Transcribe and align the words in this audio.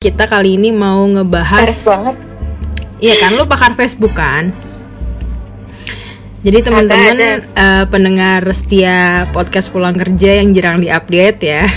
Kita 0.00 0.24
kali 0.24 0.56
ini 0.56 0.72
mau 0.72 1.04
ngebahas 1.04 1.60
Peres 1.60 1.84
banget. 1.84 2.16
Iya 3.04 3.20
kan, 3.20 3.36
lu 3.36 3.44
pakar 3.44 3.76
Facebook 3.76 4.16
kan? 4.16 4.48
Jadi 6.40 6.64
teman-teman 6.64 7.20
eh, 7.20 7.84
pendengar 7.84 8.40
setia 8.56 9.28
podcast 9.28 9.68
pulang 9.68 9.92
kerja 9.92 10.40
yang 10.40 10.56
jarang 10.56 10.80
diupdate 10.80 11.44
ya. 11.44 11.68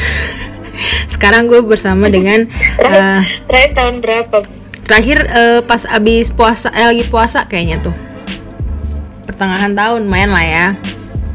Sekarang 1.11 1.51
gue 1.51 1.59
bersama 1.67 2.07
dengan 2.07 2.47
eh, 2.79 3.19
Terakhir 3.43 3.71
tahun 3.75 3.95
berapa? 3.99 4.37
terakhir 4.87 5.17
eh, 5.27 5.59
pas 5.67 5.83
abis 5.83 6.31
puasa, 6.31 6.71
eh, 6.71 6.95
lagi 6.95 7.03
puasa 7.03 7.43
kayaknya 7.43 7.91
tuh. 7.91 7.95
Pertengahan 9.27 9.75
tahun, 9.75 10.07
main 10.07 10.31
lah 10.31 10.45
ya. 10.47 10.67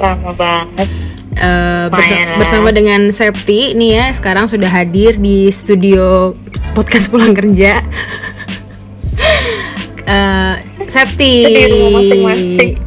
Lama 0.00 0.32
banget. 0.32 0.88
Lah. 1.36 2.40
bersama 2.40 2.72
dengan 2.72 3.12
Septi 3.12 3.76
nih 3.76 3.90
ya 4.00 4.06
sekarang 4.16 4.48
sudah 4.48 4.70
hadir 4.70 5.20
di 5.20 5.52
studio 5.52 6.32
podcast 6.72 7.10
pulang 7.10 7.36
kerja. 7.36 7.78
Eh, 10.08 10.54
Septi. 10.88 11.44
Masing-masing. 11.92 12.80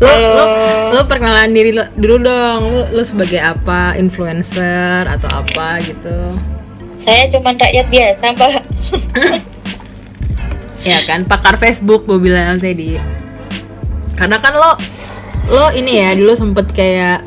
Lo, 0.00 0.08
lo, 0.08 0.44
lo 0.96 1.00
perkenalan 1.04 1.52
diri 1.52 1.76
lo 1.76 1.84
dulu 1.92 2.24
dong. 2.24 2.60
Lo, 2.72 2.82
lo 2.88 3.02
sebagai 3.04 3.36
apa? 3.36 3.92
Influencer 4.00 5.04
atau 5.04 5.28
apa 5.28 5.84
gitu? 5.84 6.40
Saya 6.96 7.28
cuma 7.28 7.52
rakyat 7.52 7.86
biasa, 7.92 8.24
Mbak. 8.32 8.52
Ya 10.84 11.00
kan, 11.08 11.24
pakar 11.24 11.56
Facebook 11.56 12.04
gue 12.04 12.20
bilang 12.20 12.60
tadi. 12.60 13.00
Karena 14.20 14.36
kan 14.36 14.52
lo 14.52 14.76
lo 15.48 15.68
ini 15.72 16.00
ya 16.00 16.16
dulu 16.16 16.32
sempet 16.32 16.72
kayak 16.72 17.20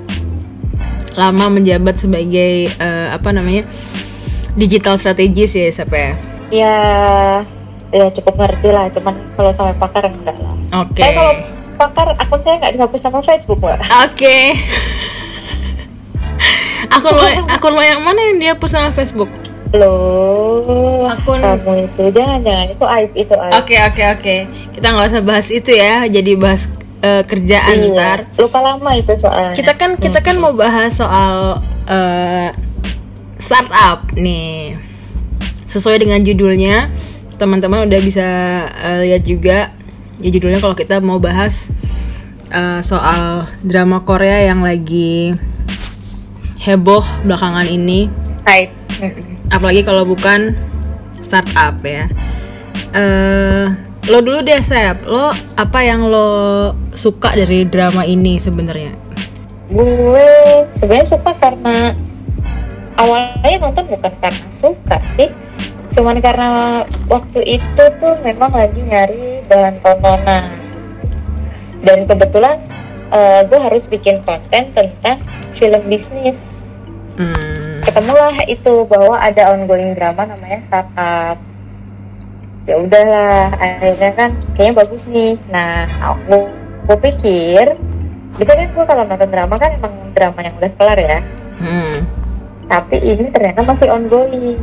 lama 1.17 1.49
menjabat 1.49 1.97
sebagai 1.97 2.69
eh, 2.69 3.07
apa 3.09 3.29
namanya 3.33 3.65
digital 4.57 4.97
strategis 4.97 5.53
ya 5.53 5.69
siapa 5.69 5.95
ya? 5.95 6.13
ya, 6.49 6.75
ya 7.93 8.05
cukup 8.13 8.37
ngerti 8.37 8.69
lah. 8.73 8.89
Cuman 8.93 9.13
kalau 9.37 9.51
sampai 9.53 9.75
pakar 9.77 10.09
enggak 10.09 10.37
lah. 10.41 10.53
Oke. 10.85 11.01
Saya 11.01 11.11
kalau 11.13 11.33
pakar 11.77 12.07
akun 12.17 12.39
saya 12.41 12.55
nggak 12.57 12.73
dihapus 12.73 13.01
sama 13.01 13.19
Facebook, 13.21 13.59
Mbak. 13.61 13.79
Oke. 14.09 14.37
akun 16.93 17.13
lo 17.13 17.25
akun 17.49 17.71
lo 17.73 17.81
yang 17.81 18.01
mana 18.01 18.19
yang 18.33 18.37
dihapus 18.41 18.69
sama 18.73 18.89
Facebook? 18.93 19.29
Loh, 19.75 21.03
Akun- 21.11 21.43
kamu 21.43 21.91
itu 21.91 22.03
jangan 22.15 22.39
jangan 22.39 22.65
itu 22.71 22.85
aib 22.87 23.11
itu 23.13 23.35
aib. 23.35 23.53
Oke 23.59 23.75
oke 23.83 24.03
oke. 24.15 24.35
Kita 24.79 24.87
nggak 24.95 25.07
usah 25.11 25.23
bahas 25.25 25.47
itu 25.51 25.71
ya. 25.75 26.07
Jadi 26.07 26.39
bahas 26.39 26.71
eh, 27.01 27.23
kerjaan 27.25 27.93
ntar. 27.93 28.19
Iya, 28.25 28.41
lupa 28.41 28.59
lama 28.61 28.91
itu 28.97 29.13
soalnya. 29.13 29.53
Kita 29.53 29.73
kan 29.77 29.97
kita 29.97 30.19
kan 30.21 30.37
mau 30.37 30.53
bahas 30.53 30.97
soal 30.97 31.61
eh, 31.89 32.49
startup 33.37 34.13
nih. 34.17 34.77
Sesuai 35.67 35.99
dengan 35.99 36.23
judulnya, 36.23 36.89
teman-teman 37.37 37.85
udah 37.85 37.99
bisa 38.01 38.27
eh, 38.69 38.97
lihat 39.07 39.23
juga. 39.27 39.71
Ya 40.17 40.29
judulnya 40.33 40.57
kalau 40.57 40.73
kita 40.73 40.97
mau 40.97 41.21
bahas 41.21 41.69
eh, 42.49 42.81
soal 42.81 43.45
drama 43.61 44.01
Korea 44.01 44.49
yang 44.49 44.65
lagi 44.65 45.37
heboh 46.63 47.05
belakangan 47.23 47.69
ini. 47.69 48.09
Mm-mm. 48.97 49.53
Apalagi 49.53 49.85
kalau 49.85 50.09
bukan 50.09 50.57
startup 51.21 51.77
ya. 51.85 52.09
Eh 52.95 53.86
lo 54.07 54.23
dulu 54.23 54.39
deh 54.39 54.63
Sep, 54.63 55.03
lo 55.03 55.31
apa 55.59 55.79
yang 55.83 56.07
lo 56.07 56.71
suka 56.95 57.35
dari 57.35 57.67
drama 57.67 58.07
ini 58.07 58.39
sebenarnya? 58.39 59.07
gue 59.67 60.27
sebenarnya 60.71 61.19
suka 61.19 61.35
karena 61.35 61.91
awalnya 62.95 63.57
nonton 63.59 63.83
bukan 63.91 64.13
karena 64.23 64.47
suka 64.47 64.97
sih. 65.11 65.27
Cuman 65.91 66.23
karena 66.23 66.83
waktu 67.11 67.59
itu 67.59 67.83
tuh 67.99 68.15
memang 68.23 68.55
lagi 68.55 68.79
nyari 68.79 69.43
bahan 69.47 69.75
tontonan. 69.83 70.45
Dan 71.83 72.07
kebetulan 72.07 72.63
eh, 73.11 73.41
gue 73.43 73.59
harus 73.59 73.91
bikin 73.91 74.23
konten 74.23 74.71
tentang 74.71 75.19
film 75.51 75.83
bisnis. 75.91 76.47
Hmm, 77.17 77.81
ketemulah 77.83 78.45
itu 78.47 78.85
bahwa 78.87 79.19
ada 79.19 79.51
ongoing 79.51 79.97
drama 79.97 80.31
namanya 80.31 80.61
startup 80.61 81.41
ya 82.67 82.75
udahlah 82.83 83.55
akhirnya 83.55 84.11
kan 84.11 84.29
kayaknya 84.51 84.73
bagus 84.83 85.07
nih. 85.07 85.39
Nah 85.47 85.87
aku 86.03 86.51
gue 86.87 86.97
pikir 86.99 87.79
biasanya 88.35 88.67
kan 88.67 88.69
gue 88.75 88.85
kalau 88.85 89.03
nonton 89.07 89.29
drama 89.31 89.55
kan 89.55 89.71
emang 89.73 89.93
drama 90.11 90.39
yang 90.43 90.55
udah 90.59 90.71
kelar 90.75 90.99
ya? 90.99 91.19
Hmm, 91.57 91.95
tapi 92.67 93.01
ini 93.01 93.31
ternyata 93.31 93.63
masih 93.63 93.87
ongoing. 93.89 94.59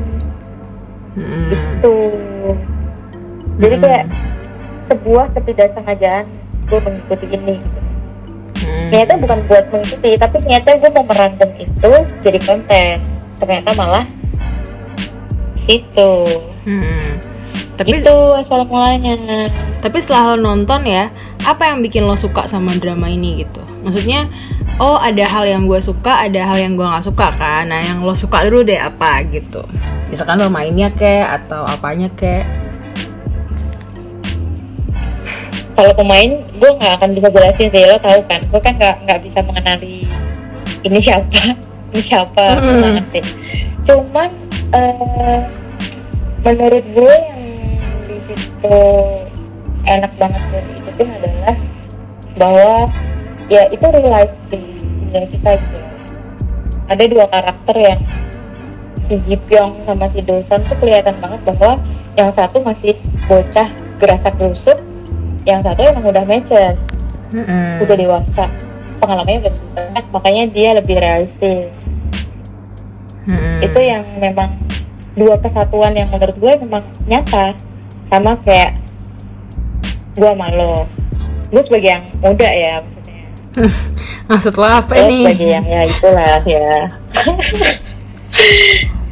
Hmm, 1.16 1.48
gitu. 1.50 1.96
Jadi 3.58 3.76
kayak 3.80 4.04
sebuah 4.86 5.32
ketidaksengajaan 5.34 6.28
gue 6.68 6.78
mengikuti 6.84 7.26
ini. 7.32 7.56
Hmm. 8.64 8.88
ternyata 8.88 9.18
bukan 9.20 9.38
buat 9.50 9.64
mengikuti 9.74 10.10
tapi 10.16 10.40
ternyata 10.40 10.78
gue 10.78 10.90
mau 10.92 11.04
merangkum 11.08 11.50
itu 11.56 11.92
jadi 12.20 12.38
konten. 12.44 12.96
Ternyata 13.40 13.70
malah 13.74 14.06
situ. 15.56 16.12
Hmm. 16.68 17.33
Tapi 17.74 17.98
itu 17.98 18.16
asal 18.38 18.62
mulanya 18.70 19.18
tapi 19.82 20.00
setelah 20.00 20.32
lo 20.32 20.36
nonton 20.40 20.88
ya, 20.88 21.12
apa 21.44 21.68
yang 21.68 21.84
bikin 21.84 22.08
lo 22.08 22.16
suka 22.16 22.48
sama 22.48 22.72
drama 22.78 23.10
ini 23.10 23.44
gitu? 23.44 23.60
Maksudnya, 23.84 24.30
oh 24.80 24.96
ada 24.96 25.28
hal 25.28 25.44
yang 25.44 25.68
gue 25.68 25.76
suka, 25.82 26.24
ada 26.24 26.40
hal 26.40 26.56
yang 26.56 26.72
gue 26.72 26.86
nggak 26.86 27.04
suka 27.04 27.36
kan? 27.36 27.68
Nah 27.68 27.84
yang 27.84 28.00
lo 28.00 28.16
suka 28.16 28.48
dulu 28.48 28.64
deh 28.64 28.80
apa 28.80 29.20
gitu? 29.28 29.60
Misalkan 30.08 30.40
lo 30.40 30.48
mainnya 30.48 30.88
kek 30.88 31.28
atau 31.28 31.68
apanya 31.68 32.08
kek? 32.16 32.48
kalau 35.74 35.92
pemain 35.98 36.30
gue 36.38 36.70
nggak 36.80 36.92
akan 37.02 37.10
bisa 37.12 37.28
jelasin 37.34 37.68
sih 37.68 37.82
lo 37.84 37.98
tahu 37.98 38.22
kan 38.30 38.40
gue 38.46 38.60
kan 38.62 38.74
nggak 38.78 38.96
nggak 39.04 39.20
bisa 39.26 39.42
mengenali 39.42 40.06
ini 40.86 40.98
siapa 41.02 41.58
ini 41.90 42.00
siapa 42.00 42.62
nggak 42.62 42.90
ngerti 43.02 43.20
cuman 43.84 44.30
eh, 44.70 45.40
menurut 46.46 46.84
gue 46.94 47.14
yang 47.14 47.33
situ 48.24 48.80
enak 49.84 50.12
banget 50.16 50.42
buat 50.48 50.64
diikutin 50.64 51.08
adalah 51.20 51.56
bahwa 52.40 52.74
ya 53.52 53.62
itu 53.68 53.84
real 53.84 54.10
life 54.10 54.34
di 54.48 54.60
dunia 55.12 55.28
kita 55.28 55.50
gitu 55.60 55.78
ada 56.84 57.04
dua 57.04 57.26
karakter 57.28 57.76
yang 57.76 58.00
si 59.04 59.20
Ji 59.28 59.36
Pyong 59.36 59.84
sama 59.84 60.08
si 60.08 60.20
Dosan 60.24 60.64
tuh 60.64 60.76
kelihatan 60.80 61.20
banget 61.20 61.40
bahwa 61.44 61.76
yang 62.16 62.32
satu 62.32 62.64
masih 62.64 62.96
bocah 63.28 63.68
gerasa 64.00 64.32
gerusuk 64.32 64.80
yang 65.44 65.60
satu 65.60 65.84
emang 65.84 66.04
udah 66.08 66.24
mature 66.24 66.76
Hmm. 67.34 67.82
udah 67.82 67.96
dewasa. 67.98 68.46
Pengalamannya 69.02 69.42
udah 69.42 69.54
banyak 69.74 70.04
makanya 70.14 70.44
dia 70.54 70.70
lebih 70.78 70.96
realistis. 71.02 71.90
Hmm. 73.24 73.64
itu 73.64 73.80
yang 73.80 74.04
memang 74.20 74.52
dua 75.16 75.40
kesatuan 75.40 75.96
yang 75.96 76.12
menurut 76.12 76.36
gue 76.36 76.52
memang 76.60 76.84
nyata 77.08 77.56
sama 78.08 78.36
kayak 78.44 78.78
gue 80.14 80.30
sama 80.30 80.48
lo. 80.54 80.86
Gue 81.50 81.62
sebagai 81.62 81.90
yang 81.98 82.04
muda 82.22 82.48
ya 82.48 82.82
maksudnya. 82.82 83.22
Maksud 84.30 84.54
lo 84.56 84.64
apa 84.64 84.92
ini? 85.04 85.20
sebagai 85.20 85.48
yang 85.52 85.66
ya 85.66 85.80
itulah 85.86 86.40
ya. 86.46 86.68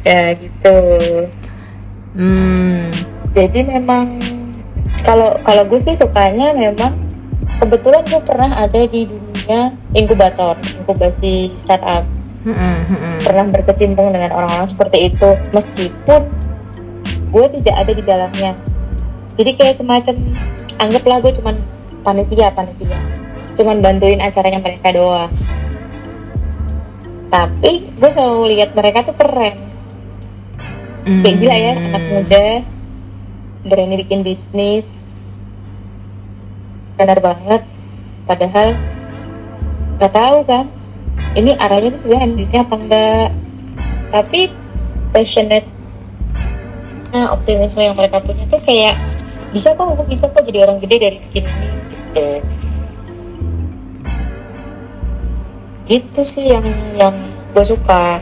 Ya 0.03 0.35
gitu. 0.35 0.77
Hmm. 2.13 2.91
jadi 3.31 3.63
memang 3.65 4.19
kalau 5.01 5.33
kalau 5.41 5.63
gue 5.65 5.79
sih 5.79 5.95
sukanya 5.95 6.51
memang 6.51 6.93
kebetulan 7.57 8.03
gue 8.05 8.21
pernah 8.21 8.51
ada 8.51 8.83
di 8.83 9.07
dunia 9.07 9.71
inkubator 9.95 10.59
inkubasi 10.79 11.55
startup. 11.55 12.03
Hmm, 12.43 12.83
hmm, 12.83 13.23
pernah 13.23 13.47
berkecimpung 13.47 14.11
dengan 14.11 14.35
orang-orang 14.35 14.67
seperti 14.67 15.07
itu. 15.07 15.39
Meskipun 15.55 16.21
gue 17.31 17.45
tidak 17.59 17.75
ada 17.79 17.91
di 17.95 18.03
dalamnya 18.03 18.51
jadi 19.33 19.51
kayak 19.57 19.75
semacam 19.75 20.15
anggaplah 20.77 21.17
gue 21.23 21.31
cuman 21.41 21.55
panitia 22.05 22.53
panitia. 22.53 22.99
Cuman 23.53 23.81
bantuin 23.81 24.21
acaranya 24.21 24.59
mereka 24.61 24.93
doang. 24.93 25.31
Tapi 27.33 27.71
gue 27.97 28.09
selalu 28.13 28.43
lihat 28.57 28.77
mereka 28.77 29.05
tuh 29.05 29.17
keren. 29.17 29.57
Hmm. 31.03 31.19
kayak 31.19 31.35
gila 31.35 31.57
ya 31.59 31.73
anak 31.75 32.03
muda 32.07 32.47
berani 33.67 33.95
bikin 33.99 34.23
bisnis. 34.23 35.03
Benar 36.95 37.19
banget. 37.19 37.61
Padahal 38.23 38.79
nggak 39.99 40.13
tahu 40.13 40.37
kan 40.43 40.65
ini 41.33 41.55
arahnya 41.57 41.93
tuh 41.93 41.99
sebenarnya 42.05 42.27
endingnya 42.27 42.61
apa 42.65 42.75
enggak 42.75 43.29
tapi 44.13 44.39
passionate 45.13 45.67
nah 47.13 47.33
optimisme 47.33 47.81
yang 47.81 47.93
mereka 47.93 48.19
punya 48.19 48.43
tuh 48.49 48.61
kayak 48.65 48.97
bisa 49.53 49.77
kok 49.77 49.85
aku 49.85 50.03
bisa 50.09 50.25
kok 50.33 50.43
jadi 50.43 50.65
orang 50.65 50.81
gede 50.81 50.95
dari 50.97 51.17
bikin 51.29 51.45
ini 51.45 51.67
gitu 51.93 52.27
gitu 55.83 56.21
sih 56.25 56.45
yang 56.51 56.65
yang 56.97 57.15
gue 57.53 57.63
suka 57.63 58.17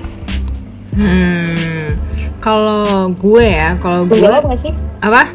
Hmm. 0.92 1.96
Kalau 2.44 3.08
gue 3.16 3.48
ya, 3.48 3.80
kalau 3.80 4.04
gue 4.04 4.20
menjawab 4.20 4.44
nggak 4.44 4.60
sih 4.60 4.74
apa? 5.00 5.32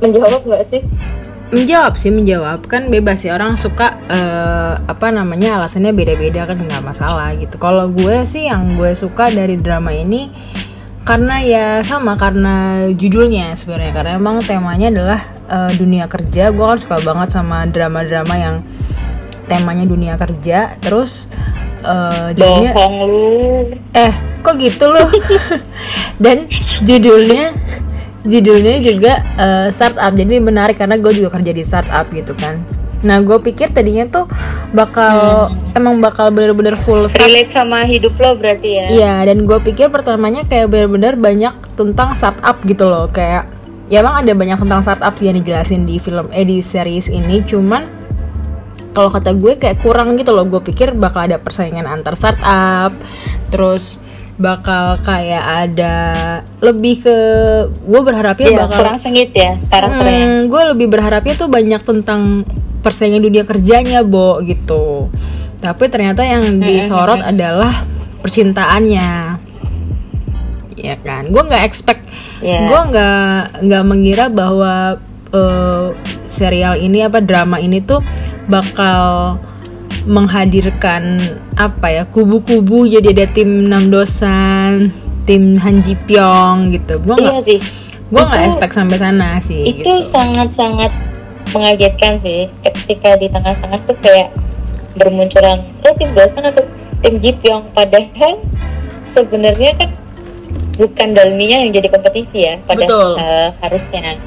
menjawab 0.00 0.40
nggak 0.48 0.64
sih 0.64 0.80
Menjawab 1.52 1.98
sih 2.00 2.08
menjawab 2.08 2.64
kan 2.64 2.88
bebas 2.88 3.20
sih 3.20 3.28
orang 3.28 3.58
suka 3.60 3.98
eh, 4.08 4.74
apa 4.80 5.12
namanya 5.12 5.60
alasannya 5.60 5.92
beda-beda 5.92 6.46
kan 6.46 6.56
nggak 6.56 6.80
masalah 6.80 7.34
gitu. 7.36 7.58
Kalau 7.58 7.90
gue 7.90 8.22
sih 8.24 8.46
yang 8.48 8.78
gue 8.78 8.94
suka 8.96 9.28
dari 9.28 9.58
drama 9.58 9.90
ini 9.92 10.30
karena 11.10 11.36
ya 11.42 11.66
sama 11.82 12.14
karena 12.14 12.86
judulnya 12.94 13.58
sebenarnya 13.58 13.90
karena 13.90 14.10
emang 14.14 14.38
temanya 14.46 14.94
adalah 14.94 15.20
eh, 15.50 15.72
dunia 15.74 16.06
kerja. 16.06 16.54
Gue 16.54 16.62
kan 16.70 16.78
suka 16.78 16.96
banget 17.02 17.34
sama 17.34 17.66
drama-drama 17.66 18.34
yang 18.38 18.56
temanya 19.50 19.90
dunia 19.90 20.14
kerja. 20.14 20.78
Terus 20.78 21.26
eh, 21.82 22.30
judulnya 22.38 22.70
bohong 22.78 22.96
lu 23.10 23.30
Eh, 23.90 24.14
kok 24.38 24.54
gitu 24.62 24.86
loh? 24.86 25.10
Dan 26.22 26.46
judulnya 26.86 27.58
judulnya 28.22 28.78
juga 28.78 29.12
eh, 29.34 29.66
startup. 29.74 30.14
Jadi 30.14 30.38
menarik 30.38 30.78
karena 30.78 30.94
gue 30.94 31.10
juga 31.10 31.34
kerja 31.34 31.50
di 31.50 31.62
startup 31.66 32.06
gitu 32.14 32.38
kan. 32.38 32.79
Nah, 33.00 33.16
gue 33.24 33.40
pikir 33.40 33.72
tadinya 33.72 34.04
tuh 34.04 34.28
bakal 34.76 35.48
emang 35.72 36.04
bakal 36.04 36.28
bener-bener 36.28 36.76
full 36.76 37.08
start- 37.08 37.32
relate 37.32 37.48
sama 37.48 37.88
hidup 37.88 38.12
lo 38.20 38.36
berarti 38.36 38.70
ya? 38.76 38.86
Iya, 38.92 39.14
dan 39.32 39.48
gue 39.48 39.58
pikir 39.64 39.88
pertamanya 39.88 40.44
kayak 40.44 40.68
bener-bener 40.68 41.16
banyak 41.16 41.54
tentang 41.74 42.12
startup 42.12 42.60
gitu 42.68 42.84
loh, 42.84 43.08
kayak 43.08 43.48
ya 43.88 44.04
emang 44.04 44.20
ada 44.20 44.36
banyak 44.36 44.60
tentang 44.60 44.80
startup 44.84 45.16
sih 45.16 45.32
yang 45.32 45.40
dijelasin 45.40 45.88
di 45.88 45.96
film 45.96 46.28
eh 46.30 46.44
di 46.44 46.60
series 46.60 47.08
ini, 47.08 47.40
cuman 47.40 47.82
kalau 48.92 49.08
kata 49.08 49.32
gue 49.32 49.56
kayak 49.56 49.80
kurang 49.80 50.20
gitu 50.20 50.36
loh, 50.36 50.44
gue 50.44 50.60
pikir 50.60 50.92
bakal 50.92 51.24
ada 51.24 51.40
persaingan 51.40 51.88
antar 51.88 52.14
startup, 52.20 52.92
terus 53.48 53.96
bakal 54.40 54.96
kayak 55.04 55.68
ada 55.68 55.96
lebih 56.64 57.04
ke 57.04 57.16
gue 57.84 58.00
berharapnya 58.00 58.48
Iya, 58.48 58.58
bakal 58.64 58.78
kurang 58.80 58.96
sengit 58.96 59.30
ya 59.36 59.60
karakternya 59.68 60.24
Hmm, 60.24 60.38
gue 60.48 60.62
lebih 60.72 60.86
berharapnya 60.88 61.34
tuh 61.36 61.52
banyak 61.52 61.84
tentang 61.84 62.48
persaingan 62.80 63.20
dunia 63.20 63.44
kerjanya, 63.44 64.00
Bo, 64.00 64.40
gitu. 64.40 65.12
Tapi 65.60 65.84
ternyata 65.92 66.24
yang 66.24 66.56
disorot 66.58 67.20
adalah 67.20 67.84
percintaannya. 68.24 69.36
Ya 70.80 70.96
kan? 71.04 71.28
Gue 71.28 71.42
nggak 71.44 71.60
expect, 71.60 72.08
Iya. 72.40 72.72
gue 72.72 72.80
nggak 72.88 73.40
nggak 73.68 73.84
mengira 73.84 74.32
bahwa 74.32 74.96
eh, 75.30 75.86
serial 76.24 76.80
ini 76.80 77.04
apa 77.04 77.20
drama 77.20 77.60
ini 77.60 77.84
tuh 77.84 78.00
bakal 78.48 79.36
menghadirkan 80.10 81.22
apa 81.54 81.86
ya 81.86 82.02
kubu-kubu 82.10 82.90
jadi 82.90 83.14
ada 83.14 83.26
tim 83.30 83.70
Nam 83.70 83.94
Dosan, 83.94 84.90
tim 85.22 85.54
Han 85.62 85.86
Ji 85.86 85.94
Pyong 85.94 86.74
gitu. 86.74 86.98
Gue 87.06 87.14
iya 87.14 87.30
nggak 87.30 87.46
sih 87.46 87.60
gue 88.10 88.22
nggak 88.26 88.42
expect 88.50 88.74
sampai 88.74 88.98
sana 88.98 89.38
sih 89.38 89.62
itu 89.62 89.86
gitu. 89.86 90.02
sangat-sangat 90.02 90.90
mengagetkan 91.54 92.18
sih 92.18 92.50
ketika 92.62 93.14
di 93.18 93.30
tengah-tengah 93.30 93.78
tuh 93.86 93.96
kayak 94.02 94.34
bermunculan 94.98 95.62
oh 95.86 95.94
tim 95.94 96.10
dosan 96.18 96.42
atau 96.50 96.66
tim 97.06 97.22
Jipyong 97.22 97.70
padahal 97.70 98.42
sebenarnya 99.06 99.78
kan 99.78 99.90
bukan 100.74 101.08
dalminya 101.14 101.62
yang 101.62 101.70
jadi 101.70 101.86
kompetisi 101.86 102.38
ya 102.42 102.58
pada 102.66 102.82
Betul. 102.82 103.10
eh, 103.14 103.48
harusnya 103.62 104.18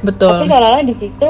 betul 0.00 0.30
tapi 0.40 0.48
seolah-olah 0.48 0.84
di 0.86 0.96
situ 0.96 1.28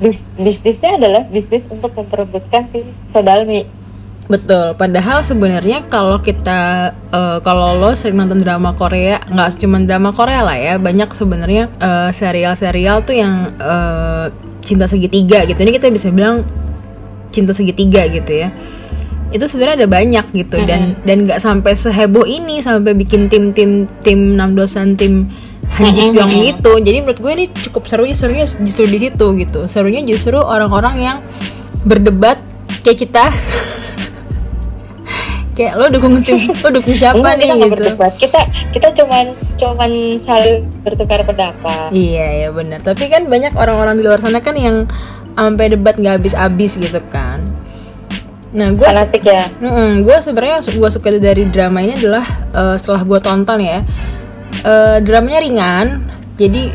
bis- 0.00 0.28
bisnisnya 0.36 0.96
adalah 1.00 1.22
bisnis 1.28 1.68
untuk 1.72 1.92
memperebutkan 1.96 2.68
si 2.68 2.84
Sodalmi. 3.08 3.86
Betul. 4.26 4.74
Padahal 4.74 5.22
sebenarnya 5.22 5.86
kalau 5.86 6.18
kita 6.18 6.90
eh, 7.14 7.38
kalau 7.46 7.78
lo 7.78 7.94
sering 7.94 8.18
nonton 8.18 8.42
drama 8.42 8.74
Korea 8.74 9.22
nggak 9.22 9.62
cuma 9.62 9.78
drama 9.86 10.10
Korea 10.10 10.42
lah 10.42 10.58
ya 10.58 10.74
banyak 10.82 11.14
sebenarnya 11.14 11.70
eh, 11.78 12.10
serial-serial 12.10 13.06
tuh 13.06 13.14
yang 13.14 13.54
eh, 13.54 14.26
cinta 14.66 14.90
segitiga 14.90 15.46
gitu. 15.46 15.62
Ini 15.62 15.72
kita 15.78 15.94
bisa 15.94 16.10
bilang 16.10 16.42
cinta 17.30 17.54
segitiga 17.54 18.02
gitu 18.10 18.32
ya. 18.34 18.50
Itu 19.30 19.46
sebenarnya 19.46 19.86
ada 19.86 19.88
banyak 19.90 20.26
gitu 20.34 20.58
dan 20.66 20.98
dan 21.06 21.26
nggak 21.26 21.38
sampai 21.38 21.74
seheboh 21.74 22.26
ini 22.26 22.58
sampai 22.62 22.98
bikin 22.98 23.30
tim 23.30 23.54
tim 23.54 23.86
tim 24.02 24.34
enam 24.34 24.58
dosan 24.58 24.98
tim 24.98 25.30
Han 25.76 25.92
Ji 25.92 26.02
Pyong 26.14 26.32
gitu 26.40 26.72
jadi 26.80 27.04
menurut 27.04 27.20
gue 27.20 27.32
ini 27.36 27.46
cukup 27.50 27.84
serunya 27.84 28.16
serunya 28.16 28.46
justru 28.46 28.86
di 28.88 28.98
situ 29.02 29.26
gitu. 29.36 29.60
Serunya 29.68 30.00
justru 30.06 30.38
orang-orang 30.38 30.94
yang 31.02 31.18
berdebat 31.84 32.40
kayak 32.86 32.98
kita. 33.06 33.24
Kayak 35.56 35.72
lo 35.80 35.88
dukung 35.88 36.20
tim 36.20 36.36
lo 36.36 36.68
dukung 36.68 36.92
siapa 36.92 37.16
Enggak, 37.16 37.34
nih 37.40 37.48
kita 37.48 37.56
gitu. 37.56 37.72
berdebat. 37.72 38.12
Kita 38.20 38.40
kita 38.76 38.88
cuman 38.92 39.24
cuman 39.56 39.90
saling 40.20 40.68
bertukar 40.84 41.24
pendapat. 41.24 41.88
Iya 41.96 42.44
ya 42.44 42.48
benar. 42.52 42.84
Tapi 42.84 43.08
kan 43.08 43.24
banyak 43.24 43.56
orang-orang 43.56 43.96
di 43.96 44.04
luar 44.04 44.20
sana 44.20 44.44
kan 44.44 44.52
yang 44.52 44.84
sampai 45.32 45.72
debat 45.72 45.96
nggak 45.96 46.20
habis-habis 46.20 46.76
gitu 46.76 47.00
kan. 47.08 47.40
Nah 48.52 48.68
gue 48.76 48.84
fanatik 48.84 49.24
ya? 49.24 49.48
Gue 50.04 50.16
sebenarnya 50.20 50.60
gue 50.60 50.90
suka 50.92 51.08
dari 51.16 51.48
drama 51.48 51.80
ini 51.80 52.04
adalah 52.04 52.24
eh, 52.52 52.76
setelah 52.76 53.00
gue 53.08 53.18
tonton 53.24 53.56
ya 53.64 53.80
eh, 54.64 54.98
dramanya 55.02 55.40
ringan. 55.42 55.86
Jadi 56.36 56.68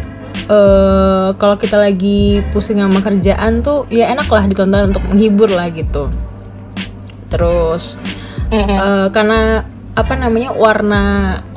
eh, 0.50 1.28
kalau 1.38 1.56
kita 1.56 1.78
lagi 1.78 2.42
pusing 2.50 2.82
sama 2.82 3.00
kerjaan 3.00 3.62
tuh 3.62 3.86
ya 3.94 4.10
enak 4.10 4.28
lah 4.28 4.44
ditonton 4.48 4.92
untuk 4.92 5.04
menghibur 5.08 5.50
lah 5.52 5.70
gitu. 5.70 6.10
Terus 7.32 7.96
eh, 8.52 9.08
karena 9.10 9.64
apa 9.92 10.14
namanya 10.16 10.56
warna 10.56 11.04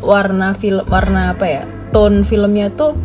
warna 0.03 0.59
film 0.59 0.83
warna 0.91 1.39
apa 1.39 1.47
ya 1.47 1.63
tone 1.95 2.27
filmnya 2.27 2.67
tuh 2.75 2.99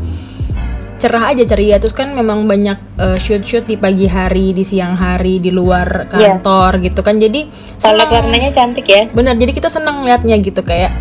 cerah 1.00 1.31
aja 1.31 1.47
ceria. 1.47 1.79
Terus 1.79 1.95
kan 1.95 2.11
memang 2.11 2.44
banyak 2.44 2.77
eh, 3.00 3.17
shoot-shoot 3.17 3.63
di 3.63 3.79
pagi 3.79 4.03
hari 4.06 4.51
di 4.51 4.67
siang 4.67 5.00
hari 5.00 5.39
di 5.39 5.47
luar 5.50 6.11
Iya. 6.11 6.38
kantor 6.44 6.83
gitu 6.83 7.00
kan. 7.01 7.17
Jadi 7.23 7.47
palet 7.79 8.09
warnanya 8.11 8.51
cantik 8.51 8.83
ya. 8.85 9.07
Benar 9.09 9.39
jadi 9.39 9.56
kita 9.56 9.71
senang 9.71 10.03
liatnya 10.03 10.35
gitu. 10.44 10.59
Kayak 10.59 10.91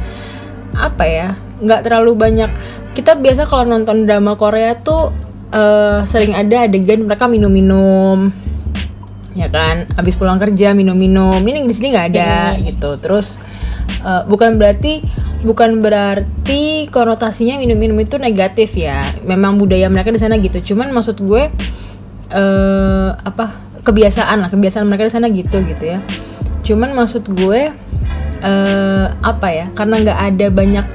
apa 0.79 1.05
ya 1.05 1.29
nggak 1.59 1.81
terlalu 1.87 2.15
banyak. 2.15 2.51
Kita 2.95 3.15
biasa 3.19 3.47
kalau 3.47 3.67
nonton 3.67 4.07
drama 4.07 4.35
Korea 4.35 4.79
tuh 4.79 5.15
eh, 5.55 6.03
sering 6.07 6.35
ada 6.35 6.67
adegan 6.67 7.07
mereka 7.07 7.27
minum-minum. 7.27 8.31
Ya 9.39 9.47
kan? 9.47 9.87
Habis 9.95 10.19
pulang 10.19 10.43
kerja 10.43 10.75
minum-minum. 10.75 11.39
Ini 11.39 11.63
di 11.63 11.75
sini 11.75 11.95
nggak 11.95 12.07
ada 12.15 12.59
gitu. 12.59 12.99
Terus 12.99 13.39
eh, 14.03 14.23
bukan 14.27 14.59
berarti 14.59 15.03
bukan 15.39 15.79
berarti 15.79 16.91
konotasinya 16.91 17.63
minum-minum 17.63 17.99
itu 18.03 18.19
negatif 18.19 18.75
ya. 18.75 19.03
Memang 19.23 19.59
budaya 19.59 19.87
mereka 19.87 20.11
di 20.11 20.19
sana 20.19 20.39
gitu. 20.43 20.75
Cuman 20.75 20.91
maksud 20.91 21.23
gue 21.23 21.51
eh 22.29 23.11
apa 23.15 23.47
kebiasaan 23.87 24.43
lah. 24.43 24.49
Kebiasaan 24.51 24.87
mereka 24.91 25.07
di 25.07 25.13
sana 25.15 25.27
gitu 25.31 25.63
gitu 25.63 25.85
ya. 25.87 26.03
Cuman 26.67 26.99
maksud 26.99 27.31
gue 27.31 27.71
eh 28.43 29.07
apa 29.23 29.49
ya? 29.55 29.71
Karena 29.71 30.03
nggak 30.03 30.19
ada 30.35 30.47
banyak 30.51 30.87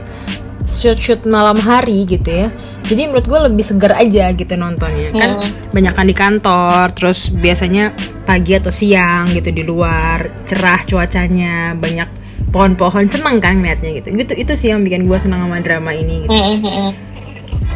shoot 0.68 1.00
shoot 1.00 1.22
malam 1.28 1.58
hari 1.60 2.08
gitu 2.08 2.28
ya. 2.28 2.48
Jadi 2.84 3.08
menurut 3.08 3.26
gue 3.28 3.40
lebih 3.48 3.64
segar 3.64 3.96
aja 3.96 4.32
gitu 4.36 4.54
nontonnya. 4.60 5.16
Kan 5.16 5.40
banyak 5.72 5.94
kan 5.96 6.06
di 6.08 6.16
kantor 6.16 6.92
terus 6.92 7.32
biasanya 7.32 7.96
pagi 8.28 8.56
atau 8.56 8.72
siang 8.72 9.32
gitu 9.32 9.52
di 9.52 9.64
luar 9.64 10.44
cerah 10.44 10.84
cuacanya 10.84 11.76
banyak 11.76 12.10
pohon-pohon 12.52 13.08
seneng 13.08 13.40
kan 13.40 13.60
ngeliatnya 13.60 14.04
gitu. 14.04 14.12
Gitu 14.12 14.34
itu 14.36 14.54
sih 14.56 14.72
yang 14.72 14.84
bikin 14.84 15.08
gue 15.08 15.18
senang 15.20 15.48
sama 15.48 15.64
drama 15.64 15.92
ini 15.96 16.28
gitu. 16.28 16.36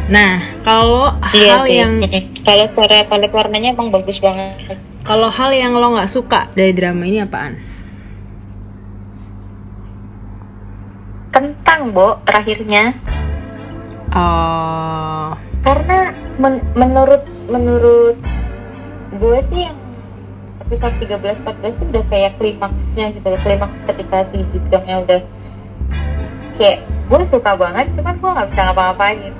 nah 0.08 0.40
kalau 0.64 1.12
iya 1.36 1.60
hal 1.60 1.64
sih. 1.68 1.76
yang 1.84 1.92
kalau 2.40 2.64
secara 2.64 3.04
palet 3.04 3.28
warnanya 3.28 3.76
emang 3.76 3.92
bagus 3.92 4.24
banget. 4.24 4.80
kalau 5.04 5.28
hal 5.28 5.52
yang 5.52 5.76
lo 5.76 5.92
nggak 5.92 6.08
suka 6.08 6.48
dari 6.56 6.72
drama 6.72 7.04
ini 7.04 7.20
apaan 7.20 7.60
kentang 11.28 11.92
bo 11.92 12.18
terakhirnya. 12.24 12.96
Oh. 14.12 15.36
Karena 15.62 16.12
men- 16.40 16.64
menurut 16.72 17.22
menurut 17.48 18.16
gue 19.12 19.38
sih 19.40 19.68
yang 19.68 19.76
episode 20.64 20.96
13 21.00 21.44
14 21.44 21.80
itu 21.80 21.88
udah 21.92 22.04
kayak 22.08 22.32
klimaksnya 22.36 23.16
gitu 23.16 23.24
loh 23.24 23.40
klimaks 23.40 23.88
ketika 23.88 24.20
si 24.20 24.44
Jipyongnya 24.52 25.00
udah 25.00 25.20
kayak 26.60 26.84
gue 26.84 27.20
suka 27.24 27.56
banget 27.56 27.88
cuman 27.96 28.20
gue 28.20 28.30
nggak 28.32 28.48
bisa 28.52 28.60
ngapa-ngapain. 28.68 29.32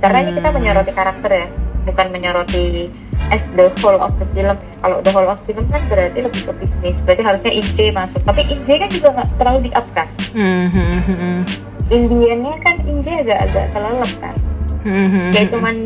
Karena 0.00 0.18
ini 0.24 0.30
kita 0.36 0.48
Hmm. 0.48 0.56
menyoroti 0.56 0.92
karakter 0.92 1.30
ya 1.30 1.46
bukan 1.84 2.06
menyoroti 2.12 2.88
as 3.28 3.52
the 3.52 3.68
whole 3.84 4.00
of 4.00 4.16
the 4.16 4.26
film. 4.32 4.56
Kalau 4.80 5.04
the 5.04 5.12
whole 5.12 5.28
of 5.28 5.38
film 5.44 5.68
kan 5.68 5.84
berarti 5.92 6.24
lebih 6.24 6.42
ke 6.48 6.52
bisnis 6.56 7.04
berarti 7.04 7.22
harusnya 7.22 7.52
IJ 7.52 7.92
masuk. 7.92 8.24
Tapi 8.24 8.48
IJ 8.48 8.68
kan 8.80 8.88
juga 8.88 9.08
nggak 9.20 9.28
terlalu 9.36 9.58
di 9.68 9.70
up 9.76 9.86
kan? 9.92 10.08
Hmm, 10.32 10.66
hmm, 10.72 10.88
hmm, 10.88 11.16
hmm. 11.16 11.40
Indiannya 11.92 12.54
kan 12.64 12.74
IJ 12.88 13.28
agak-agak 13.28 13.66
kelelep 13.76 14.12
kan? 14.24 14.36
Hmm, 14.80 15.08
hmm, 15.12 15.28
dia 15.36 15.44
cuman 15.44 15.76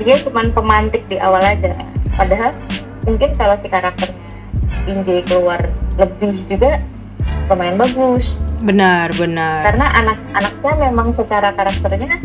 dia 0.00 0.16
cuman 0.24 0.46
pemantik 0.56 1.04
di 1.12 1.20
awal 1.20 1.44
aja. 1.44 1.76
Padahal 2.16 2.56
mungkin 3.04 3.30
kalau 3.36 3.54
si 3.60 3.68
karakternya 3.68 4.22
Inje 4.82 5.22
keluar 5.22 5.62
lebih 5.94 6.34
juga 6.50 6.82
lumayan 7.46 7.78
bagus. 7.78 8.42
Benar 8.62 9.14
benar. 9.14 9.62
Karena 9.62 9.86
anak-anaknya 9.94 10.72
memang 10.90 11.08
secara 11.14 11.54
karakternya 11.54 12.18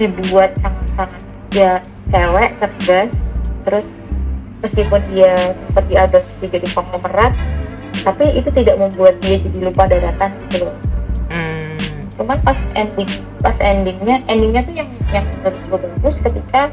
dibuat 0.00 0.56
sangat-sangat 0.56 1.22
dia 1.52 1.80
cewek 2.08 2.56
cerdas 2.56 3.28
terus 3.66 3.98
meskipun 4.62 5.00
dia 5.10 5.34
sempat 5.54 5.86
diadopsi 5.86 6.50
jadi 6.50 6.66
konglomerat 6.74 7.30
tapi 8.02 8.24
itu 8.38 8.48
tidak 8.54 8.78
membuat 8.78 9.18
dia 9.22 9.38
jadi 9.42 9.58
lupa 9.68 9.84
daratan 9.90 10.30
gitu 10.48 10.66
loh. 10.66 10.76
Hmm, 11.28 11.76
cuman 12.16 12.38
pas 12.40 12.70
ending 12.72 13.10
pas 13.42 13.58
endingnya 13.60 14.22
endingnya 14.30 14.62
tuh 14.64 14.74
yang 14.74 14.90
yang 15.12 15.24
menurut 15.28 15.62
bagus 15.68 16.24
ketika 16.24 16.72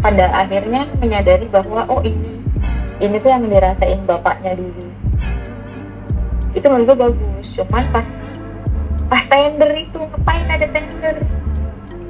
pada 0.00 0.32
akhirnya 0.32 0.88
menyadari 0.98 1.46
bahwa 1.46 1.84
oh 1.92 2.00
ini 2.02 2.40
ini 3.00 3.16
tuh 3.20 3.30
yang 3.30 3.44
dirasain 3.46 4.00
bapaknya 4.04 4.56
dulu. 4.56 4.84
Itu 6.56 6.66
menurut 6.66 6.86
gue 6.88 6.98
bagus 6.98 7.46
cuman 7.56 7.84
pas 7.94 8.08
pas 9.06 9.24
tender 9.28 9.70
itu 9.76 9.98
ngapain 10.02 10.46
ada 10.50 10.66
tender? 10.66 11.16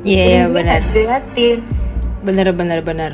Iya 0.00 0.22
iya 0.24 0.42
Endingnya 0.48 0.54
benar. 0.56 0.80
diliatin. 0.94 1.58
Benar 2.20 2.46
benar 2.56 2.80
benar 2.80 3.12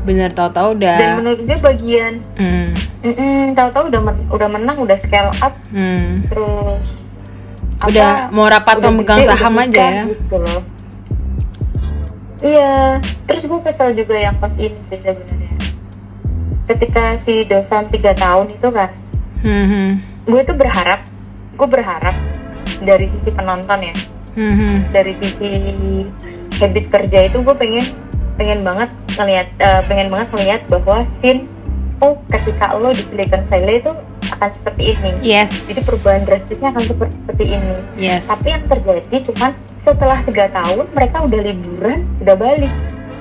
benar 0.00 0.30
tahu-tahu 0.32 0.80
udah. 0.80 0.96
Dan 0.96 1.10
menurut 1.20 1.40
gue 1.44 1.58
bagian 1.60 2.12
hmm, 2.40 2.68
mm 3.04 3.44
tahu-tahu 3.52 3.92
udah 3.92 4.00
men- 4.00 4.28
udah 4.32 4.48
menang 4.48 4.76
udah 4.80 4.96
scale 4.96 5.32
up. 5.44 5.54
Hmm. 5.70 6.24
terus 6.26 7.06
udah 7.80 8.28
apa, 8.28 8.34
mau 8.34 8.44
rapat 8.44 8.76
udah 8.80 8.88
pemegang 8.92 9.20
gede, 9.24 9.28
saham 9.28 9.54
udah 9.56 9.64
aja 9.68 9.84
ya? 9.84 10.04
gitu 10.12 10.36
loh. 10.36 10.62
Iya 12.40 12.74
terus 13.28 13.44
gue 13.44 13.60
kesel 13.60 13.92
juga 13.92 14.16
yang 14.16 14.36
pas 14.40 14.52
ini 14.56 14.80
sih 14.80 14.96
sebenarnya. 14.96 15.56
Ketika 16.68 17.18
si 17.18 17.44
dosan 17.44 17.88
tiga 17.92 18.14
tahun 18.16 18.52
itu 18.56 18.68
kan 18.72 18.90
Hmm, 19.40 19.66
hmm. 19.72 19.90
gue 20.28 20.40
tuh 20.44 20.52
berharap 20.52 21.00
gue 21.56 21.68
berharap 21.68 22.16
dari 22.84 23.08
sisi 23.08 23.32
penonton 23.32 23.80
ya. 23.80 23.94
Hmm, 24.36 24.54
hmm. 24.54 24.76
dari 24.92 25.12
sisi 25.16 25.50
habit 26.60 26.86
kerja 26.92 27.18
itu 27.26 27.40
gue 27.40 27.56
pengen 27.56 27.84
pengen 28.40 28.64
banget 28.64 28.88
ngelihat 29.20 29.48
eh, 29.60 29.82
pengen 29.84 30.08
banget 30.08 30.28
ngelihat 30.32 30.62
bahwa 30.72 31.04
scene 31.04 31.44
oh 32.00 32.16
ketika 32.32 32.72
lo 32.72 32.88
di 32.96 33.04
Silicon 33.04 33.44
Valley 33.44 33.84
itu 33.84 33.92
akan 34.32 34.50
seperti 34.56 34.96
ini. 34.96 35.10
Yes. 35.20 35.68
Jadi 35.68 35.84
perubahan 35.84 36.24
drastisnya 36.24 36.72
akan 36.72 36.84
seperti 36.88 37.44
ini. 37.52 37.76
Yes. 38.00 38.24
Tapi 38.24 38.56
yang 38.56 38.64
terjadi 38.64 39.16
cuman 39.28 39.52
setelah 39.76 40.24
tiga 40.24 40.48
tahun 40.48 40.88
mereka 40.96 41.28
udah 41.28 41.40
liburan 41.44 42.08
udah 42.24 42.36
balik. 42.40 42.72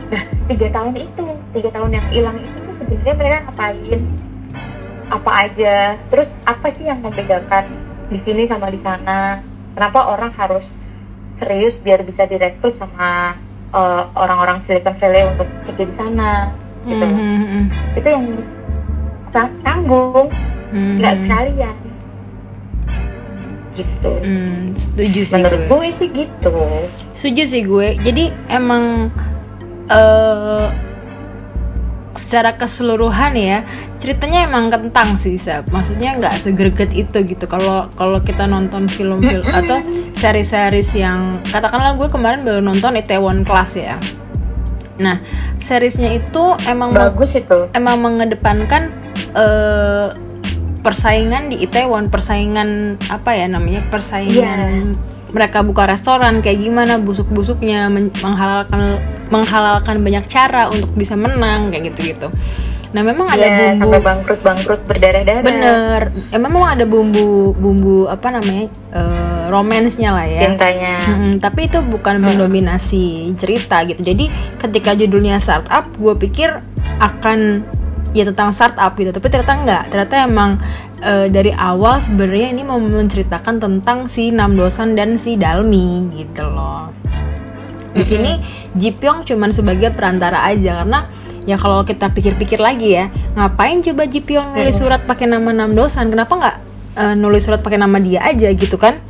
Nah 0.07 0.23
tiga 0.47 0.67
tahun 0.71 0.95
itu 0.95 1.25
tiga 1.51 1.69
tahun 1.75 1.91
yang 1.91 2.07
hilang 2.15 2.37
itu 2.39 2.57
tuh 2.63 2.75
sebenarnya 2.79 3.15
mereka 3.19 3.37
ngapain? 3.51 4.01
Apa 5.11 5.31
aja? 5.43 5.75
Terus 6.07 6.39
apa 6.47 6.71
sih 6.71 6.87
yang 6.87 7.03
membedakan 7.03 7.67
di 8.07 8.15
sini 8.15 8.47
sama 8.47 8.71
di 8.71 8.79
sana? 8.79 9.43
Kenapa 9.75 10.07
orang 10.07 10.31
harus 10.39 10.79
serius 11.35 11.83
biar 11.83 12.07
bisa 12.07 12.23
direkrut 12.23 12.79
sama 12.79 13.35
uh, 13.71 14.09
orang-orang 14.13 14.57
Silicon 14.57 14.93
Valley 14.93 15.23
untuk 15.27 15.47
kerja 15.65 15.83
di 15.83 15.95
sana 15.95 16.31
gitu 16.83 17.01
Hmm, 17.01 17.15
hmm, 17.15 17.43
hmm. 17.43 17.65
itu 17.93 18.07
yang 18.07 18.25
ta- 19.29 19.55
tanggung 19.61 20.31
Hmm, 20.69 20.97
nggak 20.97 21.15
hmm. 21.15 21.23
sekalian 21.23 21.75
gitu 23.71 24.11
Hmm, 24.19 24.75
setuju 24.75 25.19
sih 25.23 25.33
menurut 25.33 25.59
gue. 25.61 25.69
gue 25.71 25.87
sih 25.89 26.07
gitu 26.09 26.55
Setuju 27.13 27.43
sih 27.45 27.61
gue. 27.63 27.95
Jadi 27.97 28.23
emang 28.47 29.07
eh 29.87 30.65
secara 32.17 32.57
keseluruhan 32.57 33.37
ya 33.37 33.61
ceritanya 34.01 34.49
emang 34.49 34.71
kentang 34.73 35.19
sih 35.19 35.37
Sab. 35.37 35.69
Maksudnya 35.69 36.17
nggak 36.17 36.35
segerget 36.41 36.91
itu 36.95 37.17
gitu. 37.25 37.45
Kalau 37.45 37.91
kalau 37.93 38.19
kita 38.23 38.49
nonton 38.49 38.89
film-film 38.89 39.45
atau 39.45 39.83
seri-series 40.19 40.89
yang 40.97 41.43
katakanlah 41.47 41.95
gue 41.95 42.09
kemarin 42.09 42.41
baru 42.41 42.61
nonton 42.63 42.97
Itaewon 42.97 43.45
Class 43.45 43.77
ya. 43.77 43.97
Nah, 44.99 45.23
seriesnya 45.63 46.11
itu 46.11 46.43
emang 46.67 46.91
bagus 46.91 47.39
itu 47.39 47.71
emang 47.71 48.03
mengedepankan 48.03 48.91
eh, 49.31 50.11
persaingan 50.83 51.51
di 51.51 51.63
Itaewon, 51.63 52.11
persaingan 52.11 52.99
apa 53.07 53.31
ya 53.35 53.47
namanya? 53.47 53.83
Persaingan 53.87 54.91
mereka 55.29 55.61
buka 55.61 55.85
restoran 55.85 56.41
kayak 56.41 56.59
gimana 56.61 56.97
busuk-busuknya 56.97 57.85
men- 57.89 58.13
menghalalkan 58.21 58.97
menghalalkan 59.29 60.01
banyak 60.01 60.25
cara 60.25 60.69
untuk 60.69 60.89
bisa 60.97 61.13
menang 61.13 61.69
kayak 61.69 61.93
gitu-gitu. 61.93 62.27
Nah, 62.89 63.05
memang 63.05 63.29
ada 63.29 63.45
ya 63.45 63.53
bumbu 63.53 63.77
sampai 63.77 64.01
bangkrut 64.01 64.41
bangkrut 64.41 64.81
berdarah-darah 64.89 65.45
bener. 65.45 66.01
Eh, 66.33 66.41
memang 66.41 66.73
ada 66.73 66.89
bumbu 66.89 67.53
bumbu 67.53 68.09
apa 68.09 68.33
namanya? 68.33 68.65
eh, 68.89 69.43
romansnya 69.53 70.09
lah 70.09 70.25
ya. 70.25 70.37
cintanya 70.49 70.97
Mm-mm, 71.05 71.37
tapi 71.37 71.69
itu 71.69 71.77
bukan 71.85 72.17
mendominasi 72.17 73.33
cerita 73.37 73.85
gitu. 73.85 74.01
Jadi 74.01 74.33
ketika 74.57 74.97
judulnya 74.97 75.37
startup, 75.37 75.85
gue 76.01 76.17
pikir 76.17 76.49
akan 76.97 77.61
ya 78.15 78.23
tentang 78.27 78.49
startup 78.53 78.93
gitu. 78.97 79.13
Tapi 79.13 79.27
ternyata 79.29 79.53
enggak. 79.55 79.83
Ternyata 79.91 80.15
emang 80.25 80.51
eh, 81.01 81.27
dari 81.29 81.51
awal 81.53 82.01
sebenarnya 82.01 82.47
ini 82.53 82.63
mau 82.65 82.79
menceritakan 82.81 83.61
tentang 83.61 84.09
si 84.09 84.29
Nam 84.29 84.55
Dosan 84.57 84.93
dan 84.97 85.15
si 85.15 85.35
Dalmi 85.35 86.13
gitu 86.15 86.45
loh. 86.47 86.91
Di 87.93 88.03
sini 88.05 88.37
Ji 88.77 88.93
Pyong 88.93 89.25
cuman 89.25 89.49
sebagai 89.49 89.89
perantara 89.89 90.45
aja 90.45 90.85
karena 90.85 91.09
ya 91.49 91.57
kalau 91.57 91.81
kita 91.81 92.13
pikir-pikir 92.13 92.61
lagi 92.61 92.93
ya, 92.93 93.09
ngapain 93.33 93.81
coba 93.81 94.05
Ji 94.05 94.21
Pyong 94.21 94.53
nulis 94.53 94.77
surat 94.77 95.01
pakai 95.03 95.25
nama 95.25 95.49
Nam 95.51 95.73
Dosan? 95.73 96.13
Kenapa 96.13 96.33
nggak 96.37 96.57
eh, 96.97 97.15
nulis 97.17 97.41
surat 97.45 97.61
pakai 97.65 97.81
nama 97.81 97.97
dia 97.97 98.21
aja 98.23 98.49
gitu 98.53 98.77
kan? 98.77 99.09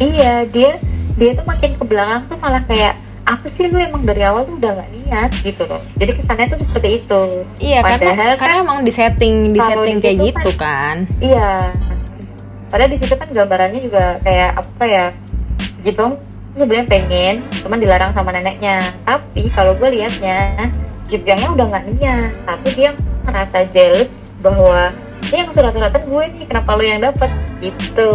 iya 0.00 0.48
dia 0.48 0.80
dia 1.20 1.30
tuh 1.36 1.44
makin 1.44 1.76
ke 1.76 1.84
belakang 1.84 2.24
tuh 2.26 2.38
malah 2.40 2.64
kayak 2.64 2.96
apa 3.30 3.46
sih 3.46 3.70
lu 3.70 3.78
emang 3.78 4.02
dari 4.02 4.26
awal 4.26 4.42
tuh 4.42 4.58
udah 4.58 4.70
nggak 4.74 4.90
niat 4.90 5.30
gitu 5.46 5.62
loh. 5.70 5.78
Jadi 5.94 6.10
kesannya 6.18 6.50
tuh 6.50 6.58
seperti 6.66 6.88
itu. 6.98 7.22
Iya 7.62 7.78
karena 7.86 7.94
Padahal 7.94 8.32
karena 8.34 8.54
kan 8.58 8.64
emang 8.66 8.78
di 8.82 8.92
setting 8.92 9.34
di 9.54 9.60
setting 9.62 9.96
kayak 10.02 10.16
situ 10.18 10.26
gitu 10.34 10.50
kan. 10.58 10.96
iya. 11.22 11.70
Padahal 12.70 12.90
di 12.90 12.98
situ 12.98 13.14
kan 13.14 13.30
gambarannya 13.30 13.80
juga 13.82 14.18
kayak 14.26 14.50
apa 14.58 14.84
ya 14.86 15.06
Jepang 15.86 16.18
tuh 16.54 16.66
sebenarnya 16.66 16.86
pengen 16.90 17.34
cuman 17.62 17.78
dilarang 17.78 18.10
sama 18.10 18.34
neneknya. 18.34 18.82
Tapi 19.06 19.46
kalau 19.54 19.78
gue 19.78 19.88
liatnya 19.94 20.70
Jepangnya 21.06 21.54
udah 21.54 21.66
nggak 21.70 21.84
niat. 21.94 22.32
Tapi 22.42 22.68
dia 22.74 22.90
merasa 23.22 23.62
jealous 23.62 24.34
bahwa 24.42 24.90
ini 25.30 25.46
yang 25.46 25.54
surat-suratan 25.54 26.02
gue 26.10 26.24
nih 26.34 26.46
kenapa 26.50 26.74
lu 26.74 26.82
yang 26.82 27.06
dapat 27.06 27.30
gitu. 27.62 28.10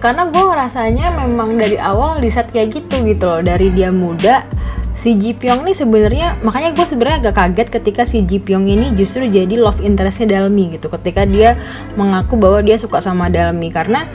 Karena 0.00 0.32
gue 0.32 0.40
ngerasanya 0.40 1.06
memang 1.12 1.52
dari 1.60 1.76
awal 1.76 2.16
di 2.24 2.32
set 2.32 2.48
kayak 2.48 2.80
gitu 2.80 3.04
gitu 3.04 3.24
loh. 3.28 3.40
Dari 3.44 3.68
dia 3.76 3.92
muda 3.92 4.48
si 4.96 5.12
Ji 5.20 5.36
Pyong 5.36 5.68
nih 5.68 5.76
sebenarnya 5.76 6.40
makanya 6.40 6.72
gue 6.72 6.86
sebenarnya 6.88 7.28
agak 7.28 7.36
kaget 7.36 7.68
ketika 7.68 8.02
si 8.08 8.24
Ji 8.24 8.40
Pyong 8.40 8.72
ini 8.72 8.96
justru 8.96 9.28
jadi 9.28 9.52
love 9.52 9.84
interestnya 9.84 10.40
Dalmi 10.40 10.80
gitu. 10.80 10.88
Ketika 10.88 11.28
dia 11.28 11.60
mengaku 12.00 12.40
bahwa 12.40 12.64
dia 12.64 12.80
suka 12.80 13.04
sama 13.04 13.28
Dalmi. 13.28 13.68
Karena 13.68 14.08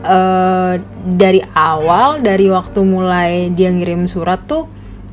eh, 0.00 0.80
dari 1.04 1.44
awal 1.52 2.24
dari 2.24 2.48
waktu 2.48 2.80
mulai 2.80 3.52
dia 3.52 3.68
ngirim 3.68 4.08
surat 4.08 4.40
tuh 4.48 4.64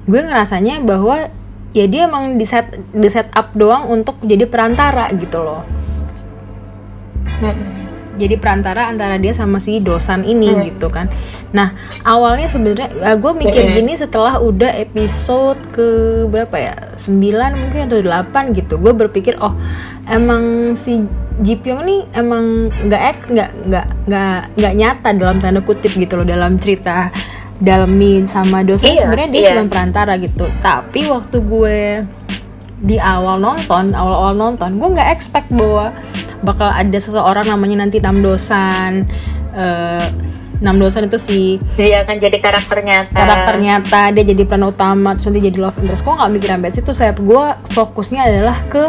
gue 0.07 0.21
ngerasanya 0.23 0.79
bahwa 0.87 1.27
ya 1.75 1.85
dia 1.85 2.07
emang 2.07 2.39
di 2.39 2.47
set 2.47 2.71
di 2.95 3.09
set 3.11 3.29
up 3.35 3.53
doang 3.53 3.91
untuk 3.91 4.17
jadi 4.25 4.49
perantara 4.49 5.11
gitu 5.13 5.43
loh 5.43 5.61
Jadi 8.19 8.35
perantara 8.35 8.91
antara 8.91 9.15
dia 9.15 9.31
sama 9.31 9.63
si 9.63 9.79
dosan 9.79 10.27
ini 10.27 10.51
Hmm. 10.51 10.61
gitu 10.67 10.91
kan. 10.91 11.07
Nah 11.49 11.71
awalnya 12.03 12.51
sebenarnya 12.51 12.91
gue 13.15 13.31
mikir 13.31 13.63
Hmm. 13.63 13.75
gini 13.79 13.95
setelah 13.95 14.43
udah 14.43 14.75
episode 14.75 15.55
ke 15.71 15.87
berapa 16.27 16.51
ya 16.53 16.75
9 16.99 17.55
mungkin 17.55 17.87
atau 17.87 18.03
8 18.03 18.51
gitu. 18.51 18.75
Gue 18.75 18.91
berpikir 18.91 19.39
oh 19.39 19.55
emang 20.03 20.75
si 20.75 20.99
Ji 21.39 21.55
Pyong 21.55 21.87
nih 21.87 21.99
emang 22.11 22.67
nggak 22.67 23.01
ek 23.07 23.19
nggak 23.31 23.51
nggak 23.71 23.87
nggak 24.05 24.39
nggak 24.59 24.73
nyata 24.75 25.09
dalam 25.15 25.37
tanda 25.39 25.63
kutip 25.63 25.95
gitu 25.95 26.19
loh 26.19 26.27
dalam 26.27 26.59
cerita 26.59 27.07
Dalmin 27.55 28.23
sama 28.23 28.63
dosan 28.63 28.87
Iya, 28.89 29.03
sebenarnya 29.03 29.29
dia 29.29 29.39
iya. 29.39 29.51
cuma 29.55 29.67
perantara 29.67 30.15
gitu. 30.15 30.47
Tapi 30.59 31.07
waktu 31.07 31.37
gue 31.39 31.79
di 32.79 32.95
awal 32.95 33.39
nonton, 33.39 33.91
awal-awal 33.91 34.31
nonton, 34.33 34.79
gue 34.79 34.89
nggak 34.95 35.11
expect 35.11 35.51
bahwa 35.51 35.91
bakal 36.41 36.67
ada 36.67 36.97
seseorang 36.97 37.45
namanya 37.45 37.83
nanti 37.83 37.99
Namdosan. 37.99 39.05
Eh, 39.51 40.07
Namdosan 40.59 41.07
itu 41.07 41.15
si 41.15 41.39
dia 41.79 42.03
akan 42.03 42.19
jadi 42.19 42.35
karakter 42.37 42.83
nyata 42.83 43.15
karakter 43.15 43.55
nyata, 43.57 44.01
dia 44.11 44.23
jadi 44.27 44.43
peran 44.43 44.67
utama, 44.67 45.15
terus 45.15 45.31
nanti 45.31 45.47
jadi 45.47 45.55
love 45.55 45.79
interest. 45.79 46.03
Gue 46.03 46.13
nggak 46.13 46.31
mikir 46.35 46.49
sampai 46.51 46.71
situ, 46.71 46.91
saya 46.91 47.11
gue 47.15 47.43
fokusnya 47.71 48.21
adalah 48.23 48.59
ke 48.67 48.83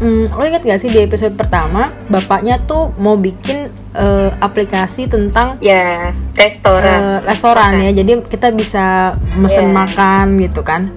Hmm, 0.00 0.24
lo 0.32 0.40
inget 0.48 0.64
gak 0.64 0.80
sih 0.80 0.88
di 0.88 0.96
episode 0.96 1.36
pertama 1.36 1.92
bapaknya 2.08 2.56
tuh 2.64 2.88
mau 2.96 3.20
bikin 3.20 3.68
eh, 3.92 4.30
aplikasi 4.40 5.04
tentang 5.04 5.60
ya 5.60 6.16
restoran 6.32 6.88
eh, 6.88 7.18
restoran 7.20 7.76
ya 7.76 7.92
jadi 7.92 8.24
kita 8.24 8.48
bisa 8.48 9.12
mesen 9.36 9.68
Iya. 9.68 9.76
makan 9.76 10.40
gitu 10.40 10.64
kan 10.64 10.88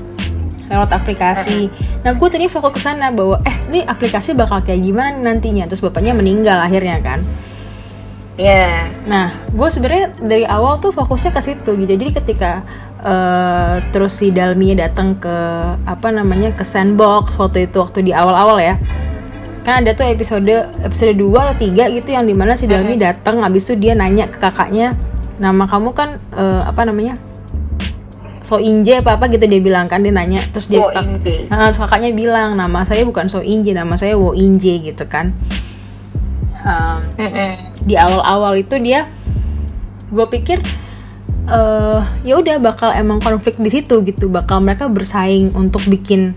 lewat 0.72 0.90
aplikasi 0.92 1.68
nah 2.04 2.12
gue 2.16 2.30
tadi 2.32 2.48
fokus 2.48 2.78
ke 2.78 2.82
sana 2.84 3.12
bahwa 3.12 3.40
eh 3.44 3.58
ini 3.72 3.80
aplikasi 3.84 4.36
bakal 4.36 4.64
kayak 4.64 4.84
gimana 4.84 5.16
nantinya 5.20 5.68
terus 5.68 5.84
bapaknya 5.84 6.16
meninggal 6.16 6.60
akhirnya 6.60 7.00
kan 7.04 7.22
Iya. 8.34 8.90
Nah, 9.06 9.46
gue 9.54 9.70
sebenarnya 9.70 10.10
dari 10.18 10.42
awal 10.42 10.82
tuh 10.82 10.90
fokusnya 10.90 11.38
ke 11.38 11.42
situ 11.46 11.72
gitu. 11.78 11.94
Jadi 11.94 12.18
ketika 12.18 12.66
uh, 13.06 13.78
terus 13.94 14.18
si 14.18 14.34
Dalmi 14.34 14.74
datang 14.74 15.22
ke 15.22 15.38
apa 15.86 16.10
namanya 16.10 16.50
ke 16.50 16.66
sandbox 16.66 17.38
waktu 17.38 17.70
itu 17.70 17.78
waktu 17.78 18.10
di 18.10 18.12
awal-awal 18.16 18.58
ya. 18.58 18.76
Kan 19.62 19.86
ada 19.86 19.94
tuh 19.94 20.10
episode 20.10 20.50
episode 20.82 21.14
2 21.14 21.30
atau 21.30 21.56
3 21.62 21.96
gitu 22.02 22.10
yang 22.10 22.26
di 22.26 22.34
mana 22.34 22.58
si 22.58 22.66
Dalmi 22.66 22.98
datang 22.98 23.46
habis 23.46 23.70
itu 23.70 23.78
dia 23.78 23.94
nanya 23.94 24.26
ke 24.26 24.42
kakaknya, 24.42 24.98
"Nama 25.38 25.64
kamu 25.70 25.90
kan 25.94 26.18
uh, 26.34 26.66
apa 26.66 26.90
namanya?" 26.90 27.16
So 28.44 28.60
Inje 28.60 29.00
apa 29.00 29.16
apa 29.16 29.32
gitu 29.32 29.48
dia 29.48 29.64
bilang 29.64 29.88
kan 29.88 30.04
dia 30.04 30.12
nanya. 30.12 30.44
Terus 30.52 30.68
dia 30.68 30.84
Wo 30.84 30.92
Inje. 30.92 31.48
Nah, 31.48 31.72
terus 31.72 31.80
kakaknya 31.80 32.12
bilang 32.12 32.60
nama 32.60 32.84
saya 32.84 33.08
bukan 33.08 33.32
So 33.32 33.40
Inje 33.40 33.72
nama 33.72 33.96
saya 33.96 34.20
Wo 34.20 34.36
Inje 34.36 34.84
gitu 34.84 35.08
kan. 35.08 35.32
Um, 36.64 37.04
di 37.84 38.00
awal-awal 38.00 38.56
itu 38.56 38.80
dia 38.80 39.08
gue 40.08 40.28
pikir 40.32 40.64
eh 41.44 42.00
ya 42.24 42.40
udah 42.40 42.56
bakal 42.64 42.96
emang 42.96 43.24
konflik 43.24 43.56
di 43.60 43.72
situ 43.72 44.04
gitu. 44.04 44.28
Bakal 44.28 44.60
mereka 44.60 44.92
bersaing 44.92 45.56
untuk 45.56 45.84
bikin 45.88 46.36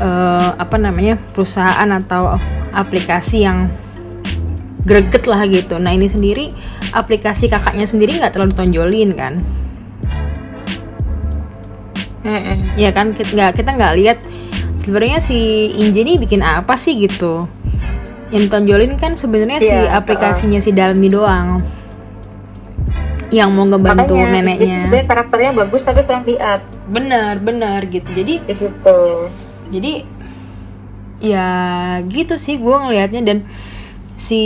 eh, 0.00 0.50
apa 0.56 0.76
namanya 0.80 1.20
perusahaan 1.36 1.88
atau 1.92 2.40
aplikasi 2.72 3.44
yang 3.44 3.68
greget 4.84 5.28
lah 5.28 5.44
gitu. 5.48 5.76
Nah 5.76 5.92
ini 5.92 6.08
sendiri 6.08 6.52
aplikasi 6.92 7.48
kakaknya 7.48 7.88
sendiri 7.88 8.20
nggak 8.20 8.36
terlalu 8.36 8.52
tonjolin 8.52 9.12
kan 9.16 9.40
Mm-mm. 12.22 12.78
ya 12.78 12.94
kan 12.94 13.10
kita 13.18 13.34
nggak 13.34 13.50
kita 13.58 13.70
nggak 13.74 13.94
lihat 13.98 14.18
sebenarnya 14.78 15.18
si 15.22 15.70
Inje 15.78 16.02
ini 16.02 16.18
bikin 16.18 16.42
apa 16.42 16.74
sih 16.74 16.98
gitu. 16.98 17.46
Yang 18.32 18.48
tonjolin 18.48 18.96
kan 18.96 19.12
sebenarnya 19.14 19.60
si 19.60 19.68
Iya, 19.70 19.94
aplikasinya 19.98 20.58
si 20.58 20.72
Dalmi 20.72 21.08
doang. 21.12 21.60
Yang 23.32 23.48
mau 23.52 23.64
ngebantu 23.68 24.16
Makanya 24.16 24.32
neneknya. 24.40 24.76
sebenarnya 24.80 25.06
karakternya 25.08 25.50
bagus 25.56 25.82
tapi 25.84 26.00
kurang 26.04 26.24
di 26.24 26.36
up 26.40 26.60
benar 26.88 27.38
benar 27.40 27.80
gitu. 27.88 28.08
Jadi 28.12 28.34
di 28.44 28.54
situ. 28.56 28.98
jadi 29.72 29.92
ya 31.22 31.48
gitu 32.08 32.34
sih 32.40 32.56
gue 32.56 32.76
ngelihatnya. 32.76 33.22
Dan 33.24 33.38
si 34.16 34.42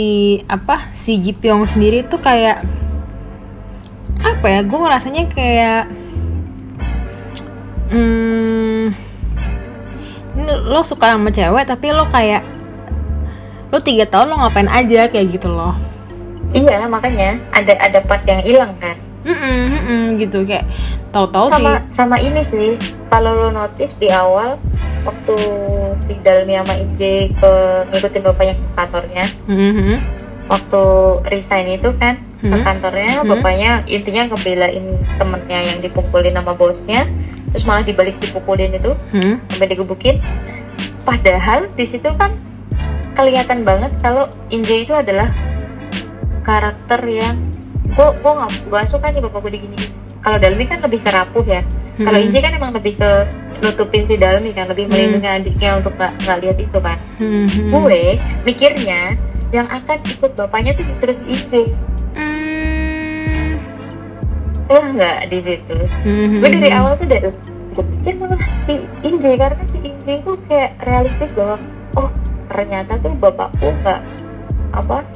apa 0.49 0.89
si 0.95 1.19
Ji 1.19 1.35
Pyong 1.35 1.67
sendiri 1.67 2.03
tuh 2.07 2.19
kayak 2.19 2.63
apa 4.17 4.45
ya 4.49 4.59
gue 4.65 4.79
ngerasanya 4.81 5.23
kayak 5.29 5.83
hmm, 7.89 8.83
lo 10.67 10.81
suka 10.81 11.11
sama 11.11 11.29
cewek 11.29 11.65
tapi 11.65 11.89
lo 11.89 12.05
kayak 12.07 12.43
lo 13.67 13.79
tiga 13.79 14.05
tahun 14.05 14.27
lo 14.27 14.35
ngapain 14.39 14.67
aja 14.67 15.07
kayak 15.07 15.27
gitu 15.31 15.47
loh 15.47 15.75
Iya 16.47 16.87
makanya 16.87 17.35
ada 17.51 17.75
ada 17.75 17.99
part 17.99 18.23
yang 18.23 18.39
hilang 18.39 18.71
kan. 18.79 18.95
Mm-mm, 19.27 19.59
mm-mm, 19.67 20.03
gitu 20.15 20.47
kayak 20.47 20.63
tahu-tahu 21.11 21.43
sih 21.43 21.53
sama 21.59 21.71
sama 21.91 22.15
ini 22.17 22.39
sih 22.39 22.79
kalau 23.11 23.35
lo 23.35 23.49
notice 23.51 23.99
di 23.99 24.07
awal 24.07 24.55
waktu 25.03 25.35
si 25.95 26.15
Dalmi 26.23 26.55
sama 26.55 26.79
Inje 26.79 27.27
ke 27.35 27.51
ngikutin 27.91 28.21
bapaknya 28.23 28.53
ke 28.55 28.63
kantornya 28.71 29.25
Mhm. 29.51 29.99
waktu 30.47 30.81
resign 31.27 31.75
itu 31.75 31.91
kan 31.99 32.15
ke 32.37 32.47
Hmm. 32.47 32.61
kantornya 32.61 33.21
Hmm. 33.21 33.29
bapaknya 33.33 33.71
intinya 33.85 34.29
ngebelain 34.29 34.85
temennya 35.17 35.59
yang 35.73 35.77
dipukulin 35.81 36.33
sama 36.33 36.53
bosnya 36.53 37.01
terus 37.49 37.65
malah 37.65 37.81
dibalik 37.81 38.17
dipukulin 38.21 38.69
itu 38.71 38.93
Hmm. 39.09 39.41
sampai 39.49 39.67
digebukin 39.67 40.21
padahal 41.01 41.65
di 41.73 41.85
situ 41.87 42.13
kan 42.13 42.37
kelihatan 43.17 43.65
banget 43.65 43.89
kalau 43.97 44.29
Inje 44.53 44.85
itu 44.85 44.93
adalah 44.93 45.33
karakter 46.43 47.01
yang 47.03 47.35
gue 47.87 48.07
gue 48.13 48.31
nggak 48.31 48.51
gue 48.69 48.81
suka 48.85 49.09
nih 49.09 49.21
bapak 49.23 49.39
gue 49.41 49.51
digini 49.57 49.77
kalau 50.21 50.37
Dalmi 50.37 50.63
kan 50.67 50.79
lebih 50.79 51.01
ke 51.01 51.09
rapuh 51.09 51.41
ya 51.41 51.61
kalau 51.97 52.19
Hmm. 52.19 52.25
Inje 52.29 52.39
kan 52.39 52.53
emang 52.53 52.71
lebih 52.71 52.93
ke 52.95 53.09
nutupin 53.57 54.05
si 54.05 54.21
Dalmi 54.21 54.53
kan 54.53 54.69
lebih 54.69 54.85
Hmm. 54.85 54.93
melindungi 54.93 55.25
adiknya 55.25 55.81
untuk 55.81 55.97
nggak 55.97 56.13
nggak 56.21 56.37
lihat 56.45 56.57
itu 56.61 56.77
kan 56.77 56.97
Mhm. 57.17 57.73
gue 57.73 58.01
mikirnya 58.45 59.17
yang 59.49 59.65
akan 59.65 59.97
ikut 60.05 60.31
bapaknya 60.35 60.77
tuh 60.77 60.85
justru 60.85 61.09
si 61.09 61.25
Inje 61.25 61.63
Hmm. 61.65 61.96
Wah 64.67 64.85
nggak 64.85 65.17
di 65.27 65.39
situ 65.39 65.77
Mhm. 66.03 66.39
gue 66.39 66.49
dari 66.51 66.69
awal 66.69 66.95
tuh 66.95 67.07
dari 67.07 67.31
gue 67.71 67.85
pikir 67.95 68.13
malah 68.17 68.41
si 68.57 68.73
Inje 69.01 69.31
karena 69.33 69.63
si 69.63 69.77
Inje 69.79 70.13
itu 70.17 70.31
kayak 70.45 70.75
realistis 70.81 71.31
bahwa 71.31 71.55
oh 71.93 72.09
ternyata 72.47 72.97
tuh 72.97 73.13
bapakku 73.13 73.71
nggak 73.81 74.01
apa 74.73 75.07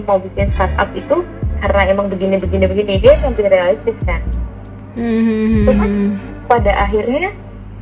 mau 0.00 0.16
bikin 0.16 0.46
startup 0.46 0.88
itu 0.92 1.20
karena 1.56 1.80
emang 1.86 2.06
begini 2.06 2.36
begini 2.36 2.64
begini 2.64 2.92
dia 2.96 3.18
yang 3.18 3.30
lebih 3.30 3.46
realistis 3.46 4.00
kan 4.00 4.22
Mhm. 4.94 5.66
Cuman 5.66 5.90
pada 6.46 6.70
akhirnya 6.80 7.34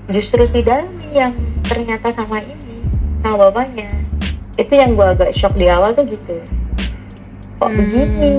justru 0.09 0.43
si 0.43 0.61
Dani 0.61 1.13
yang 1.13 1.31
ternyata 1.63 2.09
sama 2.09 2.41
ini 2.41 2.89
sama 3.21 3.47
bapaknya 3.47 3.93
itu 4.55 4.73
yang 4.73 4.93
gue 4.93 5.07
agak 5.07 5.31
shock 5.31 5.55
di 5.55 5.69
awal 5.69 5.93
tuh 5.93 6.03
gitu 6.05 6.41
kok 7.55 7.69
Hmm. 7.69 7.77
begini 7.79 8.33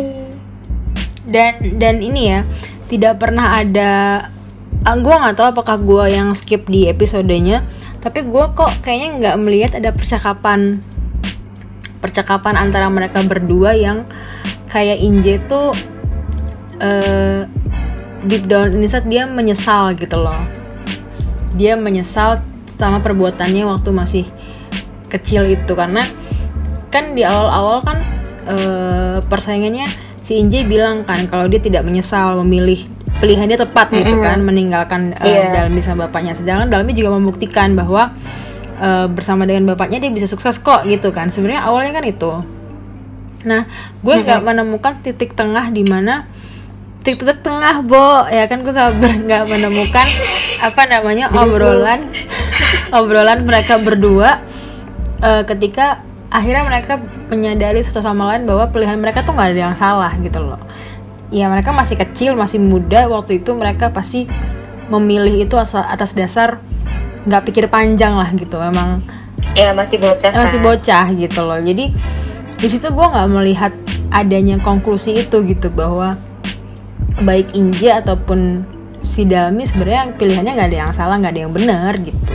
dan 1.24 1.56
dan 1.78 1.96
ini 1.98 2.22
ya 2.30 2.42
tidak 2.88 3.20
pernah 3.22 3.56
ada 3.60 3.92
ah, 4.84 4.98
gue 4.98 5.14
nggak 5.14 5.36
tahu 5.36 5.48
apakah 5.54 5.78
gue 5.80 6.04
yang 6.12 6.36
skip 6.36 6.68
di 6.68 6.88
episodenya 6.88 7.64
tapi 8.04 8.28
gue 8.28 8.46
kok 8.52 8.72
kayaknya 8.84 9.10
nggak 9.20 9.36
melihat 9.40 9.72
ada 9.80 9.96
percakapan 9.96 10.84
percakapan 12.04 12.60
antara 12.60 12.92
mereka 12.92 13.24
berdua 13.24 13.72
yang 13.80 14.04
kayak 14.68 15.00
Inje 15.00 15.40
tuh 15.48 15.72
eh 16.84 17.48
deep 18.28 18.48
down 18.48 18.76
inside 18.80 19.08
dia 19.08 19.28
menyesal 19.28 19.96
gitu 19.96 20.20
loh. 20.20 20.44
Dia 21.54 21.80
menyesal 21.80 22.42
sama 22.76 23.00
perbuatannya 23.00 23.64
waktu 23.68 23.90
masih 23.94 24.26
kecil 25.12 25.46
itu 25.46 25.72
karena 25.78 26.02
kan 26.90 27.14
di 27.14 27.22
awal-awal 27.22 27.86
kan 27.86 27.98
eh, 28.50 29.18
persaingannya 29.22 29.86
si 30.24 30.40
Inje 30.40 30.64
bilang 30.64 31.04
kan 31.04 31.28
kalau 31.28 31.46
dia 31.52 31.60
tidak 31.60 31.84
menyesal 31.84 32.40
memilih 32.42 32.88
pilihannya 33.20 33.60
tepat 33.60 33.92
gitu 33.92 34.20
kan 34.24 34.40
meninggalkan 34.42 35.16
eh, 35.20 35.28
Iya. 35.30 35.68
Dalmi 35.68 35.80
sama 35.84 36.08
bapaknya. 36.08 36.34
Sedangkan 36.36 36.72
Dalmi 36.72 36.92
juga 36.96 37.16
membuktikan 37.16 37.76
bahwa 37.76 38.16
eh, 38.80 39.08
bersama 39.12 39.44
dengan 39.44 39.76
bapaknya 39.76 40.00
dia 40.00 40.12
bisa 40.12 40.28
sukses 40.28 40.58
kok 40.60 40.88
gitu 40.88 41.12
kan. 41.12 41.30
Sebenarnya 41.30 41.68
awalnya 41.68 41.92
kan 42.00 42.06
itu. 42.08 42.32
Nah 43.44 43.68
gue 44.00 44.16
nggak 44.24 44.42
menemukan 44.44 45.04
titik 45.04 45.36
tengah 45.36 45.68
di 45.72 45.84
mana 45.84 46.28
titik 47.04 47.44
tengah 47.44 47.84
bo. 47.84 48.24
Ya 48.32 48.48
kan 48.48 48.64
gue 48.64 48.72
nggak 48.72 49.44
menemukan 49.52 50.08
apa 50.64 50.82
namanya 50.88 51.28
obrolan 51.36 52.08
obrolan 52.96 53.44
mereka 53.44 53.76
berdua 53.84 54.40
eh, 55.20 55.44
ketika 55.44 56.00
akhirnya 56.34 56.66
mereka 56.66 56.98
menyadari 57.30 57.86
satu 57.86 58.02
sama 58.02 58.34
lain 58.34 58.50
bahwa 58.50 58.66
pilihan 58.74 58.98
mereka 58.98 59.22
tuh 59.22 59.38
nggak 59.38 59.54
ada 59.54 59.62
yang 59.70 59.78
salah 59.78 60.10
gitu 60.18 60.42
loh 60.42 60.58
ya 61.30 61.46
mereka 61.46 61.70
masih 61.70 61.94
kecil 61.94 62.34
masih 62.34 62.58
muda 62.58 63.06
waktu 63.06 63.46
itu 63.46 63.54
mereka 63.54 63.94
pasti 63.94 64.26
memilih 64.90 65.46
itu 65.46 65.56
atas 65.62 66.18
dasar 66.18 66.58
nggak 67.30 67.54
pikir 67.54 67.66
panjang 67.70 68.18
lah 68.18 68.34
gitu 68.34 68.58
memang 68.58 69.06
ya 69.54 69.78
masih 69.78 70.02
bocah 70.02 70.34
eh, 70.34 70.42
masih 70.42 70.60
kan. 70.60 70.66
bocah 70.66 71.06
gitu 71.14 71.40
loh 71.46 71.60
jadi 71.62 71.86
di 72.58 72.68
situ 72.68 72.88
gue 72.90 73.06
nggak 73.06 73.30
melihat 73.30 73.74
adanya 74.10 74.58
konklusi 74.58 75.22
itu 75.22 75.38
gitu 75.46 75.70
bahwa 75.70 76.18
baik 77.22 77.54
Inje 77.54 77.94
ataupun 77.94 78.66
si 79.06 79.30
Dalmi 79.30 79.70
sebenarnya 79.70 80.18
pilihannya 80.18 80.52
nggak 80.58 80.70
ada 80.74 80.78
yang 80.88 80.92
salah 80.96 81.22
nggak 81.22 81.34
ada 81.38 81.42
yang 81.46 81.54
benar 81.54 81.94
gitu 82.02 82.34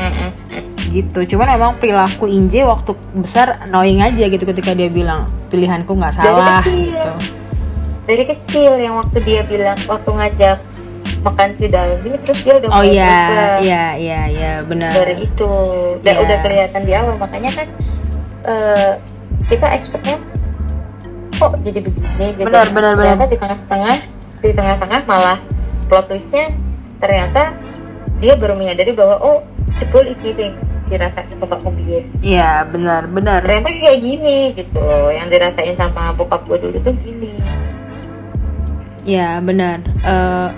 Mm-mm. 0.00 0.25
Gitu. 0.96 1.36
Cuman 1.36 1.48
emang 1.50 1.72
perilaku 1.74 2.24
Inje 2.24 2.62
waktu 2.62 2.92
besar 3.14 3.60
annoying 3.62 4.00
aja 4.00 4.24
gitu 4.24 4.42
ketika 4.42 4.72
dia 4.72 4.88
bilang 4.88 5.24
pilihanku 5.48 5.92
nggak 5.92 6.14
Dari 6.14 6.24
salah 6.24 6.56
kecil. 6.56 6.76
gitu. 6.82 7.10
Dari 8.06 8.24
kecil 8.24 8.72
yang 8.78 8.94
waktu 8.96 9.18
dia 9.20 9.40
bilang 9.42 9.76
waktu 9.84 10.08
ngajak 10.08 10.58
makan 11.20 11.48
si 11.52 11.66
Dalmi 11.66 12.10
terus 12.22 12.38
dia 12.40 12.54
udah 12.56 12.68
oh 12.70 12.82
iya 12.82 13.14
iya 13.58 13.84
iya 13.94 14.20
iya 14.26 14.52
benar. 14.62 14.90
Dari 14.90 15.22
itu. 15.22 15.50
Udah 15.98 16.14
Iya. 16.14 16.22
udah 16.22 16.36
kelihatan 16.40 16.80
di 16.82 16.92
awal. 16.94 17.14
Makanya 17.16 17.50
kan 17.52 17.66
eh, 18.44 18.92
kita 19.46 19.66
expectnya 19.70 20.16
kok 21.32 21.52
jadi 21.60 21.80
begini 21.82 22.26
gitu. 22.32 22.46
Benar, 22.46 22.70
benar, 22.70 22.92
ternyata 22.94 23.24
di 23.26 23.36
tengah-tengah 23.36 23.96
di 24.38 24.50
tengah-tengah 24.52 25.00
malah 25.04 25.38
plot 25.86 26.06
twistnya 26.08 26.54
ternyata 26.96 27.52
dia 28.16 28.32
baru 28.34 28.56
menyadari 28.56 28.90
bahwa 28.90 29.20
oh 29.20 29.38
cepul 29.76 30.00
iki 30.02 30.30
sih 30.30 30.50
dirasain 30.86 31.38
bapak 31.38 31.60
mobil 31.66 32.06
iya 32.22 32.62
benar 32.66 33.10
benar 33.10 33.42
ternyata 33.42 33.70
kayak 33.74 34.00
gini 34.00 34.54
gitu 34.54 34.86
yang 35.10 35.26
dirasain 35.26 35.74
sama 35.74 36.14
bokap 36.14 36.46
gue 36.46 36.58
dulu 36.58 36.78
tuh 36.80 36.94
gini 37.02 37.36
Ya 39.06 39.38
benar. 39.38 39.86
Eh, 40.02 40.48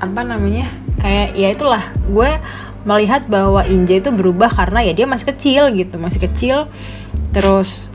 apa 0.00 0.20
namanya? 0.24 0.72
Kayak 0.98 1.28
ya 1.36 1.48
itulah. 1.52 1.84
Gue 2.08 2.40
melihat 2.88 3.28
bahwa 3.28 3.62
Inja 3.68 4.00
itu 4.00 4.08
berubah 4.08 4.48
karena 4.48 4.80
ya 4.82 4.96
dia 4.96 5.04
masih 5.04 5.36
kecil 5.36 5.68
gitu, 5.76 6.00
masih 6.00 6.20
kecil. 6.32 6.56
Terus 7.36 7.92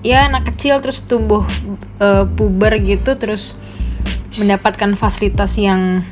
ya 0.00 0.24
anak 0.24 0.48
kecil 0.52 0.80
terus 0.80 1.04
tumbuh 1.04 1.44
uh, 1.96 2.28
puber 2.28 2.76
gitu 2.76 3.16
terus 3.16 3.56
mendapatkan 4.36 5.00
fasilitas 5.00 5.56
yang 5.56 6.04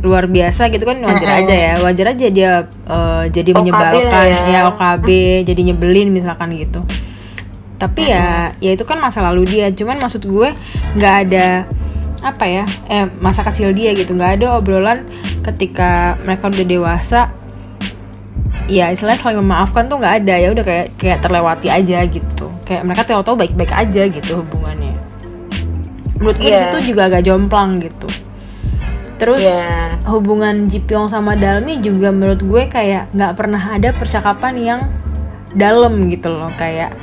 luar 0.00 0.24
biasa 0.26 0.72
gitu 0.72 0.84
kan 0.88 0.96
wajar 1.04 1.44
aja 1.44 1.54
ya. 1.54 1.74
Wajar 1.84 2.06
aja 2.16 2.26
dia 2.32 2.50
uh, 2.88 3.24
jadi 3.28 3.52
OKB 3.52 3.58
menyebalkan 3.60 4.26
ya. 4.28 4.40
ya 4.48 4.60
OKB 4.72 5.06
jadi 5.44 5.60
nyebelin 5.72 6.08
misalkan 6.12 6.56
gitu. 6.56 6.80
Tapi 7.76 8.12
ya 8.12 8.52
ya 8.60 8.76
itu 8.76 8.84
kan 8.88 9.00
masa 9.00 9.20
lalu 9.20 9.44
dia. 9.48 9.68
Cuman 9.72 10.00
maksud 10.00 10.24
gue 10.24 10.52
nggak 10.96 11.14
ada 11.28 11.64
apa 12.20 12.44
ya 12.44 12.64
eh 12.92 13.08
masa 13.20 13.44
kecil 13.44 13.72
dia 13.76 13.92
gitu. 13.92 14.16
Nggak 14.16 14.40
ada 14.40 14.46
obrolan 14.56 15.04
ketika 15.44 16.16
mereka 16.24 16.48
udah 16.48 16.66
dewasa. 16.66 17.20
Ya 18.70 18.88
istilahnya 18.94 19.18
saling 19.18 19.40
memaafkan 19.42 19.90
tuh 19.90 20.00
nggak 20.00 20.24
ada. 20.24 20.34
Ya 20.40 20.48
udah 20.52 20.64
kayak 20.64 20.86
kayak 20.96 21.18
terlewati 21.20 21.68
aja 21.68 22.04
gitu. 22.08 22.48
Kayak 22.64 22.88
mereka 22.88 23.02
tahu-tahu 23.04 23.36
baik-baik 23.36 23.72
aja 23.74 24.02
gitu 24.08 24.44
hubungannya. 24.44 24.94
Menurut 26.20 26.36
gue 26.36 26.52
Iya. 26.52 26.68
itu 26.68 26.92
juga 26.92 27.08
agak 27.08 27.24
jomplang 27.24 27.80
gitu 27.80 28.29
terus 29.20 29.44
Iya. 29.44 30.00
hubungan 30.08 30.72
Jipyong 30.72 31.12
sama 31.12 31.36
Dalmi 31.36 31.84
juga 31.84 32.08
menurut 32.08 32.40
gue 32.40 32.62
kayak 32.72 33.12
nggak 33.12 33.32
pernah 33.36 33.76
ada 33.76 33.92
percakapan 33.92 34.54
yang 34.56 34.80
dalam 35.52 36.08
gitu 36.08 36.32
loh. 36.32 36.48
Kayak 36.56 36.96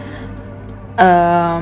em, 0.97 1.61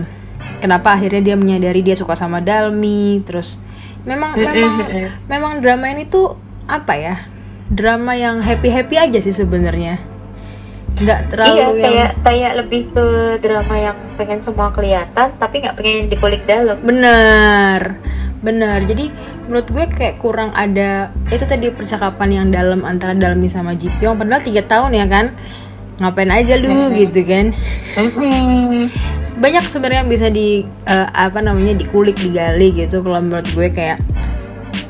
kenapa 0.64 0.96
akhirnya 0.96 1.20
dia 1.20 1.36
menyadari 1.36 1.84
dia 1.84 2.00
suka 2.00 2.16
sama 2.16 2.40
Dalmi? 2.40 3.20
Terus 3.28 3.60
memang 4.08 4.40
memang 4.40 4.74
memang 5.28 5.52
drama 5.60 5.92
ini 5.92 6.08
tuh 6.08 6.40
apa 6.72 6.96
ya? 6.96 7.16
Drama 7.68 8.16
yang 8.16 8.40
happy 8.40 8.72
happy 8.72 8.96
aja 8.96 9.20
sih 9.20 9.36
sebenarnya. 9.36 10.00
Nggak 10.96 11.22
terlalu 11.36 11.52
iya 11.52 11.60
yang 11.60 11.76
kayak 11.84 12.12
kayak 12.24 12.54
lebih 12.64 12.82
ke 12.96 13.06
drama 13.44 13.76
yang 13.76 13.98
pengen 14.16 14.40
semua 14.40 14.72
kelihatan 14.72 15.36
tapi 15.36 15.60
nggak 15.60 15.76
pengen 15.76 16.08
dikulik 16.08 16.48
dalam. 16.48 16.80
Benar 16.80 18.00
benar 18.46 18.86
jadi 18.86 19.10
menurut 19.50 19.68
gue 19.74 19.86
kayak 19.90 20.22
kurang 20.22 20.54
ada 20.54 21.10
itu 21.34 21.46
tadi 21.46 21.74
percakapan 21.74 22.30
yang 22.30 22.48
dalam 22.54 22.86
antara 22.86 23.18
Dalmi 23.18 23.50
sama 23.50 23.74
Jipyong 23.74 24.18
padahal 24.22 24.46
tiga 24.46 24.62
tahun 24.66 24.94
ya 24.94 25.06
kan? 25.10 25.34
Ngapain 25.96 26.30
aja 26.30 26.54
lu 26.60 26.92
gitu 26.94 27.22
kan? 27.26 27.56
Banyak 29.36 29.66
sebenarnya 29.68 30.06
yang 30.06 30.12
bisa 30.12 30.28
di 30.30 30.64
eh, 30.86 31.08
apa 31.10 31.42
namanya 31.42 31.74
dikulik 31.74 32.20
digali 32.22 32.72
gitu 32.74 33.02
kalau 33.02 33.20
menurut 33.22 33.48
gue 33.50 33.70
kayak 33.74 34.00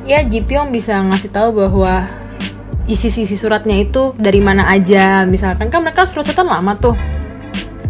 ya 0.04 0.22
Jipyong 0.28 0.70
bisa 0.76 1.00
ngasih 1.00 1.32
tahu 1.32 1.66
bahwa 1.66 2.06
isi-isi 2.86 3.34
suratnya 3.34 3.82
itu 3.82 4.14
dari 4.20 4.44
mana 4.44 4.70
aja. 4.70 5.26
Misalkan 5.26 5.74
kan 5.74 5.82
mereka 5.82 6.06
surat-suratan 6.06 6.46
lama 6.46 6.78
tuh. 6.78 6.96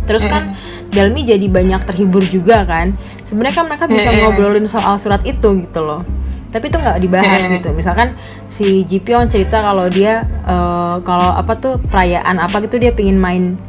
Terus 0.06 0.23
kan 0.28 0.56
Dalmi 0.95 1.28
jadi 1.28 1.43
banyak 1.51 1.84
terhibur 1.84 2.23
juga 2.23 2.63
kan 2.63 2.95
sebenarnya 3.25 3.55
kan 3.57 3.65
mereka 3.65 3.85
bisa 3.89 4.09
ngobrolin 4.13 4.65
soal 4.69 4.95
surat 5.01 5.21
itu 5.25 5.65
gitu 5.65 5.81
loh. 5.81 6.01
Tapi 6.53 6.71
itu 6.71 6.77
nggak 6.79 6.97
dibahas 7.03 7.41
gitu. 7.51 7.75
Misalkan 7.75 8.15
si 8.47 8.88
Jipyong 8.88 9.27
cerita 9.27 9.59
kalau 9.59 9.91
dia 9.91 10.23
eh, 10.47 10.95
kalau 11.03 11.35
apa 11.35 11.59
tuh 11.59 11.81
perayaan 11.91 12.39
apa 12.39 12.63
gitu 12.63 12.79
dia 12.79 12.95
pingin 12.95 13.19
main 13.19 13.59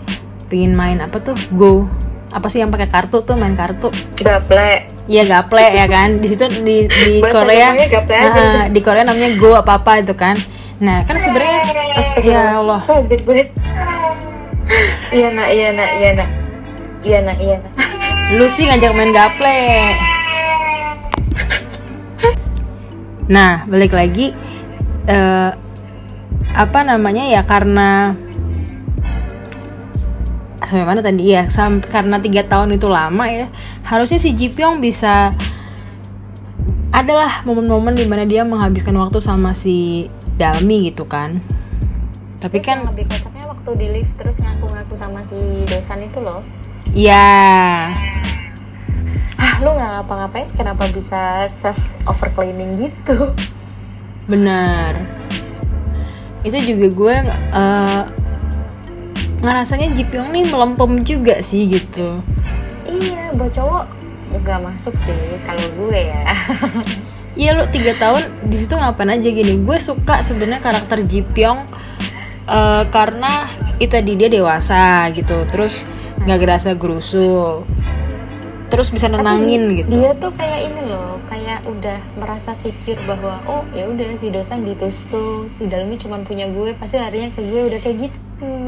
pingin 0.47 0.77
main 0.77 1.03
apa 1.03 1.19
tuh 1.19 1.35
go. 1.57 1.91
Apa 2.31 2.53
sih 2.53 2.61
yang 2.61 2.71
pakai 2.71 2.87
kartu 2.87 3.25
tuh 3.25 3.35
main 3.35 3.57
kartu? 3.59 3.91
Gaple. 4.21 4.87
Iya 5.09 5.23
gaple 5.25 5.67
ya 5.73 5.87
kan? 5.89 6.21
Di 6.21 6.27
situ 6.31 6.47
di 6.63 6.87
di 6.87 7.19
Bahasa 7.25 7.43
Korea. 7.43 7.69
Nah, 7.75 8.69
di 8.71 8.81
Korea 8.85 9.03
namanya 9.03 9.35
go 9.35 9.57
apa 9.59 9.83
apa 9.83 9.99
itu 9.99 10.15
kan? 10.15 10.37
Nah 10.79 11.03
kan 11.09 11.17
sebenarnya 11.19 11.59
ya 12.23 12.61
Allah. 12.61 12.87
Iya 15.11 15.29
nak 15.33 15.49
iya 15.51 15.69
nak 15.75 15.91
iya 15.97 16.11
nak. 16.15 16.29
Iya 17.03 17.19
nak 17.23 17.39
iya 17.43 17.57
nak 17.63 17.86
lu 18.35 18.51
sih 18.51 18.67
ngajak 18.67 18.91
main 18.91 19.15
gaple. 19.15 19.63
Nah 23.31 23.63
balik 23.71 23.95
lagi 23.95 24.35
eh, 25.07 25.51
apa 26.51 26.79
namanya 26.83 27.23
ya 27.23 27.47
karena 27.47 28.19
sampai 30.67 30.83
mana 30.83 30.99
tadi? 30.99 31.31
Ya 31.31 31.47
sam- 31.47 31.79
karena 31.79 32.19
tiga 32.19 32.43
tahun 32.43 32.75
itu 32.75 32.91
lama 32.91 33.31
ya 33.31 33.47
harusnya 33.87 34.19
si 34.19 34.35
Jipyong 34.35 34.83
bisa 34.83 35.31
adalah 36.91 37.47
momen-momen 37.47 37.95
di 37.95 38.11
mana 38.11 38.27
dia 38.27 38.43
menghabiskan 38.43 38.99
waktu 38.99 39.23
sama 39.23 39.55
si 39.55 40.11
Dalmi 40.35 40.91
gitu 40.91 41.07
kan. 41.07 41.39
Tapi 42.43 42.59
kan 42.59 42.83
kan 42.83 42.91
lebih 42.91 43.07
kocaknya 43.07 43.47
waktu 43.47 43.71
di 43.79 43.87
lift 43.95 44.13
terus 44.19 44.43
ngaku-ngaku 44.43 44.95
sama 44.99 45.23
si 45.23 45.39
dosan 45.71 46.03
itu 46.03 46.19
loh 46.19 46.43
ya 46.95 47.91
ah 49.37 49.55
lu 49.61 49.73
nggak 49.73 49.91
ngapa-ngapain? 50.01 50.49
Kenapa 50.57 50.89
bisa 50.89 51.45
self 51.49 51.77
overclaiming 52.09 52.77
gitu? 52.77 53.33
Benar. 54.27 54.97
Itu 56.41 56.57
juga 56.63 56.87
gue 56.89 57.17
eh, 57.53 58.03
ngerasanya 59.45 59.93
Jipyong 59.93 60.33
nih 60.33 60.45
melempem 60.49 61.05
juga 61.05 61.41
sih 61.45 61.69
gitu. 61.69 62.25
Iya 62.89 63.33
buat 63.37 63.53
cowok 63.53 63.85
nggak 64.37 64.61
masuk 64.65 64.95
sih 64.97 65.17
kalau 65.45 65.67
gue 65.85 66.01
ya. 66.13 66.25
Iya 67.37 67.53
lu 67.53 67.69
tiga 67.69 67.93
tahun 68.01 68.49
di 68.49 68.57
situ 68.57 68.73
ngapain 68.73 69.13
aja 69.13 69.29
gini? 69.29 69.61
Gue 69.61 69.77
suka 69.77 70.25
sebenarnya 70.25 70.65
karakter 70.65 71.05
Jipyong 71.05 71.69
eh, 72.49 72.83
karena 72.89 73.53
itu 73.77 73.93
tadi 73.93 74.17
dia 74.17 74.33
dewasa 74.33 75.13
gitu. 75.13 75.45
Terus 75.53 75.85
nggak 76.27 76.41
gerasa 76.43 76.75
gerusu 76.75 77.63
terus 78.67 78.91
bisa 78.91 79.07
nenangin 79.07 79.71
Tapi 79.71 79.77
gitu. 79.79 79.91
dia 79.95 80.11
tuh 80.19 80.33
kayak 80.35 80.61
ini 80.67 80.83
loh 80.91 81.23
kayak 81.31 81.63
udah 81.71 81.99
merasa 82.19 82.51
secure 82.51 82.99
bahwa 83.07 83.39
oh 83.47 83.63
ya 83.71 83.87
udah 83.87 84.19
si 84.19 84.35
dosan 84.35 84.67
ditus 84.67 85.07
tuh 85.07 85.47
si 85.55 85.71
Dalmi 85.71 85.95
cuma 86.03 86.19
punya 86.27 86.51
gue 86.51 86.75
pasti 86.75 86.99
larinya 86.99 87.31
ke 87.31 87.47
gue 87.47 87.61
udah 87.71 87.79
kayak 87.79 88.11
gitu 88.11 88.19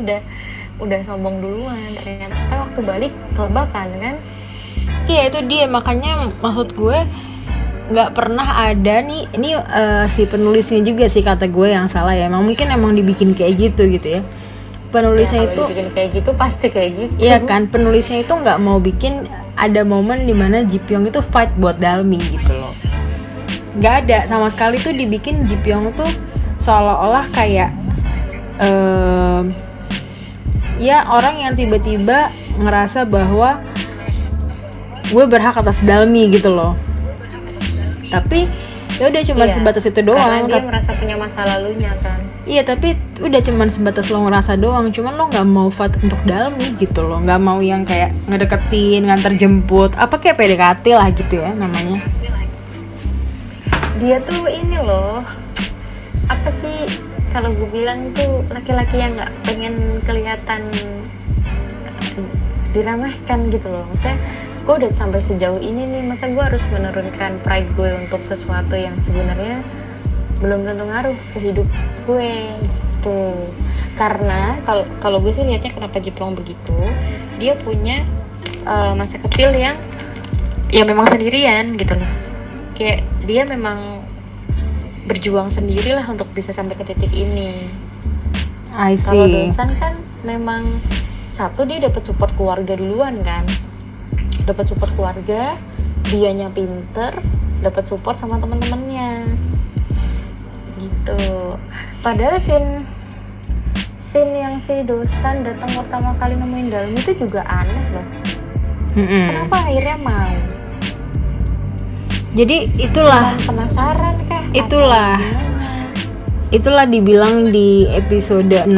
udah 0.06 0.22
udah 0.78 1.00
sombong 1.02 1.42
duluan 1.42 1.90
ternyata. 1.98 2.54
Waktu 2.66 2.80
balik 2.86 3.12
kelebakan 3.34 3.88
kan? 3.98 4.14
Iya 5.10 5.22
itu 5.28 5.40
dia. 5.50 5.66
Makanya 5.66 6.32
maksud 6.38 6.72
gue 6.78 6.98
nggak 7.88 8.10
pernah 8.12 8.68
ada 8.68 9.00
nih 9.00 9.26
ini 9.32 9.56
eh, 9.56 10.04
si 10.12 10.28
penulisnya 10.28 10.84
juga 10.84 11.08
sih 11.08 11.24
kata 11.24 11.50
gue 11.50 11.68
yang 11.74 11.90
salah 11.90 12.14
ya. 12.14 12.30
Emang 12.30 12.46
mungkin 12.46 12.70
emang 12.70 12.94
dibikin 12.94 13.34
kayak 13.34 13.58
gitu 13.58 13.90
gitu 13.90 14.20
ya 14.20 14.22
penulisnya 14.88 15.44
Ya, 15.44 15.48
itu 15.52 15.62
dibikin 15.68 15.88
kayak 15.92 16.08
gitu 16.16 16.30
pasti 16.34 16.66
kayak 16.72 16.90
gitu. 16.96 17.12
Iya 17.20 17.38
kan 17.44 17.68
penulisnya 17.68 18.24
itu 18.24 18.32
nggak 18.32 18.58
mau 18.60 18.80
bikin 18.80 19.28
ada 19.58 19.82
momen 19.82 20.24
di 20.24 20.34
mana 20.34 20.64
Jipyong 20.64 21.10
itu 21.10 21.20
fight 21.20 21.52
buat 21.58 21.76
Dalmi 21.76 22.18
gitu 22.20 22.52
loh. 22.54 22.72
Nggak 23.78 23.94
ada 24.06 24.18
sama 24.26 24.48
sekali 24.48 24.80
tuh 24.80 24.94
dibikin 24.94 25.44
Jipyong 25.44 25.92
tuh 25.94 26.08
seolah-olah 26.62 27.30
kayak 27.30 27.70
em, 28.58 29.52
ya 30.78 31.04
orang 31.10 31.42
yang 31.42 31.52
tiba-tiba 31.54 32.30
ngerasa 32.58 33.06
bahwa 33.06 33.62
gue 35.08 35.24
berhak 35.24 35.56
atas 35.58 35.78
Dalmi 35.84 36.32
gitu 36.32 36.52
loh. 36.52 36.74
Tapi 38.08 38.48
ya 38.98 39.04
udah 39.06 39.22
cuma 39.22 39.44
Iya, 39.46 39.54
sebatas 39.54 39.84
itu 39.86 39.94
karena 39.94 40.10
doang 40.10 40.44
dia 40.44 40.54
Tap- 40.58 40.66
merasa 40.66 40.90
punya 40.98 41.14
masa 41.14 41.40
lalunya 41.46 41.92
kan. 42.02 42.18
Iya 42.44 42.62
tapi 42.64 42.88
udah 43.18 43.40
cuman 43.40 43.68
sebatas 43.68 44.10
lo 44.10 44.26
ngerasa 44.26 44.56
doang. 44.56 44.90
Cuman 44.90 45.14
lo 45.14 45.30
nggak 45.30 45.46
mau 45.46 45.68
fight 45.70 45.94
untuk 46.02 46.18
dalmi 46.26 46.74
gitu 46.76 47.00
loh. 47.00 47.20
Nggak 47.20 47.40
mau 47.40 47.58
yang 47.60 47.86
kayak 47.86 48.10
ngedeketin, 48.26 49.06
nganter 49.06 49.38
jemput. 49.38 49.94
Apa 49.94 50.18
kayak 50.18 50.34
PDKT 50.34 50.84
lah 50.92 51.08
gitu 51.12 51.38
ya 51.38 51.54
namanya. 51.54 52.02
Dia 53.98 54.18
tuh 54.22 54.46
ini 54.46 54.78
loh. 54.78 55.22
Apa 56.26 56.48
sih? 56.48 56.86
Kalau 57.28 57.52
gue 57.52 57.68
bilang 57.68 58.16
tuh 58.16 58.40
laki-laki 58.48 58.96
yang 58.96 59.12
nggak 59.12 59.30
pengen 59.44 59.74
kelihatan 60.02 60.72
diremehkan 62.70 63.48
gitu 63.48 63.68
loh. 63.68 63.84
Maksudnya 63.88 64.16
gue 64.68 64.84
udah 64.84 64.92
sampai 64.92 65.24
sejauh 65.24 65.64
ini 65.64 65.88
nih 65.88 66.04
masa 66.04 66.28
gue 66.28 66.44
harus 66.44 66.60
menurunkan 66.68 67.40
pride 67.40 67.72
gue 67.72 67.88
untuk 68.04 68.20
sesuatu 68.20 68.76
yang 68.76 69.00
sebenarnya 69.00 69.64
belum 70.44 70.60
tentu 70.60 70.84
ngaruh 70.84 71.16
ke 71.32 71.40
hidup 71.40 71.64
gue 72.04 72.52
gitu. 72.60 73.48
Karena 73.96 74.60
kalau 74.68 74.84
kalau 75.00 75.24
gue 75.24 75.32
sih 75.32 75.48
lihatnya 75.48 75.72
kenapa 75.72 76.04
Jepang 76.04 76.36
begitu 76.36 76.76
dia 77.40 77.56
punya 77.56 78.04
eh, 78.68 78.92
masa 78.92 79.16
kecil 79.24 79.56
yang 79.56 79.80
ya 80.68 80.84
memang 80.84 81.08
sendirian 81.08 81.72
gitu 81.72 81.96
loh. 81.96 82.12
Kayak 82.76 83.08
dia 83.24 83.48
memang 83.48 84.04
berjuang 85.08 85.48
sendirilah 85.48 86.04
untuk 86.12 86.28
bisa 86.36 86.52
sampai 86.52 86.76
ke 86.76 86.84
titik 86.84 87.08
ini. 87.16 87.56
I 88.76 89.00
kalau 89.00 89.24
see. 89.24 89.48
dosan 89.48 89.72
kan 89.80 89.96
memang 90.28 90.76
satu 91.32 91.64
dia 91.64 91.80
dapat 91.80 92.04
support 92.04 92.36
keluarga 92.36 92.76
duluan 92.76 93.16
kan 93.24 93.48
dapat 94.46 94.64
support 94.68 94.92
keluarga 94.94 95.56
dianya 96.08 96.48
pinter 96.52 97.14
dapat 97.58 97.84
support 97.84 98.14
sama 98.14 98.38
teman-temannya 98.38 99.34
gitu. 100.78 101.58
Padahal 102.00 102.38
sin 102.38 102.86
sin 103.98 104.30
yang 104.30 104.62
si 104.62 104.86
dosan 104.86 105.42
datang 105.42 105.74
pertama 105.74 106.14
kali 106.22 106.38
nemuin 106.38 106.68
dalam 106.70 106.92
itu 106.94 107.10
juga 107.18 107.42
aneh 107.44 107.86
loh. 107.90 108.06
Mm-mm. 108.98 109.24
kenapa 109.30 109.56
akhirnya 109.68 109.96
mau? 110.00 110.32
Jadi 112.34 112.56
itulah. 112.78 113.34
Cuman 113.42 113.46
penasaran 113.46 114.16
kah? 114.26 114.42
Itulah. 114.54 115.18
itulah 116.48 116.88
dibilang 116.88 117.52
di 117.52 117.84
episode 117.92 118.64
16 118.64 118.72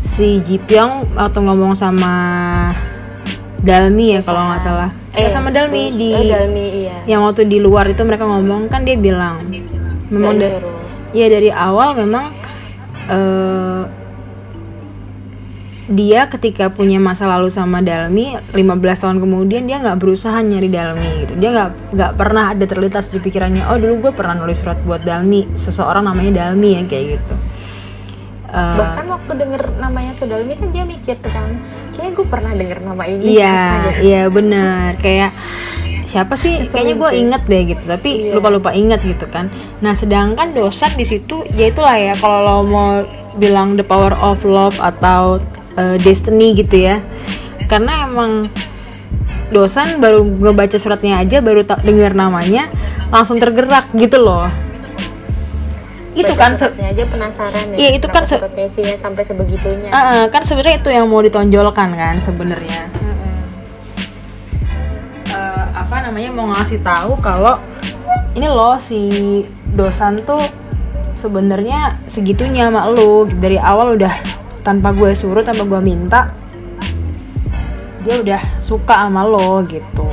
si 0.00 0.40
Ji 0.40 0.56
Pyong 0.56 1.12
waktu 1.12 1.38
ngomong 1.44 1.76
sama 1.76 2.16
Dalmi 3.58 4.14
ya 4.14 4.20
kalau 4.22 4.48
nggak 4.48 4.62
salah. 4.62 4.90
Eh, 5.12 5.26
sama 5.26 5.50
Dalmi 5.50 5.90
terus- 5.90 5.98
di 5.98 6.08
oh, 6.14 6.22
Dalmi 6.22 6.66
iya. 6.86 6.96
yang 7.06 7.26
waktu 7.26 7.42
di 7.44 7.58
luar 7.58 7.90
itu 7.90 8.02
mereka 8.02 8.22
ngomong 8.24 8.70
kan 8.70 8.86
dia 8.86 8.94
bilang 8.94 9.42
memang 10.08 10.38
Nggak 10.38 10.40
da- 10.40 10.52
disuruh. 10.62 10.74
ya 11.10 11.26
dari 11.26 11.50
awal 11.50 11.88
memang 11.94 12.24
eh, 13.08 13.82
dia 15.88 16.28
ketika 16.28 16.68
punya 16.68 17.00
masa 17.00 17.24
lalu 17.24 17.48
sama 17.48 17.80
Dalmi 17.80 18.36
15 18.52 18.68
tahun 19.00 19.18
kemudian 19.18 19.64
dia 19.64 19.80
nggak 19.80 19.96
berusaha 19.96 20.36
nyari 20.38 20.68
Dalmi 20.68 21.10
gitu. 21.24 21.32
Dia 21.34 21.50
nggak 21.50 21.70
nggak 21.96 22.12
pernah 22.14 22.52
ada 22.52 22.64
terlintas 22.68 23.08
di 23.08 23.18
pikirannya 23.18 23.64
oh 23.66 23.80
dulu 23.80 24.06
gue 24.06 24.12
pernah 24.12 24.36
nulis 24.36 24.60
surat 24.60 24.76
buat 24.84 25.00
Dalmi 25.00 25.56
seseorang 25.56 26.04
namanya 26.04 26.44
Dalmi 26.44 26.76
ya 26.76 26.82
kayak 26.84 27.04
gitu. 27.16 27.34
Eh, 28.48 28.76
bahkan 28.76 29.04
waktu 29.08 29.32
denger 29.34 29.76
namanya 29.76 30.12
Sodalmi 30.12 30.56
kan 30.56 30.72
dia 30.72 30.84
mikir 30.84 31.20
kan 31.20 31.56
kayaknya 31.98 32.14
gue 32.14 32.26
pernah 32.30 32.52
denger 32.54 32.78
nama 32.78 33.02
ini 33.10 33.22
Iya, 33.34 33.58
gitu. 33.90 34.00
iya 34.06 34.22
benar. 34.30 34.94
Kayak 35.02 35.34
siapa 36.06 36.38
sih? 36.38 36.62
Kayaknya 36.62 36.94
gue 36.94 37.10
inget 37.18 37.42
deh 37.44 37.62
gitu, 37.74 37.82
tapi 37.82 38.10
Iya. 38.30 38.38
lupa-lupa 38.38 38.70
inget 38.70 39.02
gitu 39.02 39.26
kan. 39.26 39.50
Nah, 39.82 39.98
sedangkan 39.98 40.54
dosan 40.54 40.94
di 40.94 41.02
situ, 41.02 41.42
ya 41.58 41.74
itulah 41.74 41.98
ya 41.98 42.14
kalau 42.14 42.38
lo 42.46 42.56
mau 42.62 42.90
bilang 43.34 43.74
the 43.74 43.82
power 43.82 44.14
of 44.14 44.46
love 44.46 44.78
atau 44.78 45.42
uh, 45.74 45.96
destiny 45.98 46.54
gitu 46.54 46.86
ya. 46.86 47.02
Karena 47.66 48.06
emang 48.06 48.46
dosan 49.50 49.98
baru 49.98 50.22
ngebaca 50.22 50.78
suratnya 50.78 51.18
aja, 51.18 51.42
baru 51.42 51.66
tak 51.66 51.82
dengar 51.82 52.14
namanya, 52.14 52.70
langsung 53.10 53.42
tergerak 53.42 53.90
gitu 53.98 54.22
loh. 54.22 54.46
Itu 56.18 56.26
Baca 56.28 56.40
kan 56.40 56.50
se- 56.52 56.66
suratnya 56.66 56.86
aja 56.88 57.04
penasaran 57.06 57.64
ya 57.68 57.76
Iya, 57.78 57.90
itu 57.94 58.06
kan 58.06 58.22
se- 58.24 58.42
isinya 58.58 58.96
sampai 58.96 59.22
sebegitunya 59.22 59.88
Ah, 59.88 60.02
ah, 60.02 60.24
kan 60.26 60.42
sebenarnya 60.42 60.76
itu 60.76 60.90
yang 60.90 61.06
mau 61.06 61.22
ditonjolkan 61.22 61.94
kan 61.94 62.18
sebenarnya. 62.18 62.90
Mm-mm. 62.92 63.36
eh, 65.28 65.64
apa 65.72 65.96
namanya 66.02 66.30
mau 66.30 66.50
ngasih 66.50 66.80
tahu 66.80 67.14
kalau 67.18 67.62
ini 68.34 68.46
loh 68.46 68.76
si 68.76 69.42
dosan 69.70 70.22
tuh 70.22 70.42
sebenarnya 71.14 72.02
segitunya 72.06 72.66
sama 72.66 72.88
lu 72.88 73.26
dari 73.28 73.56
awal 73.56 73.94
udah 73.94 74.14
tanpa 74.60 74.90
gue 74.90 75.10
suruh 75.12 75.42
tanpa 75.42 75.64
gue 75.64 75.80
minta 75.80 76.30
dia 78.00 78.16
udah 78.16 78.42
suka 78.60 79.04
sama 79.04 79.22
lo 79.22 79.60
gitu 79.64 80.06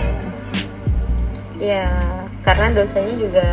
ya 1.56 1.88
karena 2.42 2.74
dosanya 2.74 3.14
juga 3.16 3.48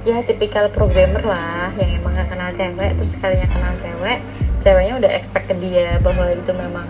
ya 0.00 0.22
tipikal 0.22 0.68
programmer 0.68 1.20
lah 1.20 1.70
yang 1.74 1.90
emang 1.94 2.12
gak 2.12 2.28
kenal 2.28 2.50
cewek 2.50 2.94
terus 2.94 3.14
sekalinya 3.14 3.46
kenal 3.46 3.72
cewek 3.74 4.18
ceweknya 4.58 4.94
udah 4.96 5.10
expect 5.10 5.46
ke 5.46 5.54
dia 5.56 5.98
bahwa 5.98 6.28
itu 6.28 6.50
memang 6.50 6.86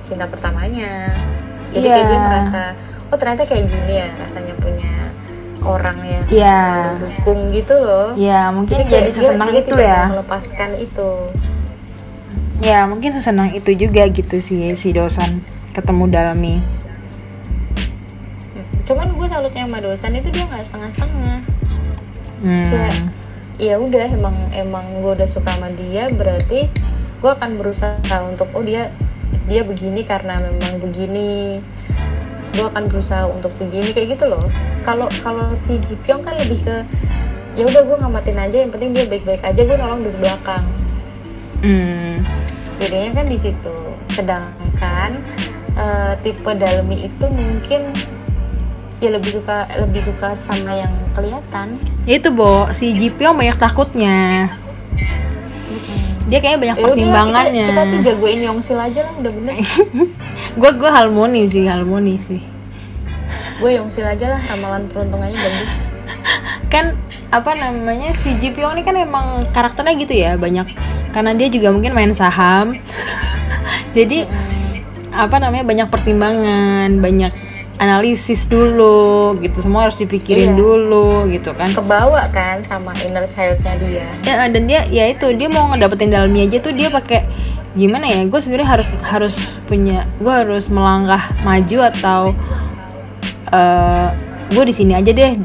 cinta 0.00 0.24
pertamanya 0.24 1.12
jadi 1.68 1.82
Iya. 1.82 1.92
kayak 1.92 2.06
dia 2.06 2.20
merasa 2.20 2.62
oh 3.06 3.16
ternyata 3.16 3.42
kayak 3.44 3.64
gini 3.66 3.94
ya 3.96 4.08
rasanya 4.16 4.54
punya 4.56 4.92
orang 5.60 5.98
yang 6.02 6.24
Iya. 6.26 6.56
selalu 6.56 6.96
dukung 7.04 7.40
gitu 7.50 7.74
loh 7.76 8.08
ya 8.14 8.48
mungkin 8.48 8.74
kayak 8.76 8.88
jadi 8.88 9.04
dia- 9.04 9.16
sesenang 9.18 9.48
dia 9.50 9.60
itu 9.60 9.74
ya 9.76 10.00
melepaskan 10.08 10.70
itu 10.78 11.10
ya 12.58 12.78
mungkin 12.84 13.10
sesenang 13.12 13.48
itu 13.52 13.70
juga 13.72 14.02
gitu 14.08 14.36
sih 14.38 14.72
si 14.74 14.88
dosan 14.90 15.44
ketemu 15.70 16.04
dalmi 16.08 16.56
Hmm. 18.48 18.64
cuman 18.84 19.06
gue 19.12 19.28
salutnya 19.28 19.62
sama 19.62 19.78
dosan 19.78 20.12
itu 20.12 20.28
dia 20.28 20.44
nggak 20.44 20.64
setengah-setengah 20.64 21.38
hmm. 22.42 22.68
kayak 22.70 22.96
ya 23.58 23.74
udah 23.78 24.06
emang 24.14 24.36
emang 24.54 24.86
gue 25.02 25.12
udah 25.18 25.28
suka 25.28 25.50
sama 25.50 25.68
dia 25.74 26.06
berarti 26.14 26.70
gue 27.18 27.30
akan 27.30 27.58
berusaha 27.58 28.16
untuk 28.22 28.46
oh 28.54 28.62
dia 28.62 28.94
dia 29.50 29.66
begini 29.66 30.06
karena 30.06 30.38
memang 30.38 30.78
begini 30.78 31.58
gue 32.54 32.66
akan 32.66 32.86
berusaha 32.86 33.26
untuk 33.26 33.50
begini 33.58 33.90
kayak 33.90 34.18
gitu 34.18 34.30
loh 34.30 34.42
kalau 34.86 35.10
kalau 35.22 35.50
si 35.58 35.78
Ji 35.82 35.98
Pyong 36.06 36.22
kan 36.22 36.38
lebih 36.38 36.62
ke 36.62 36.76
ya 37.58 37.66
udah 37.66 37.82
gue 37.82 37.96
ngamatin 37.98 38.38
aja 38.38 38.56
yang 38.62 38.70
penting 38.70 38.94
dia 38.94 39.04
baik-baik 39.10 39.42
aja 39.42 39.60
gue 39.66 39.76
nolong 39.76 40.06
dari 40.06 40.16
belakang 40.22 40.66
Hmm. 41.58 42.22
bedanya 42.78 43.18
kan 43.18 43.26
di 43.26 43.34
situ 43.34 43.74
sedangkan 44.14 45.18
eh, 45.74 46.14
tipe 46.22 46.46
dalmi 46.54 47.10
itu 47.10 47.26
mungkin 47.26 47.90
ya 48.98 49.10
lebih 49.14 49.30
suka 49.38 49.66
lebih 49.78 50.02
suka 50.02 50.34
sama 50.34 50.74
yang 50.74 50.90
kelihatan. 51.14 51.78
Ya 52.02 52.18
itu 52.18 52.30
Bo, 52.34 52.66
si 52.74 52.94
Ji 52.94 53.08
Pyong 53.14 53.38
banyak 53.38 53.58
takutnya. 53.58 54.50
Dia 56.28 56.38
kayaknya 56.44 56.60
banyak 56.60 56.76
Ya 56.76 56.84
pertimbangannya. 56.84 57.64
kita, 57.64 57.72
kita 57.72 57.82
tuh 57.88 57.98
jagoin 58.04 58.40
Yongsil 58.44 58.76
aja 58.76 59.00
lah 59.06 59.12
udah 59.16 59.32
bener. 59.32 59.54
Gue 60.60 60.70
gue 60.76 60.90
harmoni 60.90 61.48
sih 61.48 61.64
harmoni 61.64 62.20
sih. 62.20 62.42
Gue 63.58 63.80
Yongsil 63.80 64.04
aja 64.04 64.36
lah 64.36 64.40
ramalan 64.44 64.86
peruntungannya 64.92 65.38
bagus. 65.40 65.88
Kan 66.68 67.00
apa 67.32 67.52
namanya 67.56 68.12
si 68.12 68.36
Ji 68.40 68.52
Pyong 68.52 68.76
ini 68.76 68.82
kan 68.84 68.96
emang 68.98 69.48
karakternya 69.56 69.94
gitu 70.04 70.14
ya 70.14 70.36
banyak. 70.36 70.68
Karena 71.16 71.32
dia 71.32 71.48
juga 71.48 71.72
mungkin 71.72 71.96
main 71.96 72.12
saham. 72.12 72.76
Jadi 73.96 74.28
apa 75.08 75.36
namanya 75.40 75.64
banyak 75.64 75.88
pertimbangan 75.88 76.92
banyak 77.00 77.32
analisis 77.78 78.44
dulu 78.44 79.38
gitu. 79.40 79.62
Semua 79.62 79.88
harus 79.88 79.96
dipikirin 79.96 80.52
Iya. 80.52 80.58
dulu 80.58 81.26
gitu 81.30 81.54
kan. 81.54 81.70
Kebawa 81.70 82.26
kan 82.28 82.62
sama 82.62 82.92
inner 83.00 83.24
childnya 83.24 83.74
dia. 83.78 84.06
Ya, 84.22 84.46
dan 84.46 84.62
dia 84.66 84.82
ya 84.86 85.08
itu 85.08 85.30
dia 85.34 85.48
mau 85.48 85.70
ngedapetin 85.70 86.10
dalamnya 86.10 86.46
aja 86.46 86.58
tuh 86.58 86.74
dia 86.74 86.90
pakai 86.90 87.24
gimana 87.78 88.10
ya 88.10 88.26
gue 88.26 88.40
sebenarnya 88.42 88.68
harus 88.74 88.88
harus 89.06 89.34
punya 89.70 90.02
gue 90.18 90.32
harus 90.32 90.66
melangkah 90.66 91.30
maju 91.46 91.78
atau 91.86 92.20
eh 93.48 94.08
gue 94.48 94.64
di 94.66 94.74
sini 94.74 94.92
aja 94.96 95.12
deh 95.12 95.36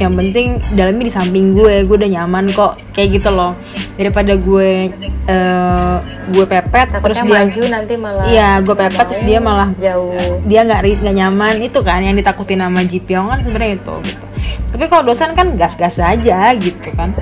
yang 0.00 0.16
penting 0.16 0.56
dalamnya 0.72 1.04
di 1.06 1.12
samping 1.12 1.52
gue 1.52 1.84
gue 1.84 1.96
udah 2.00 2.10
nyaman 2.10 2.48
kok 2.50 2.80
kayak 2.96 3.20
gitu 3.20 3.28
loh. 3.28 3.52
Daripada 4.00 4.32
gue 4.34 4.88
eh 5.28 5.96
gue 6.32 6.44
pepet 6.48 6.88
terus 6.88 7.20
takutnya 7.20 7.24
dia 7.28 7.36
maju 7.44 7.62
nanti 7.68 7.94
malah 8.00 8.24
Iya, 8.24 8.50
gue 8.64 8.74
pepet 8.74 9.06
terus 9.12 9.22
dia 9.28 9.38
malah 9.38 9.68
jauh. 9.76 10.40
dia 10.48 10.60
nggak 10.64 10.80
nggak 11.04 11.16
nyaman. 11.20 11.54
Itu 11.60 11.84
kan 11.84 12.00
yang 12.00 12.16
ditakutin 12.16 12.64
sama 12.64 12.80
Ji 12.88 12.98
Pyong 13.04 13.28
kan 13.28 13.38
sebenarnya 13.44 13.76
itu 13.76 13.94
gitu. 14.08 14.24
Tapi 14.72 14.84
kalau 14.88 15.02
dosan 15.12 15.36
kan 15.36 15.52
gas-gas 15.60 16.00
aja 16.00 16.56
gitu 16.56 16.88
kan. 16.96 17.12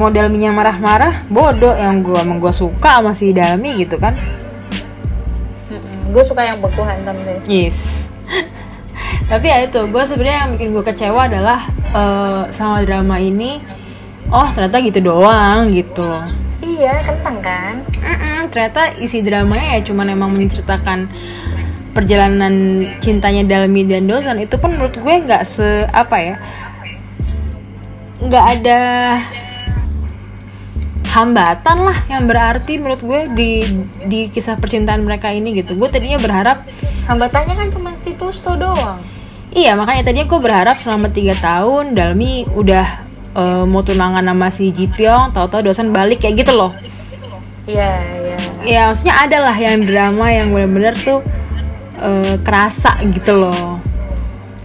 Mau 0.00 0.08
Dalminya 0.08 0.56
marah-marah 0.56 1.28
bodoh. 1.28 1.76
Yang 1.76 1.96
gue 2.08 2.18
emang 2.24 2.40
gue 2.40 2.52
suka 2.56 3.04
sama 3.04 3.12
si 3.12 3.36
Dalmi 3.36 3.76
gitu 3.76 4.00
kan. 4.00 4.16
Gue 6.10 6.24
suka 6.24 6.42
yang 6.42 6.58
beku 6.58 6.80
hantam 6.80 7.14
deh. 7.28 7.38
Yes 7.44 8.00
tapi 9.26 9.46
ya 9.46 9.64
itu 9.64 9.80
gue 9.86 10.02
sebenarnya 10.02 10.38
yang 10.46 10.50
bikin 10.56 10.68
gue 10.74 10.84
kecewa 10.84 11.20
adalah 11.26 11.60
eh, 11.94 12.42
sama 12.54 12.82
drama 12.82 13.16
ini 13.18 13.62
oh 14.30 14.48
ternyata 14.54 14.78
gitu 14.82 15.00
doang 15.02 15.70
gitu. 15.74 16.06
Iya 16.60 17.02
kentang 17.02 17.38
kan? 17.40 17.74
Mm-mm, 18.04 18.52
ternyata 18.52 18.94
isi 19.00 19.24
dramanya 19.24 19.78
ya 19.78 19.80
cuman 19.90 20.12
emang 20.12 20.30
menceritakan 20.36 21.08
perjalanan 21.90 22.86
cintanya 23.02 23.42
Dalmi 23.42 23.82
dan 23.82 24.06
Dosan 24.06 24.38
itu 24.38 24.54
pun 24.56 24.78
menurut 24.78 24.94
gue 24.94 25.14
nggak 25.26 25.42
se 25.42 25.90
apa 25.90 26.16
ya 26.22 26.36
nggak 28.20 28.44
ada 28.60 28.80
hambatan 31.10 31.90
lah 31.90 31.98
yang 32.06 32.30
berarti 32.30 32.78
menurut 32.78 33.02
gue 33.02 33.20
di 33.34 33.52
di 34.06 34.20
kisah 34.30 34.54
percintaan 34.54 35.02
mereka 35.02 35.34
ini 35.34 35.50
gitu. 35.58 35.74
Gue 35.74 35.90
tadinya 35.90 36.22
berharap 36.22 36.62
hambatannya 37.10 37.54
kan 37.58 37.68
cuma 37.74 37.90
si 37.98 38.14
Tusto 38.14 38.54
doang. 38.54 39.02
Iya 39.50 39.74
makanya 39.74 40.06
tadinya 40.06 40.30
gue 40.30 40.40
berharap 40.40 40.78
selama 40.78 41.10
tiga 41.10 41.34
tahun 41.34 41.98
Dalmi 41.98 42.46
udah 42.54 42.86
eh, 43.34 43.64
mau 43.66 43.82
tunangan 43.82 44.22
sama 44.22 44.48
si 44.54 44.70
Ji 44.70 44.86
Pyong 44.86 45.34
tahu-tahu 45.34 45.66
Dosan 45.66 45.90
balik 45.90 46.22
kayak 46.22 46.46
gitu 46.46 46.54
loh. 46.54 46.70
Iya 47.66 47.90
iya. 48.22 48.38
Ya 48.62 48.80
maksudnya 48.86 49.18
ada 49.18 49.38
lah 49.50 49.56
yang 49.58 49.82
drama 49.82 50.30
yang 50.30 50.54
benar-benar 50.54 50.94
tuh 50.94 51.26
eh, 51.98 52.38
kerasa 52.46 53.02
gitu 53.10 53.34
loh. 53.34 53.82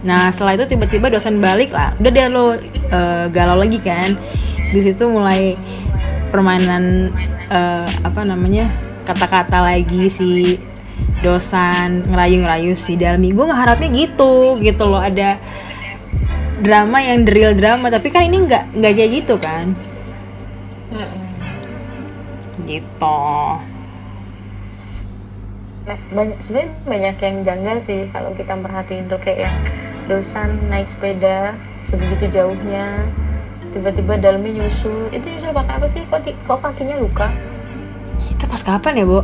Nah 0.06 0.30
setelah 0.30 0.54
itu 0.54 0.70
tiba-tiba 0.70 1.10
dosen 1.10 1.42
balik 1.42 1.74
lah 1.74 1.90
udah 1.98 2.10
deh 2.14 2.26
lo 2.30 2.54
eh, 2.54 3.26
galau 3.34 3.58
lagi 3.58 3.82
kan. 3.82 4.14
Di 4.66 4.82
situ 4.82 5.10
mulai 5.10 5.58
permainan 6.30 7.14
eh, 7.50 7.86
apa 8.02 8.20
namanya 8.26 8.70
kata-kata 9.06 9.62
lagi 9.62 10.10
si 10.10 10.58
dosan 11.22 12.04
ngerayu-ngerayu 12.06 12.74
si 12.76 12.98
Dalmi. 12.98 13.32
Gue 13.32 13.46
ngeharapnya 13.48 13.88
gitu 13.94 14.58
gitu 14.60 14.84
loh. 14.84 15.00
Ada 15.00 15.38
drama 16.60 16.98
yang 17.04 17.28
real 17.28 17.52
drama 17.52 17.92
tapi 17.92 18.08
kan 18.08 18.24
ini 18.26 18.48
nggak 18.48 18.64
nggak 18.76 18.92
kayak 18.96 19.10
gitu 19.22 19.34
kan? 19.36 19.76
Mm-mm. 20.86 21.24
gitu. 22.66 23.20
Nah, 25.86 25.98
banyak 26.10 26.38
sebenarnya 26.42 26.72
banyak 26.82 27.16
yang 27.22 27.36
janggal 27.46 27.76
sih 27.78 28.00
kalau 28.10 28.34
kita 28.34 28.58
merhatiin 28.58 29.06
tuh 29.06 29.22
kayak 29.22 29.46
yang 29.46 29.56
dosan 30.10 30.58
naik 30.66 30.90
sepeda 30.90 31.54
sebegitu 31.86 32.26
jauhnya 32.34 33.06
tiba-tiba 33.76 34.16
dalamnya 34.16 34.52
nyusul. 34.56 35.08
Itu 35.10 35.28
nyusul 35.28 35.52
pakai 35.52 35.74
apa 35.74 35.86
sih? 35.86 36.00
Kok 36.02 36.20
ti- 36.20 36.38
kok 36.40 36.58
kakinya 36.58 36.96
luka? 36.96 37.28
Itu 38.26 38.44
pas 38.44 38.60
kapan 38.60 38.92
ya 38.94 39.04
bu? 39.04 39.20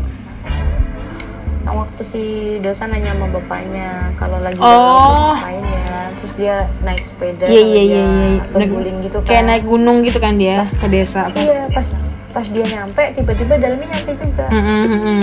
Nah, 1.62 1.72
waktu 1.78 2.02
si 2.02 2.22
dosan 2.58 2.90
nanya 2.90 3.14
sama 3.14 3.30
bapaknya 3.30 3.88
kalau 4.14 4.36
lagi 4.38 4.58
Oh. 4.58 5.32
ngapain 5.32 5.62
ya. 5.62 6.00
Terus 6.14 6.34
dia 6.34 6.54
naik 6.80 7.02
sepeda 7.02 7.46
iya 7.46 7.62
iya 7.62 7.82
dia 7.82 7.82
iya 7.82 8.04
keguling 8.52 8.98
gitu 9.00 9.18
kan. 9.18 9.26
kayak 9.26 9.44
naik 9.44 9.64
gunung 9.64 10.02
gitu 10.02 10.18
kan 10.18 10.34
dia 10.34 10.54
Pas- 10.56 10.76
ke 10.76 10.86
desa 10.86 11.26
apa? 11.26 11.34
iya 11.36 11.66
pas 11.68 11.88
pas 12.30 12.46
dia 12.46 12.64
nyampe 12.64 13.02
tiba-tiba 13.12 13.54
dalamnya 13.56 13.88
nyampe 13.90 14.12
juga. 14.14 14.46
Mm-mm, 14.48 14.82
mm-mm. 14.86 15.22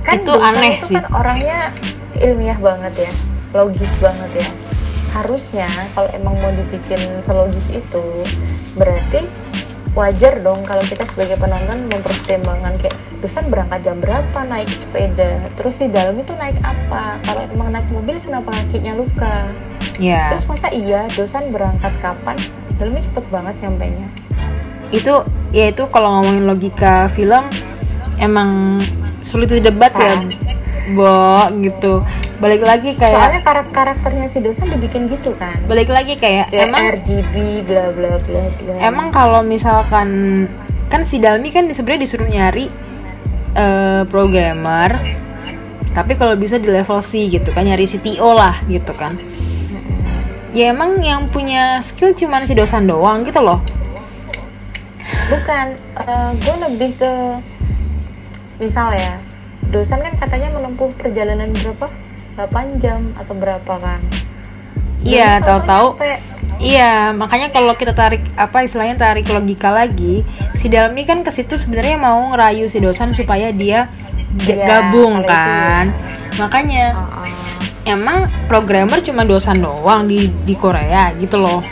kan 0.00 0.16
Itu 0.16 0.32
dosa 0.32 0.50
aneh 0.50 0.72
itu 0.74 0.86
sih. 0.86 0.96
kan 0.96 1.06
orangnya 1.12 1.58
ilmiah 2.16 2.58
banget 2.58 2.94
ya 3.00 3.12
logis 3.52 3.92
banget 3.98 4.30
ya 4.36 4.48
harusnya 5.14 5.68
kalau 5.96 6.08
emang 6.12 6.34
mau 6.40 6.52
dibikin 6.52 7.00
selogis 7.24 7.72
itu 7.72 8.04
berarti 8.76 9.24
wajar 9.96 10.38
dong 10.44 10.62
kalau 10.62 10.84
kita 10.86 11.02
sebagai 11.02 11.40
penonton 11.40 11.90
mempertimbangkan 11.90 12.76
kayak 12.78 12.94
dosan 13.18 13.50
berangkat 13.50 13.82
jam 13.82 13.98
berapa 13.98 14.38
naik 14.46 14.70
sepeda? 14.70 15.42
Terus 15.58 15.82
di 15.82 15.88
dalam 15.90 16.14
itu 16.20 16.36
naik 16.38 16.60
apa? 16.62 17.18
Kalau 17.26 17.42
emang 17.50 17.74
naik 17.74 17.88
mobil 17.90 18.20
kenapa 18.22 18.54
kakinya 18.54 18.94
luka? 18.94 19.50
Ya 19.98 20.30
terus 20.30 20.46
masa 20.46 20.70
iya? 20.70 21.10
Dosan 21.16 21.50
berangkat 21.50 21.96
kapan? 21.98 22.38
Dalamnya 22.78 23.02
cepet 23.10 23.24
banget 23.32 23.54
nyampe 23.66 23.90
nya 23.90 24.08
itu 24.88 25.12
ya 25.52 25.68
itu 25.68 25.84
kalau 25.92 26.20
ngomongin 26.20 26.48
logika 26.48 27.12
film 27.12 27.44
emang 28.16 28.80
sulit 29.20 29.52
didebat 29.52 29.92
ya 29.92 30.16
Susah. 30.16 30.56
bo 30.96 31.16
gitu 31.60 32.00
balik 32.38 32.62
lagi 32.62 32.94
kayak 32.94 33.14
soalnya 33.18 33.42
karak 33.42 33.68
karakternya 33.74 34.30
si 34.30 34.38
dosan 34.38 34.70
dibikin 34.70 35.10
gitu 35.10 35.34
kan. 35.34 35.58
Balik 35.66 35.90
lagi 35.90 36.14
kayak 36.14 36.54
kayak 36.54 36.70
emang 36.70 36.82
RGB 37.02 37.34
bla 37.66 37.90
bla 37.90 38.14
bla 38.22 38.44
bla. 38.46 38.74
Emang 38.78 39.10
kalau 39.10 39.42
misalkan 39.42 40.08
kan 40.86 41.02
si 41.02 41.18
Dalmi 41.18 41.50
kan 41.50 41.66
sebenarnya 41.66 42.06
disuruh 42.06 42.30
nyari 42.30 42.70
eh, 43.58 44.02
programmer 44.06 45.18
tapi 45.92 46.14
kalau 46.14 46.38
bisa 46.38 46.62
di 46.62 46.70
level 46.70 47.02
C 47.02 47.26
gitu 47.26 47.50
kan 47.50 47.66
nyari 47.66 47.82
CTO 47.90 48.30
lah 48.38 48.62
gitu 48.70 48.94
kan. 48.94 49.18
Ya 50.54 50.70
emang 50.70 51.02
yang 51.02 51.26
punya 51.26 51.82
skill 51.82 52.14
cuman 52.14 52.46
si 52.46 52.54
dosan 52.54 52.86
doang 52.86 53.26
gitu 53.26 53.42
loh. 53.42 53.58
Bukan 55.26 55.66
gue 56.38 56.56
lebih 56.70 56.90
ke 56.96 57.12
misal 58.62 58.94
ya 58.94 59.18
dosan 59.74 60.00
kan 60.00 60.14
katanya 60.16 60.54
menempuh 60.54 60.88
perjalanan 60.96 61.50
berapa 61.52 61.90
8 62.38 62.78
jam 62.78 63.10
atau 63.18 63.34
berapa 63.34 63.74
kan 63.82 64.00
iya 65.02 65.42
tahu-tahu 65.42 65.98
nyampe. 65.98 66.38
Iya, 66.58 67.14
makanya 67.14 67.54
kalau 67.54 67.70
kita 67.78 67.94
tarik 67.94 68.18
apa 68.34 68.66
istilahnya 68.66 68.98
tarik 68.98 69.30
logika 69.30 69.70
lagi, 69.70 70.26
si 70.58 70.66
Dalmi 70.66 71.06
kan 71.06 71.22
ke 71.22 71.30
situ 71.30 71.54
sebenarnya 71.54 71.94
mau 71.94 72.18
ngerayu 72.34 72.66
si 72.66 72.82
dosan 72.82 73.14
supaya 73.14 73.54
dia 73.54 73.86
Iya, 74.42 74.66
gabung 74.66 75.22
itu 75.22 75.30
kan. 75.30 75.94
Makanya 76.34 76.98
Oh, 76.98 77.22
oh. 77.22 77.26
emang 77.86 78.26
programmer 78.50 78.98
cuma 79.06 79.22
dosan 79.22 79.62
doang 79.62 80.10
di 80.10 80.26
di 80.42 80.58
Korea 80.58 81.14
gitu 81.14 81.38
loh. 81.38 81.62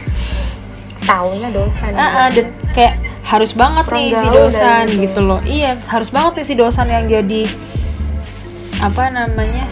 taunya 1.03 1.51
dosan 1.51 1.91
Ah, 1.95 2.27
ah, 2.27 2.29
dan 2.31 2.47
kayak 2.71 2.95
harus 3.27 3.59
banget 3.59 3.91
nih 3.91 4.15
si 4.15 4.27
dosan 4.31 4.85
gitu 5.03 5.21
loh. 5.23 5.41
Iya, 5.43 5.83
harus 5.91 6.15
banget 6.15 6.33
nih 6.39 6.47
si 6.47 6.55
dosan 6.55 6.87
yang 6.87 7.11
jadi 7.11 7.43
apa 8.79 9.11
namanya? 9.11 9.67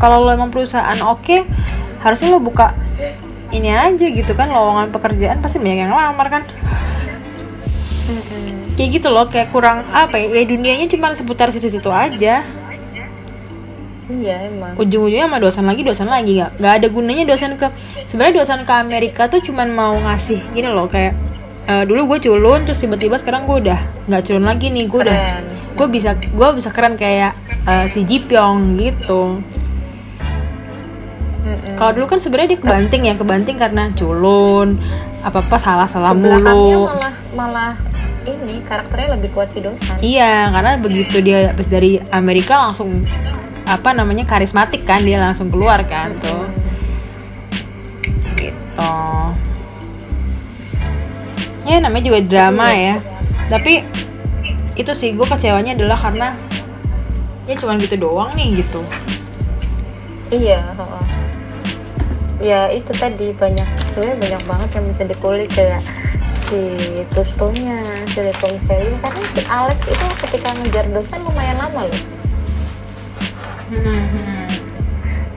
Kalau 0.00 0.24
lo 0.24 0.32
emang 0.32 0.48
perusahaan 0.48 0.96
oke, 1.04 1.44
harusnya 2.00 2.32
lo 2.32 2.40
buka 2.40 2.72
ini 3.52 3.68
aja 3.68 4.06
gitu 4.08 4.32
kan 4.32 4.48
lowongan 4.48 4.88
pekerjaan 4.94 5.44
pasti 5.44 5.60
banyak 5.60 5.84
yang 5.84 5.92
ngelamar 5.92 6.26
kan. 6.32 6.42
Mm-mm. 8.10 8.74
kayak 8.74 8.90
gitu 8.98 9.08
loh 9.12 9.26
kayak 9.30 9.54
kurang 9.54 9.86
apa 9.94 10.18
ya, 10.18 10.26
ya 10.34 10.44
dunianya 10.50 10.90
cuma 10.90 11.14
seputar 11.14 11.54
situ-situ 11.54 11.86
aja 11.94 12.42
iya 14.10 14.34
emang 14.50 14.74
ujung-ujungnya 14.74 15.30
sama 15.30 15.38
dosan 15.38 15.66
lagi 15.70 15.82
dosan 15.86 16.08
lagi 16.10 16.42
nggak 16.42 16.58
nggak 16.58 16.72
ada 16.82 16.86
gunanya 16.90 17.24
dosan 17.30 17.54
ke 17.54 17.70
sebenarnya 18.10 18.42
dosan 18.42 18.66
ke 18.66 18.72
Amerika 18.74 19.30
tuh 19.30 19.38
cuman 19.46 19.70
mau 19.70 19.94
ngasih 19.94 20.42
gini 20.50 20.66
loh 20.66 20.90
kayak 20.90 21.14
eh, 21.70 21.84
dulu 21.86 22.16
gue 22.16 22.26
culun 22.26 22.66
terus 22.66 22.82
tiba-tiba 22.82 23.14
sekarang 23.14 23.46
gue 23.46 23.70
udah 23.70 23.80
nggak 24.10 24.22
culun 24.26 24.42
lagi 24.42 24.66
nih 24.74 24.84
gue 24.90 25.00
udah 25.06 25.18
gue 25.78 25.86
bisa 25.86 26.18
gue 26.18 26.48
bisa 26.58 26.70
keren 26.74 26.98
kayak 26.98 27.38
eh, 27.70 27.86
si 27.86 28.02
Ji 28.02 28.26
Pyong 28.26 28.74
gitu 28.74 29.38
Mm-mm. 31.50 31.74
kalau 31.74 31.90
dulu 31.98 32.06
kan 32.14 32.18
sebenarnya 32.22 32.54
dia 32.54 32.60
kebanting 32.62 33.02
ya 33.10 33.14
kebanting 33.18 33.56
karena 33.58 33.90
culun 33.98 34.78
apa 35.26 35.42
apa 35.42 35.56
salah 35.58 35.88
salah 35.90 36.14
Ke 36.14 36.22
belakangnya 36.22 36.76
mulu 36.78 36.86
malah 36.86 37.14
malah 37.34 37.72
ini 38.22 38.62
karakternya 38.62 39.18
lebih 39.18 39.34
kuat 39.34 39.50
si 39.50 39.58
dosan 39.64 39.96
Iya, 39.98 40.52
karena 40.54 40.76
begitu 40.78 41.18
dia 41.24 41.50
habis 41.50 41.66
dari 41.66 41.98
Amerika 42.14 42.68
langsung 42.68 43.02
apa 43.66 43.90
namanya 43.90 44.26
karismatik 44.28 44.86
kan 44.86 45.02
dia 45.02 45.18
langsung 45.18 45.50
keluar 45.50 45.82
kan 45.88 46.14
tuh 46.22 46.46
gitu. 48.36 48.94
Ya 51.68 51.76
namanya 51.78 52.04
juga 52.08 52.20
drama 52.24 52.66
ya. 52.72 52.96
Tapi 53.46 53.84
itu 54.74 54.92
sih 54.96 55.12
gue 55.12 55.26
kecewanya 55.28 55.76
adalah 55.76 55.98
karena 56.00 56.34
ya 57.46 57.54
cuman 57.58 57.78
gitu 57.82 57.96
doang 58.00 58.32
nih 58.34 58.64
gitu. 58.64 58.80
Iya. 60.30 60.62
Ya 62.40 62.72
itu 62.72 62.88
tadi 62.96 63.36
banyak 63.36 63.68
sebenarnya 63.84 64.16
banyak 64.16 64.42
banget 64.48 64.70
yang 64.80 64.84
bisa 64.88 65.02
dikulik 65.04 65.48
kayak 65.52 65.84
si 66.40 66.72
Tustonya, 67.12 68.00
Silicon 68.08 68.56
Valley 68.64 68.96
karena 68.96 69.22
si 69.28 69.40
Alex 69.44 69.78
itu 69.92 70.06
ketika 70.24 70.48
ngejar 70.56 70.88
dosan 70.88 71.20
lumayan 71.20 71.60
lama 71.60 71.84
loh. 71.84 72.02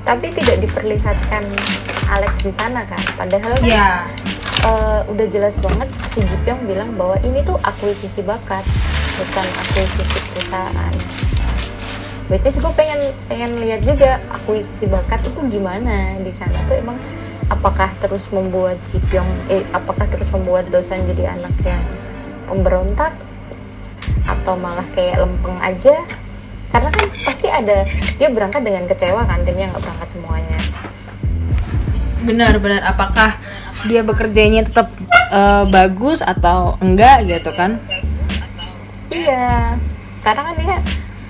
Tapi 0.03 0.27
tidak 0.31 0.57
diperlihatkan 0.59 1.43
Alex 2.07 2.43
di 2.43 2.51
sana 2.51 2.83
kan. 2.87 2.99
Padahal 3.15 3.55
kan, 3.55 3.67
Iya. 3.67 3.87
eh, 4.63 4.99
udah 5.07 5.25
jelas 5.27 5.59
banget 5.59 5.87
si 6.07 6.23
Jipyong 6.23 6.67
bilang 6.67 6.95
bahwa 6.95 7.19
ini 7.19 7.43
tuh 7.43 7.59
akuisisi 7.63 8.23
bakat, 8.23 8.63
bukan 9.15 9.47
akuisisi 9.63 10.19
perusahaan. 10.31 10.93
Which 12.31 12.47
is 12.47 12.55
gue 12.55 12.71
pengen 12.71 13.11
pengen 13.27 13.59
lihat 13.59 13.83
juga 13.83 14.23
akuisisi 14.31 14.87
bakat 14.87 15.27
itu 15.27 15.39
gimana 15.51 16.15
di 16.23 16.31
sana 16.31 16.63
tuh 16.71 16.79
emang 16.79 16.95
apakah 17.51 17.91
terus 17.99 18.31
membuat 18.31 18.79
Jipyong 18.87 19.27
eh 19.51 19.63
apakah 19.75 20.07
terus 20.07 20.31
membuat 20.31 20.71
dosan 20.71 21.03
jadi 21.03 21.35
anak 21.35 21.51
yang 21.67 21.83
pemberontak 22.47 23.11
atau 24.23 24.55
malah 24.55 24.87
kayak 24.95 25.19
lempeng 25.19 25.59
aja? 25.59 25.99
Karena 26.71 26.89
kan 26.89 27.05
pasti 27.27 27.51
ada 27.51 27.83
dia 28.15 28.29
berangkat 28.31 28.63
dengan 28.63 28.87
kecewa 28.87 29.27
kan 29.27 29.43
timnya 29.43 29.69
nggak 29.75 29.83
berangkat 29.83 30.09
semuanya. 30.15 30.59
Benar-benar 32.23 32.81
apakah 32.87 33.35
dia 33.83 33.99
bekerjanya 33.99 34.63
tetap 34.63 34.87
eh, 35.27 35.63
bagus 35.67 36.23
atau 36.23 36.79
enggak 36.79 37.27
gitu 37.27 37.51
kan? 37.51 37.83
Iya, 39.11 39.77
karena 40.25 40.41
kan 40.49 40.55
dia 40.57 40.77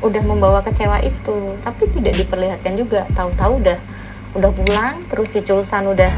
udah 0.04 0.22
membawa 0.22 0.60
kecewa 0.60 1.00
itu, 1.00 1.36
tapi 1.60 1.88
tidak 1.90 2.20
diperlihatkan 2.20 2.76
juga. 2.76 3.08
Tahu-tahu 3.12 3.64
udah 3.64 3.78
udah 4.34 4.52
pulang, 4.52 5.00
terus 5.08 5.32
si 5.32 5.40
Culsan 5.42 5.88
udah 5.88 6.12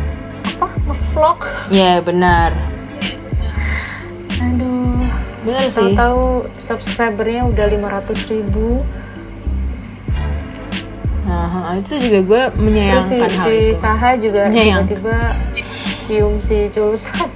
apa 0.50 0.68
ngevlog. 0.84 1.40
Ya 1.70 2.00
benar. 2.00 2.52
Aduh, 4.36 5.06
Benar 5.44 5.68
sih. 5.68 5.74
tahu-tahu 5.74 6.24
subscribernya 6.58 7.46
udah 7.46 7.66
500 7.70 8.32
ribu. 8.32 8.82
Nah, 11.26 11.74
itu 11.74 11.98
juga 11.98 12.20
gue 12.22 12.42
Terus 12.46 12.54
si, 12.54 12.62
menyayangkan 12.62 13.02
hal 13.34 13.46
si 13.50 13.56
itu. 13.58 13.74
Saha 13.74 14.10
juga 14.16 14.42
Menyayangkan. 14.46 14.86
tiba-tiba 14.86 15.18
cium 15.98 16.34
si 16.38 16.70
Culsan. 16.70 17.30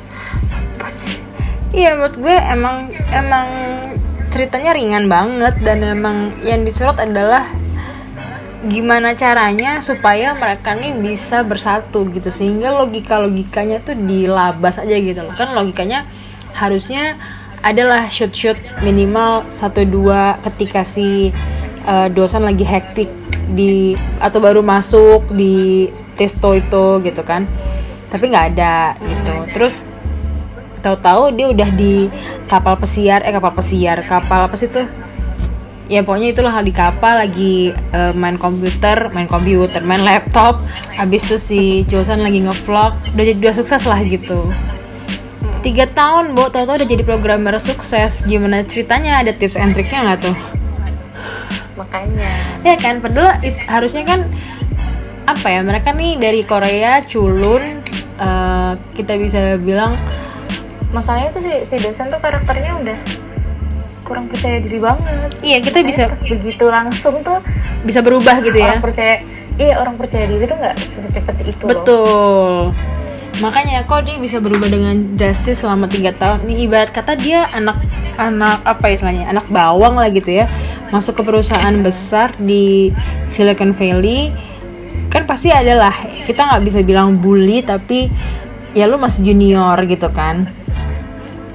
Apa 0.78 0.88
sih? 0.94 1.18
Iya, 1.70 1.98
menurut 1.98 2.18
gue 2.18 2.36
emang 2.50 2.78
emang 3.10 3.48
ceritanya 4.30 4.72
ringan 4.78 5.06
banget 5.10 5.58
dan 5.66 5.82
emang 5.82 6.32
yang 6.46 6.62
disorot 6.62 6.98
adalah 7.02 7.50
gimana 8.60 9.16
caranya 9.16 9.80
supaya 9.80 10.36
mereka 10.36 10.76
nih 10.76 10.94
bisa 10.96 11.42
bersatu 11.42 12.06
gitu. 12.14 12.30
Sehingga 12.30 12.72
logika 12.72 13.18
logikanya 13.18 13.82
tuh 13.82 13.98
dilabas 13.98 14.78
aja 14.78 14.96
gitu 14.96 15.26
loh. 15.26 15.34
Kan 15.34 15.58
logikanya 15.58 16.06
harusnya 16.54 17.18
adalah 17.60 18.08
shoot 18.08 18.32
shoot 18.32 18.60
minimal 18.86 19.44
satu 19.52 19.84
dua 19.84 20.40
ketika 20.48 20.88
si 20.88 21.32
eh, 21.84 22.08
dosan 22.12 22.48
lagi 22.48 22.64
hektik 22.64 23.12
di 23.50 23.98
atau 24.22 24.40
baru 24.40 24.62
masuk 24.62 25.34
di 25.34 25.88
testo 26.16 26.54
itu 26.54 27.02
gitu 27.04 27.22
kan. 27.26 27.50
Tapi 28.12 28.24
nggak 28.30 28.48
ada 28.56 28.96
gitu. 29.00 29.36
Terus 29.56 29.82
tahu-tahu 30.80 31.36
dia 31.36 31.48
udah 31.52 31.70
di 31.76 32.08
kapal 32.48 32.80
pesiar 32.80 33.22
eh 33.28 33.32
kapal 33.36 33.54
pesiar 33.54 34.02
kapal 34.08 34.48
apa 34.50 34.56
sih 34.56 34.72
tuh 34.72 34.88
ya 35.90 36.06
pokoknya 36.06 36.38
itulah 36.38 36.54
di 36.62 36.70
kapal 36.70 37.18
lagi 37.18 37.74
eh, 37.74 38.14
main 38.14 38.38
komputer 38.38 39.10
main 39.10 39.26
komputer 39.26 39.82
main 39.82 40.06
laptop. 40.06 40.62
Habis 40.94 41.26
itu 41.26 41.38
si 41.42 41.62
Chosan 41.90 42.22
lagi 42.22 42.46
ngevlog 42.46 42.94
udah 43.18 43.24
jadi 43.26 43.40
udah 43.42 43.56
sukses 43.58 43.84
lah 43.90 43.98
gitu. 44.06 44.54
Tiga 45.66 45.90
tahun 45.92 46.38
bu 46.38 46.48
tau-tau 46.54 46.78
udah 46.78 46.88
jadi 46.88 47.04
programmer 47.04 47.58
sukses. 47.58 48.22
Gimana 48.24 48.64
ceritanya? 48.64 49.20
Ada 49.20 49.34
tips 49.36 49.58
and 49.58 49.74
triknya 49.74 50.06
nggak 50.06 50.20
tuh? 50.30 50.38
Makanya. 51.76 52.32
Ya 52.62 52.76
kan 52.78 53.02
padahal 53.02 53.42
it- 53.42 53.66
harusnya 53.66 54.06
kan 54.06 54.30
apa 55.26 55.46
ya 55.46 55.62
mereka 55.62 55.90
nih 55.94 56.22
dari 56.22 56.42
Korea 56.46 57.02
culun 57.02 57.82
eh, 58.22 58.72
kita 58.94 59.18
bisa 59.18 59.58
bilang 59.58 59.98
masalahnya 60.90 61.30
tuh 61.30 61.42
si, 61.44 61.54
si 61.66 61.76
dosen 61.78 62.10
tuh 62.10 62.18
karakternya 62.18 62.78
udah 62.82 62.98
kurang 64.10 64.26
percaya 64.26 64.58
diri 64.58 64.82
banget. 64.82 65.38
Iya 65.46 65.58
kita 65.62 65.86
Makanya 65.86 65.90
bisa 65.94 66.02
pas 66.10 66.22
begitu 66.26 66.66
langsung 66.66 67.16
tuh 67.22 67.40
bisa 67.86 68.02
berubah 68.02 68.42
gitu 68.42 68.58
ya. 68.58 68.74
orang 68.74 68.82
percaya 68.82 69.22
iya 69.62 69.78
orang 69.78 69.96
percaya 70.02 70.26
diri 70.26 70.44
tuh 70.50 70.58
nggak 70.58 70.76
secepat 70.82 71.36
itu 71.46 71.64
loh. 71.66 71.70
betul. 71.70 72.54
Makanya 73.40 73.88
kok 73.88 74.04
dia 74.04 74.18
bisa 74.20 74.42
berubah 74.42 74.68
dengan 74.68 75.16
drastis 75.16 75.62
selama 75.62 75.88
tiga 75.88 76.12
tahun. 76.12 76.44
Ini 76.44 76.68
ibarat 76.68 76.92
kata 76.92 77.16
dia 77.16 77.48
anak 77.54 77.80
anak 78.18 78.66
apa 78.66 78.86
istilahnya? 78.92 79.30
Anak 79.30 79.46
bawang 79.48 79.96
lah 79.96 80.10
gitu 80.10 80.28
ya. 80.28 80.50
Masuk 80.90 81.22
ke 81.22 81.24
perusahaan 81.24 81.76
besar 81.80 82.34
di 82.42 82.90
Silicon 83.32 83.78
Valley. 83.78 84.34
Kan 85.14 85.30
pasti 85.30 85.54
adalah 85.54 85.94
kita 86.26 86.50
nggak 86.50 86.64
bisa 86.66 86.80
bilang 86.82 87.16
bully 87.16 87.62
tapi 87.62 88.10
ya 88.74 88.86
lu 88.86 89.02
masih 89.02 89.34
junior 89.34 89.78
gitu 89.90 90.10
kan 90.14 90.50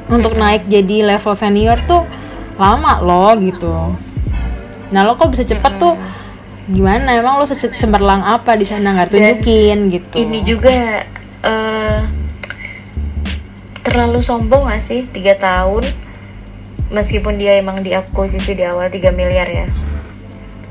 untuk 0.09 0.37
naik 0.37 0.69
jadi 0.69 1.17
level 1.17 1.35
senior 1.37 1.81
tuh 1.89 2.05
lama 2.61 3.01
loh 3.01 3.33
gitu. 3.41 3.73
Nah 4.93 5.01
lo 5.03 5.19
kok 5.19 5.33
bisa 5.33 5.43
cepet 5.43 5.73
tuh? 5.81 5.97
Gimana? 6.71 7.19
Emang 7.19 7.41
lo 7.41 7.47
cemerlang 7.49 8.25
apa 8.25 8.57
di 8.57 8.65
sana? 8.65 8.95
Nggak 8.95 9.11
tunjukin 9.13 9.79
gitu. 9.91 10.15
ini 10.17 10.39
juga 10.45 11.05
eh, 11.45 11.99
terlalu 13.85 14.25
sombong 14.25 14.71
gak 14.73 14.81
sih? 14.81 15.05
Tiga 15.13 15.37
tahun 15.37 15.85
meskipun 16.93 17.37
dia 17.37 17.59
emang 17.59 17.83
diakuisisi 17.83 18.55
di 18.55 18.65
awal 18.65 18.87
3 18.87 19.11
miliar 19.11 19.49
ya 19.49 19.67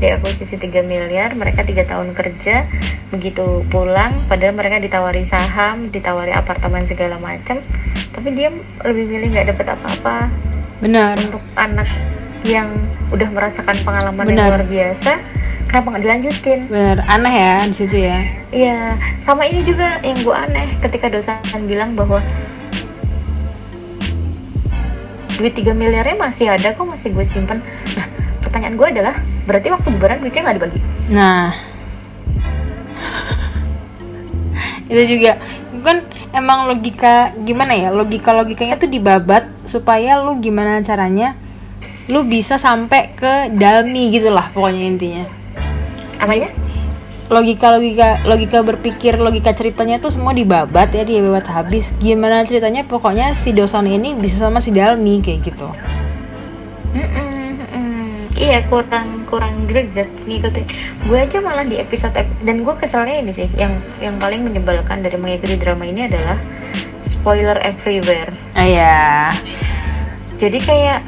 diakuisisi 0.03 0.59
3 0.59 0.83
miliar 0.83 1.31
mereka 1.39 1.63
tiga 1.63 1.87
tahun 1.87 2.11
kerja 2.11 2.67
begitu 3.07 3.63
pulang 3.71 4.11
padahal 4.27 4.51
mereka 4.51 4.83
ditawari 4.83 5.23
saham 5.23 5.87
ditawari 5.87 6.35
apartemen 6.35 6.83
segala 6.83 7.15
macam 7.23 7.63
tapi 8.11 8.35
dia 8.35 8.51
lebih 8.83 9.07
milih 9.07 9.27
nggak 9.31 9.47
dapet 9.55 9.67
apa-apa. 9.73 10.27
Benar. 10.83 11.15
Untuk 11.15 11.43
anak 11.55 11.87
yang 12.43 12.75
udah 13.09 13.29
merasakan 13.31 13.79
pengalaman 13.87 14.27
Benar. 14.27 14.35
yang 14.35 14.47
luar 14.51 14.63
biasa 14.67 15.11
kenapa 15.71 15.85
nggak 15.95 16.03
dilanjutin? 16.03 16.59
Benar. 16.67 16.97
Aneh 17.07 17.33
ya 17.33 17.55
di 17.65 17.75
situ 17.75 17.97
ya. 17.97 18.19
Iya, 18.53 18.79
sama 19.23 19.47
ini 19.47 19.65
juga 19.65 19.97
yang 20.05 20.19
gue 20.21 20.35
aneh 20.35 20.77
ketika 20.77 21.09
dosen 21.09 21.39
bilang 21.65 21.97
bahwa 21.97 22.21
duit 25.39 25.57
3 25.57 25.73
miliarnya 25.73 26.13
masih 26.19 26.53
ada 26.53 26.77
kok 26.77 26.85
masih 26.85 27.09
gue 27.09 27.25
simpen. 27.25 27.65
Nah, 27.97 28.05
pertanyaan 28.53 28.77
gue 28.77 28.87
adalah 28.93 29.15
berarti 29.49 29.67
waktu 29.73 29.87
lebaran 29.89 30.21
duitnya 30.21 30.41
nggak 30.45 30.57
dibagi? 30.61 30.79
nah 31.09 31.57
itu 34.85 35.17
juga 35.17 35.41
kan 35.81 36.05
emang 36.37 36.69
logika 36.69 37.33
gimana 37.41 37.73
ya 37.73 37.89
logika 37.89 38.29
logikanya 38.29 38.77
tuh 38.77 38.85
dibabat 38.85 39.49
supaya 39.65 40.21
lu 40.21 40.37
gimana 40.37 40.85
caranya 40.85 41.33
lu 42.13 42.21
bisa 42.29 42.61
sampai 42.61 43.17
ke 43.17 43.49
dalmi 43.57 44.13
gitu 44.13 44.29
lah 44.29 44.53
pokoknya 44.53 44.85
intinya 44.85 45.25
Apanya? 46.21 46.53
logika 47.33 47.73
logika 47.73 48.21
logika 48.21 48.61
berpikir 48.61 49.17
logika 49.17 49.49
ceritanya 49.57 49.97
tuh 49.97 50.13
semua 50.13 50.37
dibabat 50.37 50.93
ya 50.93 51.01
dibabat 51.01 51.49
habis 51.49 51.89
gimana 51.97 52.45
ceritanya 52.45 52.85
pokoknya 52.85 53.33
si 53.33 53.49
dosan 53.49 53.89
ini 53.89 54.13
bisa 54.13 54.37
sama 54.37 54.61
si 54.61 54.69
dalmi 54.69 55.25
kayak 55.25 55.41
gitu 55.41 55.67
Mm-mm, 56.93 57.01
mm-mm. 57.01 57.32
Iya 58.33 58.65
kurang 58.65 59.29
kurang 59.29 59.69
greget 59.69 60.09
ngikutin. 60.25 60.65
Gue 61.05 61.17
aja 61.21 61.37
malah 61.37 61.65
di 61.65 61.77
episode 61.77 62.17
ep- 62.17 62.41
dan 62.41 62.65
gue 62.65 62.75
keselnya 62.75 63.21
ini 63.21 63.31
sih 63.31 63.49
yang 63.53 63.77
yang 64.01 64.17
paling 64.17 64.41
menyebalkan 64.41 65.05
dari 65.05 65.17
mengikuti 65.21 65.53
drama 65.57 65.85
ini 65.85 66.09
adalah 66.09 66.41
spoiler 67.05 67.59
everywhere. 67.61 68.33
ah 68.57 68.65
ya 68.65 69.29
jadi 70.41 70.57
kayak 70.59 70.99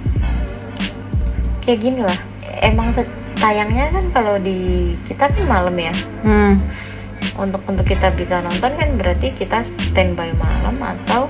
kayak 1.65 1.79
gini 1.81 2.01
lah. 2.05 2.19
Emang 2.61 2.93
tayangnya 3.35 3.91
kan 3.91 4.05
kalau 4.13 4.35
di 4.39 4.93
kita 5.09 5.27
kan 5.27 5.43
malam 5.49 5.75
ya. 5.75 5.93
Hmm. 6.23 6.55
Untuk 7.35 7.65
untuk 7.67 7.83
kita 7.83 8.15
bisa 8.15 8.39
nonton 8.39 8.71
kan 8.79 8.89
berarti 8.95 9.33
kita 9.35 9.65
standby 9.65 10.31
malam 10.39 10.77
atau 10.79 11.27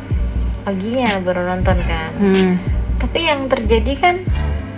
paginya 0.68 1.18
baru 1.24 1.56
nonton 1.56 1.78
kan. 1.88 2.12
Hmm. 2.20 2.52
Tapi 3.00 3.20
yang 3.26 3.48
terjadi 3.50 3.94
kan 3.98 4.16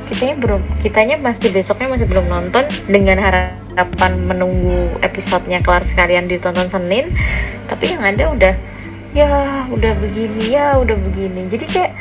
kitanya 0.07 0.35
belum 0.39 0.61
kitanya 0.81 1.15
masih 1.19 1.51
besoknya 1.51 1.87
masih 1.93 2.07
belum 2.07 2.25
nonton. 2.31 2.63
Dengan 2.87 3.19
harapan 3.21 4.11
menunggu 4.23 4.91
episodenya 5.03 5.59
kelar 5.61 5.83
sekalian 5.83 6.25
ditonton 6.31 6.71
Senin. 6.71 7.11
Tapi 7.67 7.95
yang 7.95 8.03
ada 8.03 8.31
udah 8.31 8.53
ya 9.15 9.29
udah 9.71 9.93
begini 9.99 10.53
ya 10.55 10.79
udah 10.79 10.95
begini. 10.95 11.47
Jadi 11.51 11.65
kayak 11.67 11.91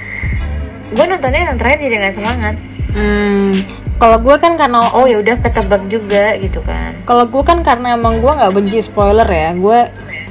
gue 0.95 1.05
nontonnya 1.05 1.51
yang 1.51 1.59
terakhir 1.59 1.81
jadi 1.83 1.97
nggak 1.99 2.15
semangat. 2.15 2.55
Hmm, 2.97 3.53
kalau 4.01 4.17
gue 4.21 4.37
kan 4.41 4.57
karena 4.57 4.81
oh 4.93 5.05
ya 5.05 5.21
udah 5.21 5.37
ketebak 5.41 5.83
juga 5.89 6.37
gitu 6.41 6.61
kan. 6.65 6.97
kalau 7.05 7.25
gue 7.29 7.43
kan 7.45 7.61
karena 7.63 7.95
emang 7.95 8.19
gue 8.25 8.33
nggak 8.33 8.53
benci 8.57 8.83
spoiler 8.83 9.29
ya, 9.29 9.55
gue 9.55 9.79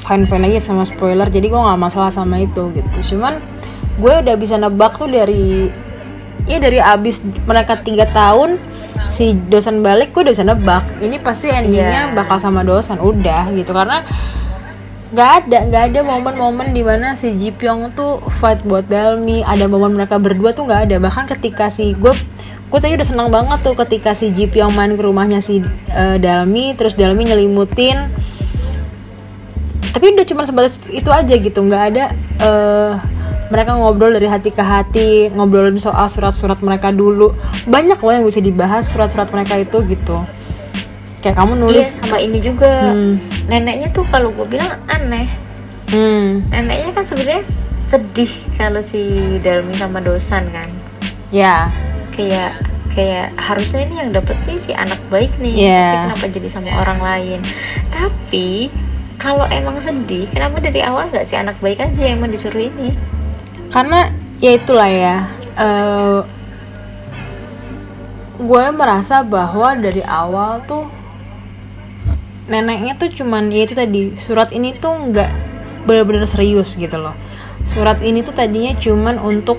fine 0.01 0.25
fine 0.27 0.45
aja 0.49 0.59
sama 0.71 0.83
spoiler, 0.83 1.29
jadi 1.29 1.47
gue 1.49 1.61
nggak 1.61 1.79
masalah 1.79 2.11
sama 2.11 2.41
itu 2.43 2.73
gitu. 2.73 3.15
Cuman 3.15 3.39
gue 3.95 4.13
udah 4.21 4.35
bisa 4.35 4.59
nebak 4.59 4.99
tuh 4.99 5.07
dari 5.07 5.71
ya 6.45 6.57
dari 6.61 6.77
abis 6.77 7.21
mereka 7.45 7.81
tiga 7.81 8.05
tahun 8.09 8.61
si 9.09 9.33
dosen 9.49 9.81
balik 9.81 10.13
gue 10.13 10.25
udah 10.25 10.33
bisa 10.33 10.45
nebak. 10.45 10.85
Ini 11.01 11.17
pasti 11.21 11.49
endingnya 11.49 12.09
Iya. 12.09 12.15
bakal 12.15 12.37
sama 12.37 12.61
dosen 12.61 12.97
udah 12.97 13.49
gitu. 13.53 13.69
Karena 13.69 14.05
nggak 15.05 15.29
ada 15.45 15.57
nggak 15.69 15.83
ada 15.93 15.99
momen-momen 16.01 16.73
di 16.73 16.81
mana 16.81 17.13
si 17.13 17.31
Ji 17.37 17.53
Pyong 17.53 17.93
tuh 17.93 18.19
fight 18.41 18.65
buat 18.65 18.85
Dalmi. 18.85 19.41
Ada 19.41 19.65
momen 19.65 19.93
mereka 19.93 20.17
berdua 20.17 20.51
tuh 20.51 20.65
nggak 20.65 20.89
ada. 20.89 20.95
Bahkan 20.97 21.25
ketika 21.37 21.69
si 21.69 21.93
gue 21.93 22.13
gue 22.65 22.79
tadi 22.81 22.97
udah 22.97 23.07
senang 23.07 23.29
banget 23.29 23.61
tuh 23.61 23.77
ketika 23.77 24.17
si 24.17 24.33
Ji 24.33 24.49
Pyong 24.49 24.73
main 24.73 24.91
ke 24.93 25.01
rumahnya 25.01 25.39
si 25.39 25.61
eh, 25.89 26.17
Dalmi 26.17 26.73
terus 26.73 26.93
Dalmi 26.93 27.25
nyelimutin. 27.25 28.09
Tapi 29.95 30.11
udah 30.11 30.27
cuma 30.27 30.43
sebatas 30.43 30.75
itu 30.91 31.07
aja 31.07 31.33
gitu. 31.39 31.59
Nggak 31.63 31.83
ada 31.93 32.05
eh, 32.41 32.91
mereka 33.49 33.77
ngobrol 33.77 34.09
dari 34.13 34.25
hati 34.25 34.49
ke 34.49 34.63
hati 34.63 35.29
ngobrolin 35.29 35.77
soal 35.77 36.09
surat-surat 36.09 36.57
mereka 36.65 36.89
dulu. 36.89 37.37
Banyak 37.69 38.01
loh 38.01 38.13
yang 38.13 38.25
bisa 38.25 38.41
dibahas 38.41 38.89
surat-surat 38.89 39.29
mereka 39.29 39.61
itu 39.61 39.77
gitu. 39.85 40.17
Kayak 41.21 41.41
kamu 41.41 41.53
iya 41.57 41.61
nulis. 41.61 41.87
sama 42.01 42.17
ini 42.21 42.37
juga. 42.41 42.93
Hmm. 42.93 43.17
neneknya 43.49 43.89
tuh 43.93 44.05
kalau 44.09 44.29
gue 44.33 44.45
bilang 44.45 44.77
aneh. 44.89 45.29
Hmm. 45.93 46.45
Neneknya 46.49 46.93
kan 46.93 47.05
sebenarnya 47.05 47.45
sedih 47.85 48.33
kalau 48.57 48.81
si 48.81 49.05
Dalmi 49.41 49.73
sama 49.77 50.01
Dosan 50.01 50.49
kan. 50.49 50.69
Ya. 51.29 51.69
Kayak 52.13 52.61
kayak 52.95 53.35
harusnya 53.35 53.85
ini 53.85 53.95
yang 53.99 54.09
dapet 54.15 54.37
nih 54.47 54.57
si 54.57 54.71
anak 54.73 54.97
baik 55.13 55.33
nih. 55.37 55.53
Iya. 55.69 55.85
tapi 55.85 55.97
kenapa 56.09 56.25
jadi 56.33 56.47
sama 56.49 56.71
orang 56.73 56.99
lain? 57.01 57.39
Tapi 57.93 58.69
kalau 59.21 59.45
emang 59.49 59.81
sedih 59.81 60.27
kenapa 60.29 60.61
dari 60.61 60.81
awal 60.81 61.09
nggak 61.09 61.25
si 61.25 61.35
anak 61.37 61.57
baik 61.57 61.81
aja 61.81 61.97
yang 61.97 62.21
emang 62.21 62.31
disuruh 62.31 62.69
ini 62.69 62.93
karena 63.75 64.07
ya 64.39 64.51
itulah 64.55 64.87
ya 64.87 65.15
eh, 65.59 66.19
gue 68.39 68.63
merasa 68.71 69.19
bahwa 69.23 69.75
dari 69.75 69.99
awal 70.03 70.63
tuh 70.63 70.87
neneknya 72.45 72.93
tuh 72.95 73.09
cuman 73.09 73.49
ya 73.49 73.65
itu 73.65 73.73
tadi 73.73 74.13
surat 74.15 74.53
ini 74.53 74.75
tuh 74.77 75.11
nggak 75.11 75.29
benar-benar 75.85 76.29
serius 76.29 76.77
gitu 76.77 76.97
loh. 76.97 77.13
Surat 77.65 78.01
ini 78.05 78.21
tuh 78.21 78.33
tadinya 78.33 78.73
cuman 78.77 79.17
untuk 79.17 79.57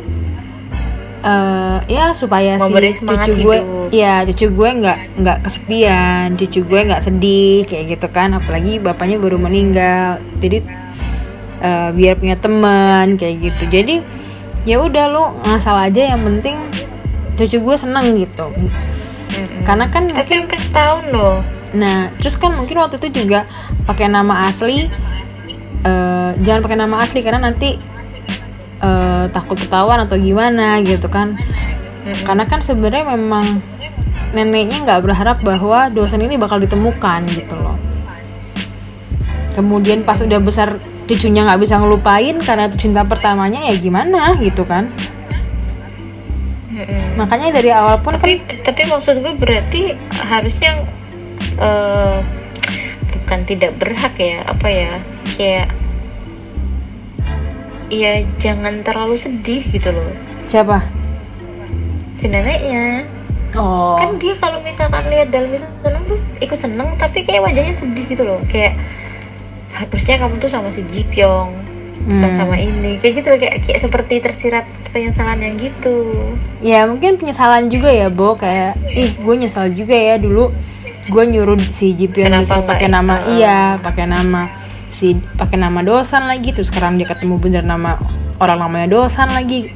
eh 1.27 1.79
ya 1.91 2.15
supaya 2.15 2.55
Memberi 2.61 2.95
si 2.95 3.03
cucu 3.03 3.33
gue 3.43 3.59
hidup. 3.59 3.91
ya 3.91 4.23
cucu 4.23 4.47
gue 4.47 4.71
nggak 4.79 4.99
nggak 5.19 5.39
kesepian 5.43 6.39
cucu 6.39 6.61
gue 6.63 6.81
nggak 6.87 7.03
sedih 7.03 7.67
kayak 7.67 7.99
gitu 7.99 8.07
kan. 8.15 8.39
Apalagi 8.39 8.79
bapaknya 8.79 9.19
baru 9.19 9.41
meninggal. 9.41 10.23
Jadi 10.39 10.63
eh, 11.61 11.91
biar 11.93 12.17
punya 12.21 12.37
teman 12.37 13.17
kayak 13.17 13.37
gitu. 13.41 13.63
Jadi 13.71 13.95
ya 14.67 14.83
udah 14.83 15.05
lu 15.07 15.25
ngasal 15.47 15.79
aja 15.79 16.15
yang 16.15 16.27
penting 16.27 16.59
cucu 17.37 17.61
gue 17.61 17.77
seneng 17.77 18.17
gitu. 18.17 18.51
Karena 19.63 19.91
kan 19.93 20.09
tapi 20.09 20.33
sampai 20.41 20.59
setahun 20.59 21.05
loh. 21.13 21.45
Nah, 21.77 22.09
terus 22.17 22.41
kan 22.41 22.57
mungkin 22.57 22.81
waktu 22.81 22.97
itu 23.03 23.25
juga 23.25 23.45
pakai 23.85 24.09
nama 24.09 24.49
asli. 24.49 24.89
eh, 25.87 26.31
jangan 26.43 26.61
pakai 26.67 26.79
nama 26.83 26.99
asli 26.99 27.21
karena 27.23 27.47
nanti 27.47 27.79
eh, 28.83 29.25
takut 29.31 29.55
ketahuan 29.61 30.03
atau 30.03 30.17
gimana 30.19 30.81
gitu 30.83 31.07
kan. 31.07 31.39
Karena 32.27 32.47
kan 32.47 32.63
sebenarnya 32.63 33.19
memang 33.19 33.63
neneknya 34.35 34.83
nggak 34.83 35.03
berharap 35.05 35.39
bahwa 35.43 35.93
dosen 35.93 36.23
ini 36.23 36.35
bakal 36.41 36.59
ditemukan 36.59 37.27
gitu 37.31 37.55
loh. 37.55 37.79
Kemudian 39.55 40.05
pas 40.05 40.21
udah 40.21 40.41
besar 40.43 40.77
cucunya 41.07 41.47
nggak 41.47 41.63
bisa 41.63 41.79
ngelupain 41.79 42.37
karena 42.43 42.67
itu 42.67 42.91
cinta 42.91 43.07
pertamanya 43.07 43.71
ya 43.71 43.75
gimana 43.79 44.35
gitu 44.43 44.67
kan? 44.67 44.91
Mm-mm. 46.77 47.17
makanya 47.17 47.57
dari 47.57 47.73
awal 47.73 48.05
pun 48.05 48.21
tapi 48.21 48.37
kan 48.45 48.61
tapi 48.61 48.85
maksud 48.85 49.25
gue 49.25 49.33
berarti 49.41 49.97
harusnya 50.13 50.85
eh, 51.57 52.21
bukan 53.17 53.41
tidak 53.49 53.73
berhak 53.81 54.13
ya 54.21 54.45
apa 54.45 54.69
ya 54.69 54.93
kayak 55.41 55.73
ya 57.91 58.23
jangan 58.43 58.83
terlalu 58.83 59.17
sedih 59.19 59.63
gitu 59.67 59.95
loh. 59.95 60.11
Siapa? 60.47 60.83
Si 62.19 62.27
neneknya. 62.27 63.07
Oh. 63.57 63.97
Kan 63.97 64.21
dia 64.21 64.35
kalau 64.37 64.61
misalkan 64.61 65.07
lihat 65.09 65.33
dalam 65.33 65.49
seneng 65.55 66.03
tuh 66.05 66.21
ikut 66.43 66.59
seneng 66.61 66.93
tapi 67.01 67.25
kayak 67.25 67.47
wajahnya 67.47 67.75
sedih 67.79 68.05
gitu 68.05 68.23
loh 68.27 68.43
kayak 68.53 68.77
harusnya 69.77 70.17
kamu 70.17 70.35
tuh 70.41 70.49
sama 70.49 70.69
si 70.73 70.81
Ji 70.89 71.05
Pyong 71.05 71.53
bukan 71.97 72.29
Hmm. 72.29 72.39
sama 72.39 72.57
ini. 72.57 73.01
Kayak 73.03 73.13
gitu 73.19 73.29
kayak, 73.35 73.55
kayak 73.67 73.81
seperti 73.83 74.15
tersirat 74.21 74.65
penyesalan 74.91 75.43
yang 75.43 75.57
gitu. 75.59 75.97
Ya 76.61 76.87
mungkin 76.87 77.19
penyesalan 77.19 77.67
juga 77.67 77.91
ya 77.91 78.07
Bo. 78.09 78.37
Kayak 78.37 78.79
ih 78.87 79.17
gue 79.17 79.35
nyesal 79.37 79.73
juga 79.73 79.93
ya 79.93 80.15
dulu. 80.17 80.55
Gue 81.07 81.25
nyuruh 81.25 81.59
si 81.71 81.93
Kenapa 81.95 82.43
bisa 82.43 82.57
pakai 82.63 82.89
nama 82.89 83.15
Heeh. 83.21 83.39
iya 83.39 83.59
pakai 83.79 84.07
nama 84.07 84.47
si 84.91 85.13
pakai 85.37 85.61
nama 85.61 85.85
dosan 85.85 86.25
lagi 86.25 86.57
terus 86.57 86.73
sekarang 86.73 86.97
dia 86.97 87.05
ketemu 87.05 87.37
bener 87.37 87.63
nama 87.63 88.01
orang 88.39 88.59
namanya 88.63 88.87
dosan 88.93 89.29
lagi. 89.31 89.71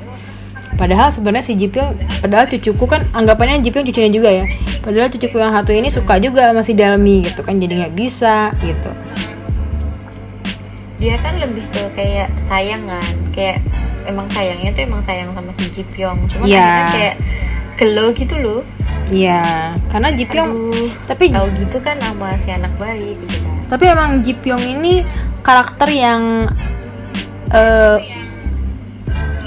Padahal 0.74 1.10
sebenarnya 1.10 1.44
si 1.44 1.58
Jipion 1.58 1.98
padahal 2.22 2.46
cucuku 2.46 2.84
kan 2.86 3.04
anggapannya 3.10 3.60
Jipion 3.60 3.82
cucunya 3.84 4.10
juga 4.10 4.30
ya. 4.30 4.44
Padahal 4.80 5.10
cucuku 5.10 5.36
yang 5.36 5.52
satu 5.52 5.70
ini 5.74 5.88
suka 5.90 6.16
juga 6.22 6.50
sama 6.50 6.62
si 6.62 6.72
Dalmi 6.72 7.26
gitu 7.26 7.42
kan 7.42 7.58
jadi 7.58 7.84
nggak 7.84 7.94
bisa 7.94 8.54
gitu 8.62 8.90
dia 11.00 11.16
kan 11.24 11.40
lebih 11.40 11.64
ke 11.72 11.82
kayak 11.96 12.28
sayang 12.44 12.84
kan. 12.86 13.14
Kayak 13.32 13.64
emang 14.04 14.28
sayangnya 14.30 14.70
tuh 14.76 14.82
emang 14.84 15.02
sayang 15.02 15.32
sama 15.32 15.50
si 15.56 15.64
Ji 15.72 15.82
Pyong. 15.88 16.28
Cuma 16.28 16.44
Iya. 16.44 16.60
akhirnya 16.60 16.86
kayak 16.92 17.16
gelo 17.80 18.06
gitu 18.12 18.34
loh. 18.36 18.60
Iya 19.10 19.74
karena 19.90 20.14
Jipion 20.14 20.46
Aduh, 20.54 20.86
tapi 21.10 21.34
tahu 21.34 21.50
gitu 21.58 21.82
kan 21.82 21.98
sama 21.98 22.38
si 22.38 22.54
anak 22.54 22.70
baik 22.78 23.18
gitu 23.26 23.36
kan. 23.42 23.58
Tapi 23.66 23.84
emang 23.90 24.10
Ji 24.22 24.38
Pyong 24.38 24.62
ini 24.62 25.02
karakter 25.42 25.88
yang 25.90 26.46
eh 27.50 27.98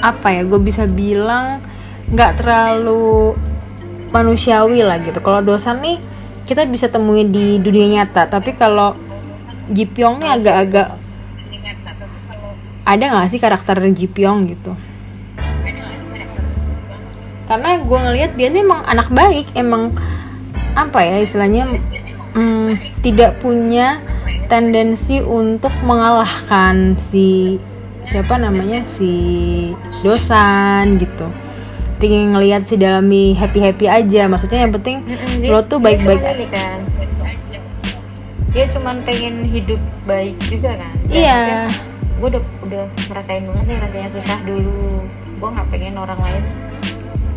apa 0.03 0.27
ya 0.35 0.43
gue 0.43 0.59
bisa 0.59 0.83
bilang 0.83 1.63
nggak 2.11 2.43
terlalu 2.43 3.39
manusiawi 4.11 4.83
lah 4.83 4.99
gitu. 4.99 5.23
Kalau 5.23 5.39
dosan 5.39 5.79
nih 5.79 5.97
kita 6.43 6.67
bisa 6.67 6.91
temuin 6.91 7.31
di 7.31 7.55
dunia 7.63 8.03
nyata. 8.03 8.27
Tapi 8.27 8.57
kalau 8.59 8.99
Ji 9.71 9.87
Pyong 9.87 10.19
nih 10.19 10.31
agak-agak 10.35 10.87
ada 12.83 13.03
nggak 13.03 13.31
sih 13.31 13.39
karakter 13.39 13.79
Ji 13.91 14.07
Pyong 14.07 14.51
gitu? 14.51 14.75
Karena 17.43 17.75
gue 17.75 17.99
ngelihat 17.99 18.31
dia 18.35 18.47
nih 18.47 18.63
emang 18.63 18.81
anak 18.83 19.07
baik 19.09 19.51
emang 19.53 19.91
apa 20.73 20.99
ya 20.99 21.19
istilahnya 21.19 21.67
mm, 22.33 23.01
tidak 23.03 23.37
punya 23.37 23.99
tendensi 24.47 25.19
untuk 25.19 25.71
mengalahkan 25.83 26.95
si 26.97 27.59
siapa 28.03 28.35
namanya 28.35 28.83
si 28.83 29.11
dosan 30.01 30.99
gitu. 30.99 31.27
Pengen 31.99 32.35
ngelihat 32.35 32.67
si 32.67 32.75
dalami 32.75 33.31
happy 33.31 33.59
happy 33.59 33.85
aja 33.87 34.27
maksudnya 34.27 34.67
yang 34.67 34.73
penting 34.73 35.03
Mm-mm, 35.03 35.47
lo 35.47 35.63
tuh 35.63 35.79
baik-baik 35.79 36.19
cuman 36.19 36.35
ini 36.35 36.47
kan. 36.51 36.77
Dia 38.53 38.65
cuman 38.69 38.95
pengen 39.01 39.35
hidup 39.47 39.79
baik 40.03 40.35
juga 40.45 40.75
kan? 40.75 40.93
Dan 41.07 41.15
Iya. 41.15 41.37
dia- 41.67 41.92
gue 42.23 42.39
udah 42.39 42.43
udah 42.63 42.83
ngerasain 43.11 43.43
banget 43.43 43.65
nih 43.67 43.77
rasanya 43.83 44.09
susah 44.15 44.39
dulu. 44.47 45.03
Gue 45.43 45.49
nggak 45.51 45.67
pengen 45.75 45.99
orang 45.99 46.15
lain 46.23 46.43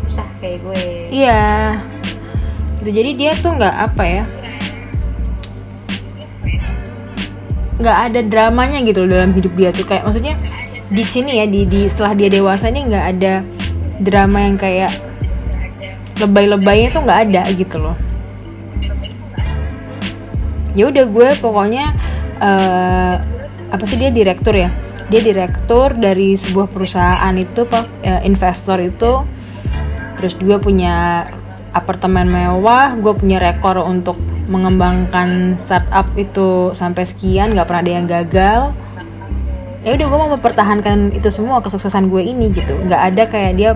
susah 0.07 0.23
kayak 0.39 0.63
gue. 0.63 0.83
Iya. 1.11 1.75
Gitu 2.79 2.89
jadi 2.95 3.11
dia 3.19 3.31
tuh 3.35 3.51
nggak 3.59 3.75
apa 3.83 4.03
ya? 4.07 4.23
Nggak 7.83 7.97
ada 7.99 8.19
dramanya 8.31 8.79
gitu 8.87 9.03
loh 9.03 9.11
dalam 9.11 9.35
hidup 9.35 9.51
dia 9.59 9.75
tuh. 9.75 9.83
Kayak 9.83 10.07
maksudnya 10.07 10.39
di 10.87 11.03
sini 11.03 11.35
ya 11.35 11.45
di, 11.51 11.67
di 11.67 11.91
setelah 11.91 12.15
dia 12.15 12.31
dewasa 12.31 12.71
ini 12.71 12.87
nggak 12.87 13.05
ada 13.11 13.43
drama 13.99 14.39
yang 14.39 14.55
kayak 14.55 14.91
lebay-lebaynya 16.15 16.95
tuh 16.95 17.03
nggak 17.03 17.19
ada 17.27 17.43
gitu 17.51 17.75
loh. 17.75 17.99
Ya 20.79 20.87
udah 20.87 21.03
gue 21.11 21.29
pokoknya 21.43 21.91
eh, 22.39 23.15
apa 23.67 23.83
sih 23.83 23.99
dia 23.99 24.11
direktur 24.11 24.55
ya? 24.55 24.71
Dia 25.07 25.21
direktur 25.23 25.95
dari 25.95 26.35
sebuah 26.35 26.67
perusahaan 26.71 27.33
itu 27.35 27.63
pak. 27.67 27.85
Eh, 28.03 28.21
investor 28.27 28.79
itu. 28.83 29.23
Terus 30.17 30.33
juga 30.39 30.57
punya 30.59 31.25
apartemen 31.75 32.25
mewah 32.25 32.97
gue 32.97 33.13
punya 33.13 33.37
rekor 33.37 33.77
untuk 33.85 34.17
mengembangkan 34.49 35.61
startup 35.61 36.09
itu 36.17 36.73
sampai 36.73 37.05
sekian 37.05 37.53
nggak 37.53 37.67
pernah 37.67 37.83
ada 37.83 37.93
yang 37.93 38.07
gagal. 38.07 38.61
Ya 39.85 39.93
udah 39.93 40.05
gue 40.09 40.17
mau 40.19 40.31
mempertahankan 40.35 41.15
itu 41.15 41.29
semua 41.29 41.61
kesuksesan 41.63 42.09
gue 42.09 42.23
ini 42.23 42.49
gitu. 42.51 42.75
Nggak 42.81 43.01
ada 43.13 43.23
kayak 43.29 43.53
dia 43.55 43.71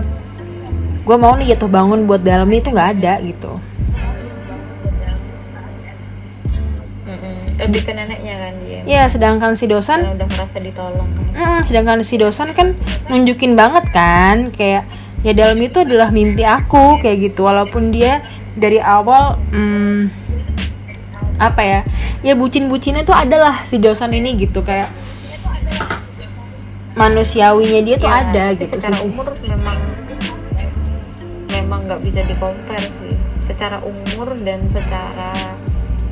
gue 1.02 1.16
mau 1.18 1.34
nih 1.34 1.54
jatuh 1.54 1.70
bangun 1.70 2.06
buat 2.06 2.22
dalmi 2.22 2.62
itu 2.62 2.70
nggak 2.70 2.90
ada 2.98 3.18
gitu 3.26 3.71
Mm-mm. 7.12 7.36
lebih 7.60 7.80
ke 7.82 7.92
neneknya 7.92 8.34
kan 8.34 8.52
dia. 8.64 8.80
Ya 8.82 9.02
sedangkan 9.06 9.52
si 9.52 9.64
dosan 9.66 10.00
karena 10.00 10.16
udah 10.16 10.28
merasa 10.28 10.58
ditolong. 10.58 11.08
Kan 11.12 11.24
Mm, 11.32 11.60
sedangkan 11.64 11.98
si 12.00 12.14
dosan 12.16 12.48
kan 12.52 12.68
nunjukin 13.06 13.52
banget 13.52 13.84
kan 13.88 14.48
kayak 14.50 14.84
ya 15.20 15.32
dalam 15.32 15.56
itu 15.58 15.80
adalah 15.80 16.08
mimpi 16.08 16.42
aku 16.42 16.98
kayak 16.98 17.30
gitu. 17.30 17.44
Walaupun 17.44 17.88
dia 17.88 18.20
dari 18.52 18.76
awal 18.76 19.36
mm, 19.48 20.00
apa 21.36 21.60
ya 21.60 21.80
ya 22.20 22.32
bucin-bucinnya 22.32 23.02
tuh 23.02 23.12
adalah 23.12 23.64
si 23.64 23.76
dosan 23.76 24.12
ini 24.12 24.36
gitu 24.36 24.60
kayak 24.60 24.92
manusiawinya 26.92 27.80
dia 27.80 27.96
tuh 27.96 28.06
Ya, 28.06 28.20
ada 28.22 28.44
gitu 28.52 28.76
secara 28.76 28.94
sih. 28.94 29.08
umur 29.08 29.26
memang 29.40 29.78
memang 31.48 31.80
nggak 31.88 32.00
bisa 32.04 32.20
di 32.22 32.34
compare 32.36 32.84
sih. 32.84 33.16
Secara 33.42 33.80
umur 33.80 34.36
dan 34.44 34.68
secara 34.68 35.32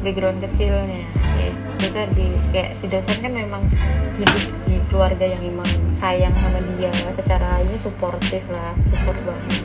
background 0.00 0.38
kecilnya. 0.44 1.04
Ya, 1.40 1.48
itu 1.52 1.88
tadi. 1.92 2.26
Kayak 2.50 2.70
si 2.76 2.84
dosen 2.90 3.16
kan 3.20 3.32
memang 3.32 3.62
hidup 4.18 4.42
di 4.66 4.76
keluarga 4.88 5.24
yang 5.24 5.42
memang 5.44 5.68
sayang 5.94 6.34
sama 6.36 6.60
dia. 6.76 6.92
Secara 7.14 7.60
ini 7.62 7.76
suportif 7.76 8.42
lah 8.52 8.72
support 8.88 9.18
banget. 9.24 9.62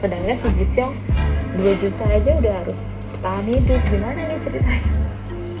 Sedangkan 0.00 0.36
si 0.36 0.48
Jipyong 0.60 0.94
2 1.56 1.82
juta 1.82 2.04
aja 2.08 2.30
udah 2.36 2.54
harus 2.64 2.78
tahan 3.20 3.46
hidup. 3.48 3.80
Gimana 3.90 4.20
nih 4.26 4.38
ceritanya? 4.44 4.84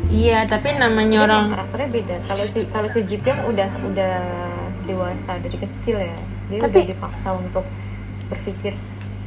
Iya 0.06 0.38
tapi 0.46 0.70
namanya 0.78 1.26
orang 1.26 1.50
karakternya 1.50 1.88
beda. 1.90 2.16
Kalau 2.30 2.44
si 2.46 2.60
kalau 2.70 2.88
si 2.88 3.00
Jipyong 3.04 3.40
udah 3.50 3.70
udah 3.90 4.16
dewasa 4.86 5.34
dari 5.42 5.58
kecil 5.58 5.98
ya 5.98 6.14
dia 6.46 6.62
Tapi- 6.62 6.78
udah 6.78 6.84
dipaksa 6.94 7.28
untuk 7.34 7.66
berpikir 8.30 8.74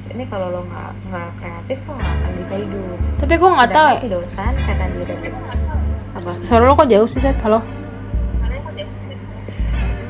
ini 0.09 0.23
kalau 0.25 0.49
lo 0.49 0.61
nggak 0.65 0.89
nggak 1.09 1.29
kreatif 1.37 1.77
lo 1.85 1.93
nggak 1.93 2.13
akan 2.17 2.31
bisa 2.41 2.55
hidup. 2.57 2.97
Tapi 3.21 3.33
gue 3.37 3.49
nggak 3.53 3.69
tahu. 3.69 3.87
si 4.01 4.09
dosan 4.09 4.53
karena 4.57 4.85
dia 4.89 5.15
apa? 6.17 6.31
Suara 6.49 6.63
lo 6.65 6.73
kok 6.73 6.89
jauh 6.89 7.07
sih 7.07 7.21
Seth? 7.21 7.37
halo? 7.45 7.59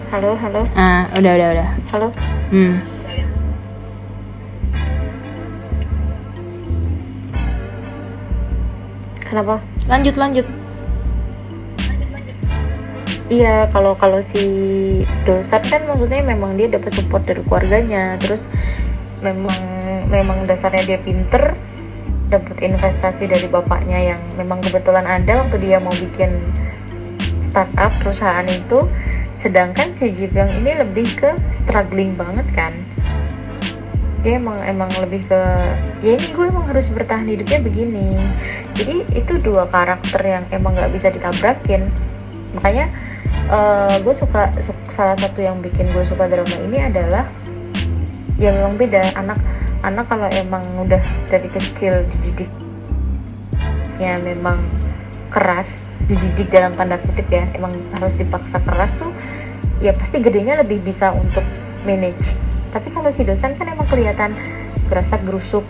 Halo 0.09 0.31
halo. 0.39 0.61
Ah 0.79 1.03
udah 1.19 1.31
udah 1.35 1.47
udah. 1.51 1.69
Halo? 1.91 2.07
Hmm. 2.49 2.79
Kenapa? 9.27 9.61
Lanjut 9.85 10.15
lanjut. 10.17 10.47
Iya, 13.29 13.69
kalau 13.69 13.93
kalau 13.93 14.25
si 14.25 14.41
dosan 15.21 15.61
kan 15.69 15.85
maksudnya 15.85 16.25
memang 16.25 16.57
dia 16.57 16.65
dapat 16.65 16.97
support 16.97 17.21
dari 17.29 17.45
keluarganya, 17.45 18.17
terus 18.17 18.49
memang 19.21 19.78
memang 20.09 20.43
dasarnya 20.43 20.83
dia 20.83 20.99
pinter, 20.99 21.53
dapat 22.29 22.57
investasi 22.61 23.29
dari 23.29 23.45
bapaknya 23.49 24.13
yang 24.13 24.21
memang 24.37 24.61
kebetulan 24.61 25.05
ada 25.05 25.45
waktu 25.45 25.57
dia 25.61 25.77
mau 25.81 25.93
bikin 25.93 26.33
startup 27.45 27.93
perusahaan 28.01 28.45
itu, 28.45 28.85
sedangkan 29.37 29.93
si 29.93 30.13
Jipyong 30.13 30.61
ini 30.61 30.77
lebih 30.77 31.07
ke 31.17 31.33
struggling 31.49 32.13
banget 32.13 32.45
kan. 32.53 32.73
Dia 34.19 34.35
emang 34.35 34.59
emang 34.67 34.91
lebih 34.99 35.23
ke 35.31 35.41
ya 36.03 36.11
ini 36.19 36.27
gue 36.35 36.45
emang 36.45 36.67
harus 36.67 36.91
bertahan 36.91 37.23
hidupnya 37.23 37.63
begini. 37.63 38.19
Jadi 38.75 39.07
itu 39.15 39.39
dua 39.39 39.63
karakter 39.65 40.19
yang 40.21 40.43
emang 40.51 40.75
nggak 40.75 40.91
bisa 40.91 41.07
ditabrakin. 41.07 41.87
Makanya 42.51 42.91
eh, 43.47 43.95
gue 44.03 44.11
suka 44.11 44.51
su- 44.59 44.75
salah 44.91 45.15
satu 45.15 45.39
yang 45.39 45.63
bikin 45.63 45.95
gue 45.95 46.03
suka 46.03 46.27
drama 46.27 46.51
ini 46.61 46.83
adalah 46.83 47.31
ya 48.35 48.51
memang 48.51 48.75
beda 48.75 49.15
anak 49.15 49.39
anak 49.85 50.11
kalau 50.11 50.27
emang 50.33 50.63
udah 50.83 51.01
dari 51.31 51.47
kecil 51.47 52.03
dididik 52.11 52.51
ya 53.99 54.15
memang 54.19 54.59
keras 55.29 55.87
dididik 56.09 56.49
dalam 56.49 56.73
tanda 56.73 56.97
kutip 56.97 57.27
ya 57.29 57.45
emang 57.53 57.75
harus 57.99 58.17
dipaksa 58.17 58.63
keras 58.65 58.97
tuh 58.97 59.11
ya 59.79 59.95
pasti 59.95 60.19
gedenya 60.19 60.59
lebih 60.59 60.83
bisa 60.83 61.15
untuk 61.15 61.43
manage. 61.87 62.35
Tapi 62.69 62.91
kalau 62.91 63.09
si 63.09 63.23
dosen 63.23 63.55
kan 63.55 63.67
emang 63.71 63.87
kelihatan 63.87 64.35
gerasak 64.91 65.23
gerusuk. 65.23 65.63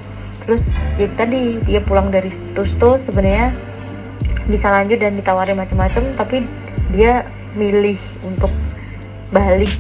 Terus 0.44 0.74
ya 0.98 1.06
tadi 1.14 1.62
dia 1.62 1.80
pulang 1.84 2.10
dari 2.10 2.32
tusto 2.58 2.98
sebenarnya 2.98 3.54
bisa 4.50 4.74
lanjut 4.74 4.98
dan 4.98 5.14
ditawarin 5.14 5.54
macam-macam 5.54 6.10
tapi 6.18 6.42
dia 6.90 7.22
milih 7.54 7.98
untuk 8.26 8.50
balik 9.30 9.78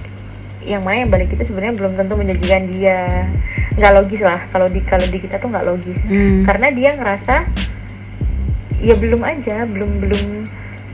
yang 0.62 0.84
mana 0.84 1.02
yang 1.02 1.10
balik 1.10 1.30
itu 1.30 1.42
sebenarnya 1.42 1.74
belum 1.74 1.94
tentu 1.96 2.14
menjanjikan 2.14 2.64
dia. 2.66 3.26
Nggak 3.74 3.94
logis 3.96 4.22
lah 4.22 4.44
kalau 4.50 4.68
di 4.68 4.82
kalau 4.82 5.04
di 5.04 5.18
kita 5.18 5.38
tuh 5.38 5.48
nggak 5.48 5.66
logis. 5.66 6.06
Hmm. 6.06 6.44
karena 6.44 6.68
dia 6.70 6.90
ngerasa 6.94 7.48
ya 8.80 8.96
belum 8.96 9.22
aja 9.22 9.64
belum 9.64 10.00
belum 10.00 10.24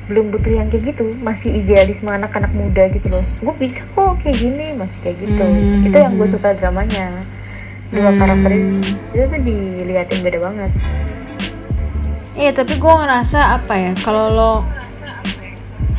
belum 0.05 0.25
butuh 0.29 0.53
yang 0.53 0.67
kayak 0.69 0.93
gitu. 0.93 1.17
Masih 1.17 1.55
idealisme 1.55 2.07
anak-anak 2.07 2.53
muda 2.53 2.85
gitu 2.89 3.09
loh. 3.09 3.25
Gue 3.39 3.53
bisa 3.55 3.81
kok 3.89 4.21
kayak 4.21 4.37
gini 4.37 4.73
masih 4.73 5.01
kayak 5.01 5.17
gitu. 5.19 5.43
Hmm. 5.43 5.81
itu 5.81 5.97
yang 5.97 6.13
gue 6.13 6.27
suka 6.27 6.53
dramanya. 6.53 7.09
Dua 7.89 8.09
Hmm. 8.09 8.17
karakter 8.17 8.51
itu 9.11 9.23
tuh 9.23 9.41
diliatin 9.41 10.19
beda 10.21 10.39
banget. 10.41 10.71
Iya 12.35 12.51
tapi 12.51 12.75
gue 12.75 12.93
ngerasa 12.93 13.55
apa 13.55 13.73
ya 13.73 13.91
kalau 13.97 14.25
lo 14.27 14.51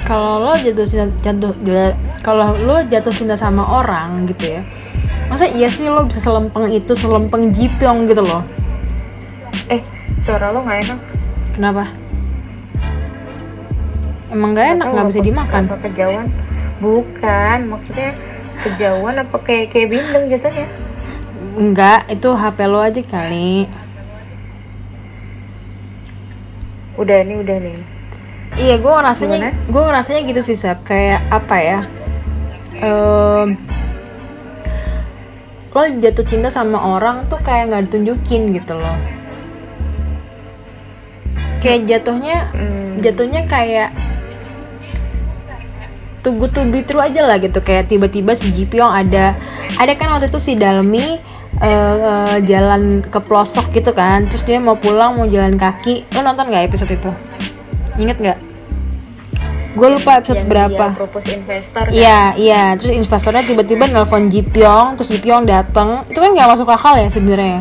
kalau 0.05 0.39
lo 0.41 0.53
jatuh 0.55 0.85
cinta 0.85 1.07
jatuh 1.25 1.55
jatuh- 1.59 1.99
kalau 2.27 2.59
lo 2.59 2.83
jatuh 2.83 3.15
cinta 3.15 3.39
sama 3.39 3.63
orang 3.63 4.27
gitu 4.27 4.59
ya 4.59 4.63
masa 5.31 5.47
iya 5.47 5.71
sih 5.71 5.87
lo 5.87 6.07
bisa 6.07 6.23
selempeng 6.23 6.71
itu 6.71 6.95
selempeng 6.95 7.51
jipyong 7.51 8.07
gitu 8.07 8.23
loh? 8.23 8.43
Eh 9.67 9.83
suara 10.23 10.55
lo 10.55 10.63
nggak 10.63 10.79
enak. 10.87 11.01
Kenapa? 11.59 11.85
Emang 14.31 14.59
gak 14.59 14.75
enak 14.79 14.87
nggak 14.91 15.07
bisa 15.15 15.21
dimakan? 15.23 15.63
apa 15.67 15.77
kejauhan? 15.87 16.27
Bukan 16.83 17.59
maksudnya 17.71 18.11
kejauhan 18.63 19.15
apa 19.23 19.37
kayak 19.43 19.75
kayak 19.75 19.89
bindeng 19.91 20.25
gitu 20.31 20.47
ya? 20.51 20.69
Enggak 21.57 22.07
itu 22.11 22.29
hp 22.35 22.59
lo 22.67 22.79
aja 22.83 23.03
kali. 23.03 23.67
Udah 26.99 27.19
nih 27.23 27.37
udah 27.39 27.59
nih. 27.61 27.79
Iya, 28.57 28.81
gue 28.81 28.89
ngerasanya, 28.89 29.53
gue 29.69 29.83
ngerasanya 29.85 30.21
gitu 30.33 30.41
sih, 30.41 30.57
Sep. 30.57 30.81
Kayak 30.89 31.29
apa 31.29 31.57
ya? 31.61 31.79
Em, 32.81 33.57
lo 35.77 35.81
jatuh 36.01 36.25
cinta 36.25 36.49
sama 36.49 36.81
orang 36.81 37.29
tuh 37.29 37.37
kayak 37.41 37.69
nggak 37.69 37.83
ditunjukin 37.89 38.57
gitu 38.57 38.77
loh. 38.77 38.97
Kayak 41.61 41.81
jatuhnya, 41.89 42.53
Hmm. 42.53 43.01
jatuhnya 43.01 43.45
kayak 43.45 43.93
tunggu 46.25 46.49
to 46.51 46.65
be 46.69 46.81
true 46.83 47.01
aja 47.01 47.25
lah 47.25 47.37
gitu. 47.39 47.61
Kayak 47.61 47.93
tiba-tiba 47.93 48.33
si 48.33 48.53
Jipyong 48.53 48.93
ada, 48.93 49.37
ada 49.77 49.93
kan 49.95 50.11
waktu 50.17 50.29
itu 50.33 50.41
si 50.41 50.53
Dalmi 50.57 51.37
eh, 51.57 52.37
jalan 52.45 53.01
ke 53.09 53.17
pelosok 53.17 53.73
gitu 53.73 53.97
kan. 53.97 54.29
Terus 54.29 54.45
dia 54.45 54.61
mau 54.61 54.77
pulang 54.77 55.17
mau 55.17 55.25
jalan 55.25 55.57
kaki. 55.57 56.05
Lo 56.13 56.21
nonton 56.21 56.53
nggak 56.53 56.69
episode 56.69 56.93
itu? 56.93 57.09
Ingat 57.97 58.17
nggak? 58.21 58.39
Gue 59.77 59.89
lupa 59.93 60.17
episode 60.17 60.41
Yang 60.41 60.49
berapa. 60.49 60.87
dia 60.89 60.97
propose 60.97 61.29
investor 61.31 61.85
kan? 61.85 61.93
Iya, 61.93 62.21
iya. 62.35 62.63
Terus 62.75 62.93
investornya 62.97 63.45
tiba-tiba 63.45 63.85
nelpon 63.87 64.27
Jipyong, 64.27 64.97
terus 64.97 65.13
Jipyong 65.13 65.45
datang. 65.45 66.03
Itu 66.09 66.17
kan 66.17 66.33
nggak 66.33 66.49
masuk 66.51 66.67
akal 66.67 66.97
ya 66.97 67.07
sebenarnya. 67.07 67.61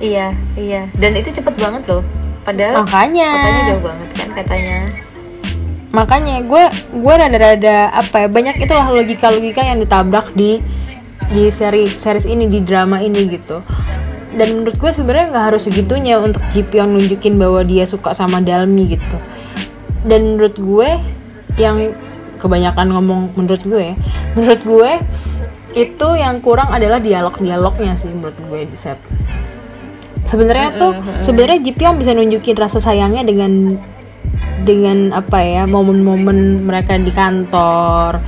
iya 0.00 0.32
iya 0.56 0.88
dan 0.96 1.12
itu 1.12 1.28
cepet 1.28 1.60
banget 1.60 1.84
loh 1.84 2.00
padahal 2.40 2.88
Makanya. 2.88 3.30
kotanya 3.36 3.62
jauh 3.68 3.82
banget 3.84 4.08
kan 4.16 4.28
katanya 4.32 4.76
Makanya 5.92 6.36
gue 6.40 6.64
gue 6.96 7.14
rada-rada 7.20 7.76
apa 7.92 8.24
ya 8.24 8.28
banyak 8.32 8.64
itulah 8.64 8.88
logika-logika 8.88 9.60
yang 9.60 9.76
ditabrak 9.76 10.32
di 10.32 10.64
di 11.28 11.52
seri 11.52 11.84
series 11.84 12.24
ini 12.24 12.48
di 12.48 12.64
drama 12.64 13.04
ini 13.04 13.28
gitu. 13.28 13.60
Dan 14.32 14.62
menurut 14.64 14.80
gue 14.80 14.88
sebenarnya 14.88 15.36
nggak 15.36 15.46
harus 15.52 15.68
segitunya 15.68 16.16
untuk 16.16 16.40
Jipyong 16.48 16.96
nunjukin 16.96 17.36
bahwa 17.36 17.60
dia 17.60 17.84
suka 17.84 18.16
sama 18.16 18.40
Dalmi 18.40 18.96
gitu. 18.96 19.16
Dan 20.06 20.36
menurut 20.36 20.56
gue 20.56 20.90
yang 21.60 21.92
kebanyakan 22.40 22.86
ngomong 22.96 23.20
menurut 23.36 23.62
gue, 23.62 23.86
menurut 24.36 24.62
gue 24.64 24.92
itu 25.76 26.08
yang 26.18 26.42
kurang 26.42 26.72
adalah 26.74 26.98
dialog-dialognya 26.98 27.94
sih 27.94 28.10
menurut 28.10 28.34
gue 28.34 28.60
di 28.66 28.76
Sep. 28.78 28.98
Sebenarnya 30.26 30.78
tuh 30.78 30.92
sebenarnya 31.22 31.58
Jipyong 31.62 31.98
bisa 31.98 32.14
nunjukin 32.14 32.54
rasa 32.54 32.78
sayangnya 32.78 33.26
dengan 33.26 33.78
dengan 34.62 35.10
apa 35.14 35.42
ya 35.42 35.62
momen-momen 35.66 36.64
mereka 36.64 36.98
di 36.98 37.10
kantor. 37.10 38.18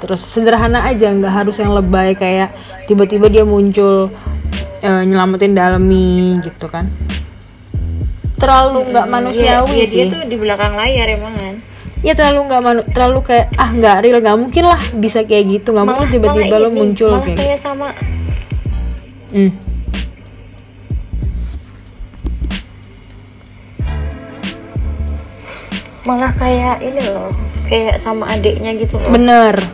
Terus 0.00 0.24
sederhana 0.24 0.88
aja 0.88 1.12
nggak 1.12 1.34
harus 1.44 1.60
yang 1.60 1.76
lebay 1.76 2.16
kayak 2.16 2.56
tiba-tiba 2.88 3.28
dia 3.28 3.44
muncul 3.44 4.08
eh, 4.80 5.02
nyelamatin 5.04 5.52
Dalmi 5.52 6.40
gitu 6.40 6.66
kan 6.72 6.88
terlalu 8.40 8.78
nggak 8.90 9.06
manusiawi 9.06 9.68
Iya, 9.70 9.76
iya, 9.76 9.86
sih. 9.86 9.98
Dia 10.08 10.14
tuh 10.16 10.22
di 10.24 10.36
belakang 10.40 10.72
layar 10.74 11.06
emang 11.12 11.34
kan? 11.36 11.54
Ya 12.00 12.16
terlalu 12.16 12.40
nggak 12.48 12.62
manu 12.64 12.80
terlalu 12.88 13.20
kayak 13.28 13.46
ah 13.60 13.70
nggak 13.76 13.96
real 14.00 14.18
nggak 14.24 14.38
mungkin 14.40 14.64
lah 14.64 14.80
bisa 14.96 15.20
kayak 15.28 15.60
gitu. 15.60 15.76
Nggak 15.76 15.86
mungkin 15.86 16.08
tiba-tiba 16.08 16.56
lo 16.56 16.68
muncul 16.72 17.12
malah 17.12 17.24
kayak 17.28 17.38
kayak 17.38 17.60
sama 17.60 17.88
gitu. 17.92 18.08
Hmm. 19.30 19.52
malah 26.00 26.32
kayak 26.32 26.80
ini 26.82 27.00
loh 27.12 27.30
kayak 27.68 28.00
sama 28.00 28.26
adiknya 28.32 28.72
gitu 28.74 28.96
loh. 28.96 29.12
Bener. 29.12 29.54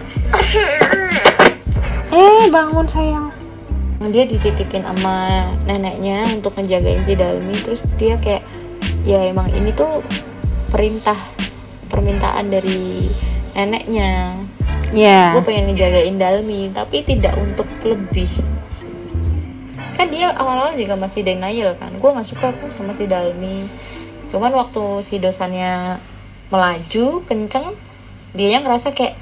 Eh 2.16 2.48
bangun 2.48 2.86
sayang 2.88 3.35
dia 4.04 4.28
dititipin 4.28 4.84
sama 4.84 5.48
neneknya 5.64 6.28
untuk 6.36 6.52
ngejagain 6.60 7.00
si 7.00 7.16
Dalmi. 7.16 7.56
Terus 7.64 7.88
dia 7.96 8.20
kayak 8.20 8.44
ya 9.08 9.24
emang 9.24 9.48
ini 9.56 9.72
tuh 9.72 10.04
perintah 10.68 11.16
permintaan 11.88 12.52
dari 12.52 13.08
neneknya. 13.56 14.36
Ya 14.92 15.32
gue 15.32 15.42
pengen 15.42 15.72
ngejagain 15.72 16.16
Dalmi 16.20 16.70
tapi 16.76 17.02
tidak 17.08 17.34
untuk 17.40 17.66
lebih. 17.88 18.28
Kan 19.96 20.12
dia 20.12 20.28
awal-awal 20.36 20.76
juga 20.76 20.94
masih 21.00 21.24
denial 21.24 21.72
kan. 21.80 21.96
Gue 21.96 22.10
nggak 22.12 22.28
suka 22.28 22.52
kok 22.52 22.68
sama 22.68 22.92
si 22.92 23.08
Dalmi. 23.08 23.64
Cuman 24.28 24.52
waktu 24.52 25.00
si 25.00 25.16
dosannya 25.16 25.96
melaju 26.52 27.24
kenceng 27.24 27.74
dia 28.36 28.60
yang 28.60 28.68
ngerasa 28.68 28.92
kayak 28.92 29.16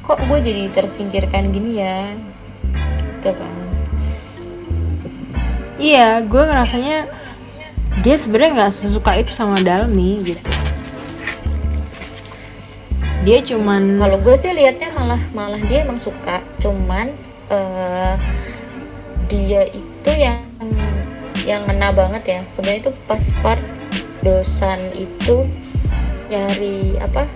kok 0.00 0.16
gue 0.16 0.38
jadi 0.40 0.72
tersingkirkan 0.72 1.52
gini 1.52 1.84
ya? 1.84 2.16
Gitu 3.20 3.36
kan 3.36 3.65
Iya, 5.76 6.24
gue 6.24 6.42
ngerasanya 6.42 7.04
dia 8.00 8.16
sebenarnya 8.16 8.52
nggak 8.64 8.72
sesuka 8.72 9.12
itu 9.20 9.32
sama 9.32 9.60
Dalmi 9.60 10.24
gitu. 10.24 10.48
Dia 13.26 13.42
cuman 13.42 13.98
kalau 13.98 14.18
gue 14.22 14.36
sih 14.38 14.54
liatnya 14.54 14.94
malah 14.94 15.20
malah 15.34 15.60
dia 15.66 15.82
emang 15.82 15.98
suka. 15.98 16.40
Cuman 16.62 17.10
eh, 17.50 18.14
dia 19.26 19.66
itu 19.68 20.10
yang 20.14 20.40
yang 21.44 21.66
ngena 21.66 21.90
banget 21.92 22.22
ya. 22.24 22.40
Sebenarnya 22.48 22.80
itu 22.88 22.92
pas 23.04 23.24
part 23.42 23.62
dosan 24.22 24.78
itu 24.94 25.44
nyari 26.30 26.96
apa 27.02 27.26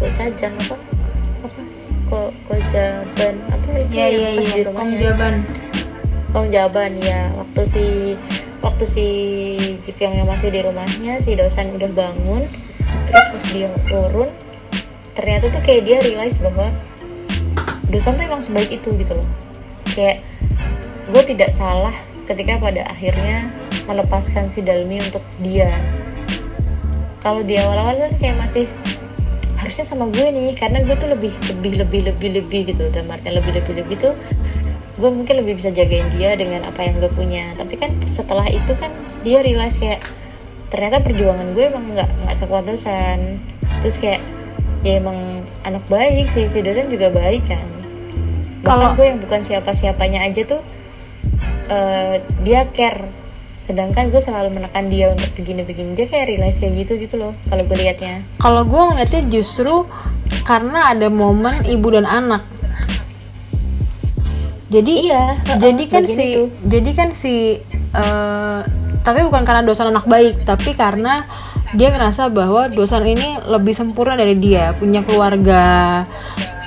kocajang 0.00 0.52
apa? 0.66 0.76
Apa? 1.44 1.60
Ko 2.08 2.18
kojaban 2.48 3.34
apa 3.52 3.68
itu 3.76 3.92
Iya, 3.94 4.06
yang 4.08 4.34
pas 4.34 4.48
di 4.48 4.60
rumahnya? 4.64 4.98
jaban. 4.98 5.34
Long 6.30 6.48
Jaban 6.48 6.98
ya. 7.02 7.34
Waktu 7.34 7.62
si 7.66 7.84
waktu 8.60 8.84
si 8.84 9.06
Jipyong 9.80 10.20
yang 10.20 10.28
masih 10.28 10.52
di 10.52 10.60
rumahnya 10.60 11.16
si 11.18 11.32
dosen 11.32 11.72
udah 11.72 11.88
bangun 11.96 12.44
terus 13.08 13.26
pas 13.32 13.44
dia 13.56 13.72
turun 13.88 14.28
ternyata 15.16 15.48
tuh 15.48 15.62
kayak 15.64 15.82
dia 15.88 15.98
realize 16.04 16.38
bahwa 16.44 16.68
dosen 17.88 18.20
tuh 18.20 18.24
emang 18.28 18.42
sebaik 18.44 18.70
itu 18.70 18.94
gitu 18.94 19.16
loh. 19.18 19.28
Kayak 19.90 20.22
gue 21.10 21.22
tidak 21.34 21.50
salah 21.56 21.94
ketika 22.28 22.62
pada 22.62 22.86
akhirnya 22.86 23.50
melepaskan 23.90 24.52
si 24.52 24.62
Dalmi 24.62 25.02
untuk 25.02 25.24
dia. 25.42 25.72
Kalau 27.20 27.42
di 27.44 27.58
awal-awal 27.58 28.08
kan 28.08 28.12
kayak 28.16 28.36
masih 28.38 28.64
harusnya 29.60 29.84
sama 29.84 30.08
gue 30.08 30.24
nih 30.32 30.56
karena 30.56 30.80
gue 30.80 30.96
tuh 30.96 31.12
lebih 31.12 31.32
lebih 31.52 31.84
lebih 31.84 32.00
lebih 32.08 32.30
lebih 32.40 32.60
gitu 32.72 32.88
loh 32.88 32.92
dan 32.96 33.12
artinya 33.12 33.44
lebih 33.44 33.60
lebih 33.60 33.74
lebih 33.84 33.96
tuh 34.00 34.14
gue 35.00 35.10
mungkin 35.10 35.40
lebih 35.40 35.56
bisa 35.56 35.72
jagain 35.72 36.12
dia 36.12 36.36
dengan 36.36 36.68
apa 36.68 36.84
yang 36.84 37.00
gue 37.00 37.10
punya. 37.10 37.56
Tapi 37.56 37.74
kan 37.80 37.90
setelah 38.04 38.46
itu 38.46 38.76
kan 38.76 38.92
dia 39.24 39.40
realize 39.40 39.80
kayak 39.80 40.04
ternyata 40.70 41.02
perjuangan 41.02 41.56
gue 41.56 41.64
emang 41.66 41.84
nggak 41.90 42.08
nggak 42.24 42.36
sekuat 42.38 42.62
dosen 42.62 43.42
terus 43.82 43.98
kayak 43.98 44.22
ya 44.86 45.02
emang 45.02 45.42
anak 45.66 45.82
baik 45.90 46.30
sih 46.30 46.46
si 46.46 46.60
dosen 46.62 46.92
juga 46.92 47.08
baik 47.10 47.48
kan. 47.48 47.64
Bahkan 48.62 48.68
Kalau- 48.68 48.94
gue 48.94 49.06
yang 49.08 49.18
bukan 49.18 49.40
siapa 49.40 49.72
siapanya 49.72 50.20
aja 50.22 50.44
tuh 50.44 50.62
eh, 51.70 52.20
dia 52.44 52.68
care. 52.70 53.02
Sedangkan 53.60 54.08
gue 54.08 54.18
selalu 54.24 54.56
menekan 54.56 54.88
dia 54.88 55.12
untuk 55.12 55.30
begini-begini. 55.36 55.92
Dia 55.92 56.08
kayak 56.08 56.26
realize 56.32 56.58
kayak 56.58 56.86
gitu 56.86 56.92
gitu 56.96 57.16
loh 57.20 57.32
kalau 57.48 57.62
gue 57.64 57.76
liatnya. 57.76 58.24
Kalau 58.40 58.62
gue 58.64 58.80
ngeliatnya 58.80 59.22
justru 59.28 59.84
karena 60.44 60.90
ada 60.90 61.06
momen 61.12 61.62
ibu 61.68 61.88
dan 61.92 62.08
anak 62.08 62.42
jadi 64.70 64.92
Iya, 65.02 65.24
jadi 65.58 65.82
kan 65.84 66.04
si 66.06 66.26
itu. 66.30 66.42
jadi 66.62 66.90
kan 66.94 67.08
si 67.12 67.58
eh, 67.90 68.60
tapi 69.00 69.20
bukan 69.22 69.42
karena 69.42 69.60
dosan 69.60 69.90
anak 69.90 70.06
baik 70.06 70.44
tapi 70.44 70.72
karena 70.72 71.26
dia 71.72 71.88
ngerasa 71.88 72.28
bahwa 72.28 72.66
dosan 72.66 73.02
ini 73.04 73.38
lebih 73.44 73.72
sempurna 73.72 74.14
dari 74.14 74.34
dia 74.34 74.70
punya 74.72 75.02
keluarga 75.02 76.02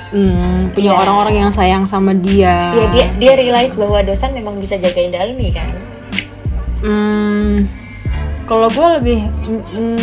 hmm, 0.10 0.72
punya 0.72 0.91
Iya. 0.91 0.99
orang-orang 0.99 1.36
yang 1.38 1.51
sayang 1.51 1.84
sama 1.84 2.12
dia 2.12 2.72
ya 2.72 2.86
dia 2.89 3.06
dia 3.14 3.34
realize 3.34 3.74
bahwa 3.74 3.99
dosan 4.01 4.32
memang 4.32 4.56
bisa 4.58 4.76
jagain 4.76 5.10
Dalmi 5.10 5.49
kan 5.49 5.72
Hmm, 6.84 7.72
kalau 8.43 8.68
gue 8.68 8.88
lebih 8.99 9.20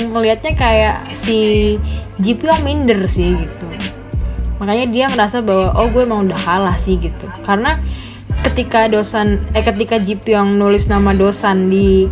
melihatnya 0.08 0.56
kayak 0.56 1.12
si 1.12 1.76
Ji 2.16 2.32
Pyong 2.32 2.64
minder 2.64 3.04
sih 3.04 3.36
gitu. 3.36 3.66
Makanya 4.60 4.86
dia 4.92 5.06
merasa 5.08 5.40
bahwa 5.40 5.72
oh 5.74 5.88
gue 5.88 6.04
emang 6.04 6.28
udah 6.28 6.38
kalah 6.38 6.76
sih 6.76 7.00
gitu. 7.00 7.26
Karena 7.42 7.80
ketika 8.44 8.86
dosan 8.86 9.40
eh 9.56 9.64
ketika 9.64 9.96
Ji 9.96 10.20
Pyong 10.20 10.54
nulis 10.54 10.86
nama 10.86 11.16
dosan 11.16 11.72
di 11.72 12.06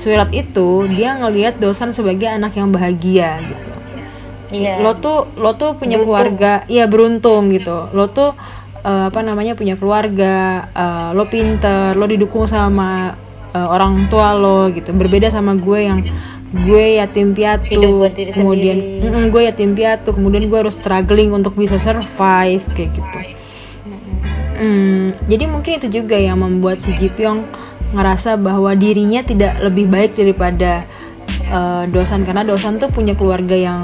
surat 0.00 0.32
itu, 0.34 0.88
dia 0.90 1.14
ngelihat 1.14 1.62
dosan 1.62 1.94
sebagai 1.94 2.26
anak 2.26 2.58
yang 2.58 2.74
bahagia 2.74 3.38
gitu 3.38 3.72
iya 4.52 4.78
lo 4.84 4.92
tuh 5.00 5.26
lo 5.40 5.56
tuh 5.56 5.74
punya 5.80 5.98
Beruntung. 5.98 6.06
keluarga 6.06 6.52
iya 6.68 6.84
beruntung 6.84 7.48
gitu 7.50 7.88
lo 7.96 8.12
tuh 8.12 8.36
eh, 8.84 9.04
apa 9.08 9.20
namanya 9.24 9.56
punya 9.56 9.74
keluarga 9.80 10.68
eh, 10.70 11.10
lo 11.16 11.24
pinter 11.26 11.96
lo 11.96 12.04
didukung 12.04 12.44
sama 12.44 13.16
eh, 13.56 13.66
orang 13.66 14.06
tua 14.12 14.36
lo 14.36 14.68
gitu 14.70 14.92
berbeda 14.92 15.32
sama 15.32 15.56
gue 15.56 15.80
yang 15.80 16.00
gue 16.52 17.00
yatim 17.00 17.32
piatu 17.32 17.72
kemudian 17.72 18.28
sendiri. 18.28 19.00
Mm-mm, 19.00 19.24
gue 19.32 19.42
yatim 19.48 19.72
piatu 19.72 20.12
kemudian 20.12 20.52
gue 20.52 20.58
harus 20.60 20.76
struggling 20.76 21.32
untuk 21.32 21.56
bisa 21.56 21.80
survive 21.80 22.64
kayak 22.76 22.92
gitu 22.92 23.18
Hmm, 24.52 25.10
jadi 25.26 25.50
mungkin 25.50 25.82
itu 25.82 25.88
juga 25.90 26.14
yang 26.14 26.38
membuat 26.38 26.78
si 26.78 26.94
Ji 26.94 27.10
Pyong 27.10 27.42
ngerasa 27.98 28.38
bahwa 28.38 28.70
dirinya 28.78 29.18
tidak 29.26 29.58
lebih 29.58 29.90
baik 29.90 30.14
daripada 30.14 30.86
eh, 31.50 31.84
dosan 31.90 32.22
karena 32.22 32.46
dosan 32.46 32.78
tuh 32.78 32.86
punya 32.92 33.18
keluarga 33.18 33.58
yang 33.58 33.82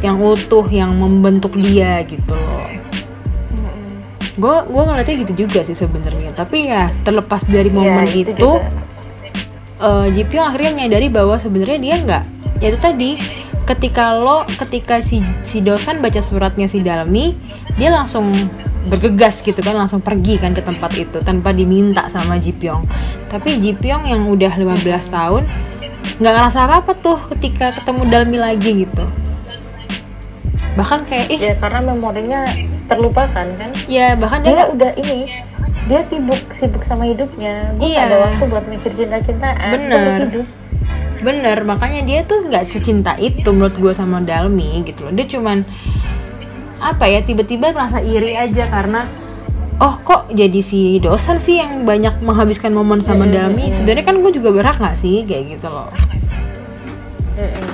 yang 0.00 0.16
utuh 0.24 0.64
yang 0.72 0.96
membentuk 0.96 1.52
dia 1.52 2.00
gitu 2.08 2.32
loh. 2.32 2.64
Gue 4.40 4.56
gue 4.66 4.82
ngeliatnya 4.88 5.16
gitu 5.26 5.32
juga 5.44 5.60
sih 5.62 5.76
sebenarnya. 5.76 6.32
Tapi 6.32 6.70
ya 6.70 6.88
terlepas 7.04 7.44
dari 7.44 7.68
momen 7.68 8.08
itu 8.08 8.32
itu, 8.32 8.40
juga. 8.40 8.64
Eh 9.84 10.06
Ji 10.16 10.24
Pyong 10.24 10.46
akhirnya 10.48 10.72
menyadari 10.72 11.08
bahwa 11.12 11.36
sebenarnya 11.36 11.78
dia 11.78 11.94
nggak. 12.00 12.24
Ya 12.64 12.66
itu 12.72 12.78
tadi 12.80 13.10
ketika 13.68 14.16
lo 14.16 14.44
ketika 14.48 15.00
si 15.00 15.20
si 15.44 15.60
dosan 15.60 16.00
baca 16.00 16.20
suratnya 16.20 16.68
si 16.68 16.84
Dalmi 16.84 17.32
dia 17.80 17.88
langsung 17.88 18.28
bergegas 18.84 19.40
gitu 19.40 19.56
kan 19.64 19.72
langsung 19.72 20.04
pergi 20.04 20.36
kan 20.36 20.52
ke 20.52 20.60
tempat 20.60 20.92
itu 20.92 21.24
tanpa 21.24 21.52
diminta 21.52 22.08
sama 22.08 22.40
Ji 22.40 22.56
Pyong. 22.56 22.84
Tapi 23.28 23.60
Ji 23.60 23.76
Pyong 23.76 24.08
yang 24.08 24.24
udah 24.28 24.52
15 24.52 24.84
tahun 25.12 25.42
nggak 26.14 26.32
ngerasa 26.32 26.58
apa 26.68 26.74
apa 26.84 26.92
tuh 26.94 27.18
ketika 27.36 27.76
ketemu 27.76 28.02
Dalmi 28.08 28.38
lagi 28.40 28.70
gitu. 28.88 29.04
Bahkan 30.74 31.06
kayak 31.06 31.26
ih 31.30 31.40
ya 31.40 31.54
karena 31.56 31.80
memorinya 31.86 32.40
terlupakan 32.88 33.46
kan? 33.46 33.70
Ya 33.88 34.12
bahkan 34.18 34.44
dia 34.44 34.52
dia 34.52 34.66
udah 34.68 34.90
ini 35.00 35.32
dia 35.84 36.00
sibuk 36.00 36.40
sibuk 36.48 36.82
sama 36.82 37.04
hidupnya 37.04 37.76
gue 37.76 37.92
Iya. 37.92 38.08
ada 38.08 38.16
waktu 38.24 38.44
buat 38.48 38.64
mikir 38.64 38.88
cinta-cintaan 38.88 39.72
Bener. 39.74 39.88
Gua 39.88 40.00
harus 40.00 40.20
hidup 40.24 40.46
Bener, 41.24 41.58
makanya 41.64 42.04
dia 42.04 42.20
tuh 42.20 42.44
nggak 42.44 42.68
secinta 42.68 43.16
itu 43.16 43.48
menurut 43.48 43.72
gue 43.80 43.92
sama 43.96 44.20
Dalmi 44.20 44.84
gitu 44.84 45.08
loh. 45.08 45.12
Dia 45.16 45.24
cuman 45.24 45.64
apa 46.76 47.08
ya 47.08 47.24
tiba-tiba 47.24 47.72
merasa 47.72 48.04
iri 48.04 48.36
aja 48.36 48.68
karena 48.68 49.08
oh 49.80 49.96
kok 50.04 50.28
jadi 50.36 50.60
si 50.60 51.00
dosan 51.00 51.40
sih 51.40 51.64
yang 51.64 51.88
banyak 51.88 52.20
menghabiskan 52.20 52.76
momen 52.76 53.00
sama 53.00 53.24
Dalmi. 53.24 53.72
Sebenarnya 53.72 54.04
kan 54.04 54.20
gue 54.20 54.32
juga 54.36 54.52
berhak 54.52 54.76
nggak 54.76 54.96
sih 55.00 55.24
kayak 55.24 55.56
gitu 55.56 55.72
loh. 55.72 55.88
Mm-mm. 57.40 57.72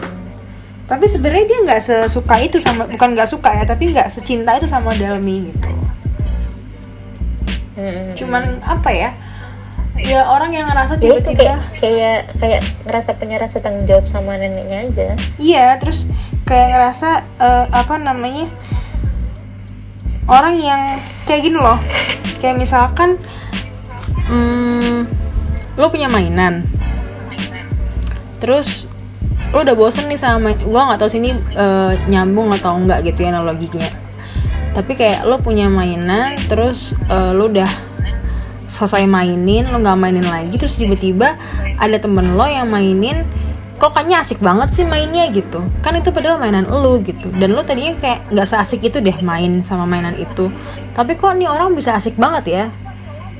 Tapi 0.87 1.05
sebenarnya 1.11 1.45
dia 1.51 1.59
nggak 1.67 1.81
sesuka 1.83 2.39
itu 2.39 2.63
sama 2.63 2.87
bukan 2.87 3.19
nggak 3.19 3.31
suka 3.35 3.51
ya, 3.51 3.67
tapi 3.67 3.91
nggak 3.91 4.15
secinta 4.15 4.55
itu 4.63 4.71
sama 4.71 4.95
Dalmi 4.95 5.51
gitu. 5.51 5.71
Mm-mm. 7.81 8.13
Cuman 8.15 8.61
apa 8.61 8.91
ya? 8.93 9.11
Ya 10.01 10.25
orang 10.25 10.53
yang 10.57 10.69
ngerasa 10.69 10.97
tiba-tiba 10.97 11.37
kayak 11.37 11.61
kayak 11.77 12.21
kayak 12.41 12.63
ngerasa 12.89 13.21
punya 13.21 13.37
rasa 13.37 13.61
tanggung 13.61 13.85
jawab 13.85 14.09
sama 14.09 14.37
neneknya 14.37 14.79
aja. 14.89 15.09
Iya, 15.37 15.77
terus 15.77 16.09
kayak 16.49 16.77
ngerasa 16.77 17.09
eh, 17.41 17.67
apa 17.69 18.01
namanya? 18.01 18.49
Orang 20.31 20.57
yang 20.63 21.03
kayak 21.27 21.43
gini 21.43 21.59
loh, 21.59 21.77
kayak 22.39 22.55
misalkan, 22.55 23.19
hmm, 24.31 25.11
lo 25.75 25.91
punya 25.91 26.07
mainan, 26.07 26.71
terus 28.39 28.87
lo 29.51 29.67
udah 29.67 29.75
bosen 29.75 30.07
nih 30.07 30.21
sama 30.23 30.55
gua 30.63 30.87
nggak 30.87 31.03
tahu 31.03 31.11
sini 31.11 31.35
eh, 31.35 31.93
nyambung 32.07 32.55
atau 32.55 32.79
enggak 32.79 33.11
gitu 33.11 33.27
ya 33.27 33.35
analoginya, 33.35 33.91
tapi 34.73 34.95
kayak 34.95 35.27
lo 35.27 35.43
punya 35.43 35.67
mainan, 35.69 36.39
terus 36.47 36.95
eh, 37.09 37.33
lo 37.35 37.51
udah 37.51 37.91
selesai 38.81 39.05
mainin 39.05 39.69
lo 39.69 39.77
nggak 39.85 39.99
mainin 40.01 40.25
lagi 40.25 40.57
terus 40.57 40.81
tiba-tiba 40.81 41.37
ada 41.77 42.01
temen 42.01 42.33
lo 42.33 42.49
yang 42.49 42.65
mainin 42.73 43.29
kok 43.77 43.93
kayaknya 43.97 44.25
asik 44.25 44.41
banget 44.45 44.77
sih 44.77 44.85
mainnya 44.85 45.25
gitu. 45.33 45.65
Kan 45.81 45.97
itu 45.97 46.13
padahal 46.13 46.37
mainan 46.37 46.69
lo 46.69 47.01
gitu. 47.01 47.33
Dan 47.33 47.57
lo 47.57 47.65
tadinya 47.65 47.97
kayak 47.97 48.29
nggak 48.29 48.47
seasik 48.49 48.85
itu 48.85 49.01
deh 49.01 49.17
main 49.25 49.65
sama 49.65 49.89
mainan 49.89 50.17
itu. 50.21 50.53
Tapi 50.93 51.17
kok 51.17 51.33
nih 51.33 51.49
orang 51.49 51.73
bisa 51.73 51.97
asik 51.97 52.21
banget 52.21 52.45
ya? 52.45 52.65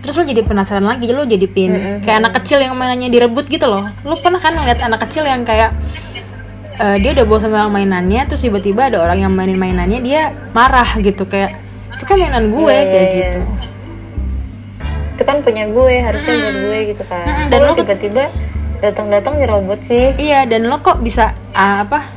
Terus 0.01 0.17
lo 0.17 0.25
jadi 0.25 0.41
penasaran 0.41 0.89
lagi 0.89 1.13
lo 1.13 1.29
jadi 1.29 1.45
pin 1.45 2.01
kayak 2.01 2.25
anak 2.25 2.41
kecil 2.41 2.57
yang 2.57 2.73
mainannya 2.73 3.13
direbut 3.13 3.53
gitu 3.53 3.69
loh. 3.69 3.93
Lo 4.01 4.17
pernah 4.25 4.41
kan 4.41 4.57
ngeliat 4.57 4.81
anak 4.81 5.05
kecil 5.05 5.29
yang 5.29 5.45
kayak 5.45 5.77
eh, 6.81 6.97
dia 6.99 7.11
udah 7.13 7.27
bosan 7.29 7.53
sama 7.53 7.69
mainannya 7.69 8.25
terus 8.27 8.41
tiba-tiba 8.41 8.89
ada 8.89 9.05
orang 9.05 9.21
yang 9.21 9.33
mainin 9.37 9.61
mainannya 9.61 10.01
dia 10.01 10.33
marah 10.57 10.97
gitu 10.99 11.29
kayak 11.29 11.61
itu 11.95 12.05
kan 12.09 12.17
mainan 12.17 12.49
gue 12.49 12.73
Iya, 12.73 12.85
kayak 12.89 13.09
iya, 13.13 13.17
gitu. 13.21 13.41
itu 15.15 15.23
kan 15.29 15.37
punya 15.45 15.65
gue 15.69 15.95
harusnya 16.01 16.33
buat 16.33 16.57
gue 16.65 16.79
gitu 16.97 17.05
kan. 17.05 17.25
Mm-mm, 17.29 17.47
dan 17.53 17.59
lo 17.61 17.73
tiba-tiba 17.77 18.25
datang-datang 18.81 19.37
nyerobot 19.37 19.81
sih. 19.85 20.17
Iya 20.17 20.49
dan 20.49 20.65
lo 20.65 20.81
kok 20.81 21.05
bisa 21.05 21.37
ah, 21.53 21.85
apa 21.85 22.09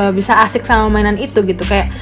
eh, 0.00 0.12
bisa 0.16 0.40
asik 0.40 0.64
sama 0.64 0.88
mainan 0.88 1.20
itu 1.20 1.44
gitu 1.44 1.60
kayak 1.68 1.92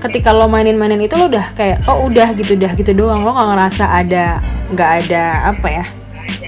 ketika 0.00 0.32
lo 0.32 0.48
mainin 0.48 0.80
mainan 0.80 1.04
itu 1.04 1.20
lo 1.20 1.28
udah 1.28 1.52
kayak 1.52 1.84
oh 1.84 2.08
udah 2.08 2.32
gitu 2.32 2.56
udah 2.56 2.72
gitu 2.80 2.96
doang. 2.96 3.20
Lo 3.28 3.36
nggak 3.36 3.48
ngerasa 3.52 3.84
ada 3.92 4.40
nggak 4.72 4.90
ada 5.04 5.22
apa 5.52 5.68
ya 5.68 5.84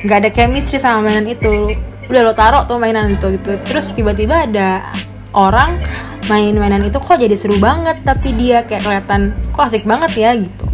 nggak 0.09 0.19
ada 0.25 0.31
chemistry 0.33 0.81
sama 0.81 1.05
mainan 1.07 1.29
itu 1.29 1.77
udah 2.09 2.23
lo 2.25 2.33
taruh 2.33 2.65
tuh 2.65 2.81
mainan 2.81 3.17
itu 3.17 3.37
gitu. 3.37 3.61
Terus 3.69 3.93
tiba-tiba 3.93 4.49
ada 4.49 4.89
orang 5.37 5.85
main 6.29 6.57
mainan 6.57 6.85
itu 6.89 6.97
kok 6.97 7.21
jadi 7.21 7.37
seru 7.37 7.61
banget 7.61 8.01
tapi 8.05 8.33
dia 8.33 8.65
kayak 8.65 8.85
kelihatan 8.85 9.37
kok 9.53 9.69
asik 9.69 9.85
banget 9.85 10.13
ya 10.17 10.31
gitu. 10.37 10.65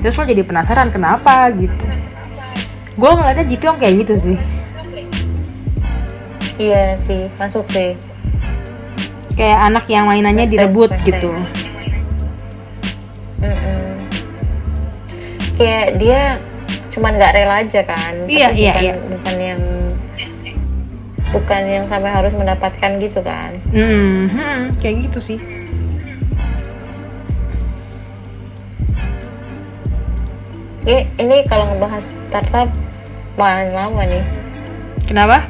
Terus 0.00 0.14
lo 0.16 0.24
jadi 0.24 0.42
penasaran 0.46 0.88
kenapa? 0.94 1.50
gitu. 1.54 1.84
Gue 2.96 3.10
ngeliatnya 3.12 3.44
Jipyong 3.50 3.78
kayak 3.82 3.94
gitu 4.06 4.14
sih. 4.20 4.38
Iya 6.60 6.94
sih 7.00 7.26
masuk 7.36 7.66
sih. 7.72 7.98
Kayak 9.34 9.60
anak 9.72 9.84
yang 9.88 10.06
mainannya 10.06 10.46
direbut 10.46 10.92
gitu. 11.02 11.32
Sense. 11.32 11.60
Mm-mm. 13.42 14.06
kayak 15.58 15.98
dia 15.98 16.38
cuman 16.92 17.16
nggak 17.16 17.32
rela 17.34 17.54
aja 17.58 17.80
kan 17.82 18.14
Iya, 18.24 18.48
Tapi 18.48 18.58
iya, 18.58 18.72
bukan, 18.72 18.82
iya. 18.84 18.94
bukan 19.08 19.36
yang 19.40 19.62
bukan 21.32 21.62
yang 21.64 21.84
sampai 21.88 22.10
harus 22.10 22.32
mendapatkan 22.32 22.90
gitu 22.98 23.20
kan 23.20 23.56
Hmm, 23.72 24.28
hmm, 24.28 24.60
kayak 24.78 25.08
gitu 25.08 25.18
sih. 25.18 25.40
ini, 30.82 31.06
ini 31.16 31.36
kalau 31.46 31.70
ngebahas 31.70 32.02
startup 32.20 32.68
paling 33.34 33.70
lama 33.72 34.02
nih 34.04 34.24
Kenapa? 35.02 35.46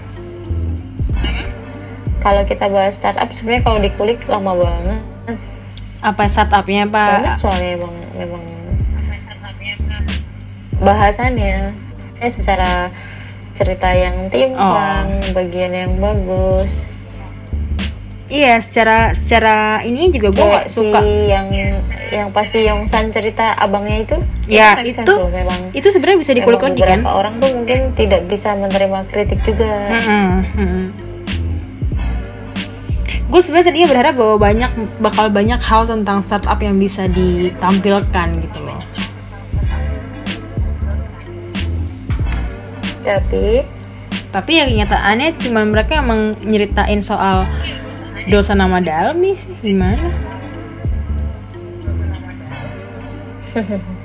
kalau 2.18 2.46
kita 2.46 2.70
bahas 2.70 2.94
startup 2.94 3.26
sebenarnya 3.32 3.62
kalau 3.64 3.78
dikulik 3.80 4.18
lama 4.26 4.52
banget 4.54 5.02
Apa 6.00 6.26
startupnya 6.26 6.86
pak? 6.86 7.38
soalnya 7.38 7.78
emang 7.78 7.94
memang 8.16 8.42
bahasannya. 10.82 11.72
Eh 12.18 12.30
secara 12.30 12.90
cerita 13.52 13.88
yang 13.88 14.26
timpang 14.28 15.22
Oh. 15.22 15.32
bagian 15.32 15.70
yang 15.70 15.92
bagus. 15.96 16.70
Iya 18.26 18.64
secara 18.64 19.12
secara 19.12 19.84
ini 19.84 20.08
juga 20.08 20.32
gue 20.32 20.40
Kayak 20.40 20.52
nggak 20.56 20.68
suka. 20.72 21.00
si 21.04 21.28
yang 21.28 21.46
yang 22.08 22.28
pasti 22.32 22.64
yang 22.64 22.80
San 22.86 23.12
cerita 23.12 23.52
abangnya 23.54 24.08
itu. 24.08 24.16
Ya 24.48 24.72
itu 24.80 25.04
tuh, 25.04 25.28
memang 25.28 25.68
itu 25.70 25.84
sebenarnya 25.86 26.18
bisa 26.18 26.32
dikulik 26.32 26.60
lagi 26.60 26.80
kan? 26.80 27.04
orang 27.04 27.36
tuh 27.36 27.52
mungkin 27.52 27.92
tidak 27.92 28.24
bisa 28.26 28.56
menerima 28.56 29.04
kritik 29.04 29.36
juga. 29.44 29.68
Gue 33.28 33.40
sebenarnya 33.40 33.68
tadinya 33.68 33.88
berharap 33.88 34.14
bahwa 34.16 34.36
banyak 34.38 34.70
bakal 35.00 35.26
banyak 35.28 35.56
hal 35.58 35.82
tentang 35.84 36.20
startup 36.20 36.56
yang 36.58 36.76
bisa 36.76 37.08
ditampilkan 37.08 38.28
gitu 38.38 38.60
loh 38.60 38.80
tapi 43.02 43.66
tapi 44.32 44.50
ya 44.54 44.64
kenyataannya 44.64 45.28
cuma 45.38 45.60
mereka 45.62 46.00
emang 46.00 46.38
nyeritain 46.40 47.02
soal 47.02 47.44
dosa 48.26 48.54
nama 48.54 48.78
dalmi 48.78 49.34
sih 49.34 49.52
gimana 49.60 50.08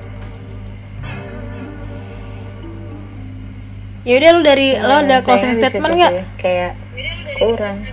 Yaudah 4.07 4.29
lu 4.31 4.41
dari 4.41 4.67
lo 4.73 4.87
Hmm, 4.93 5.03
ada 5.03 5.19
closing 5.19 5.53
statement 5.53 5.93
nggak? 5.93 6.13
kayak 6.39 6.71
kurang 7.37 7.83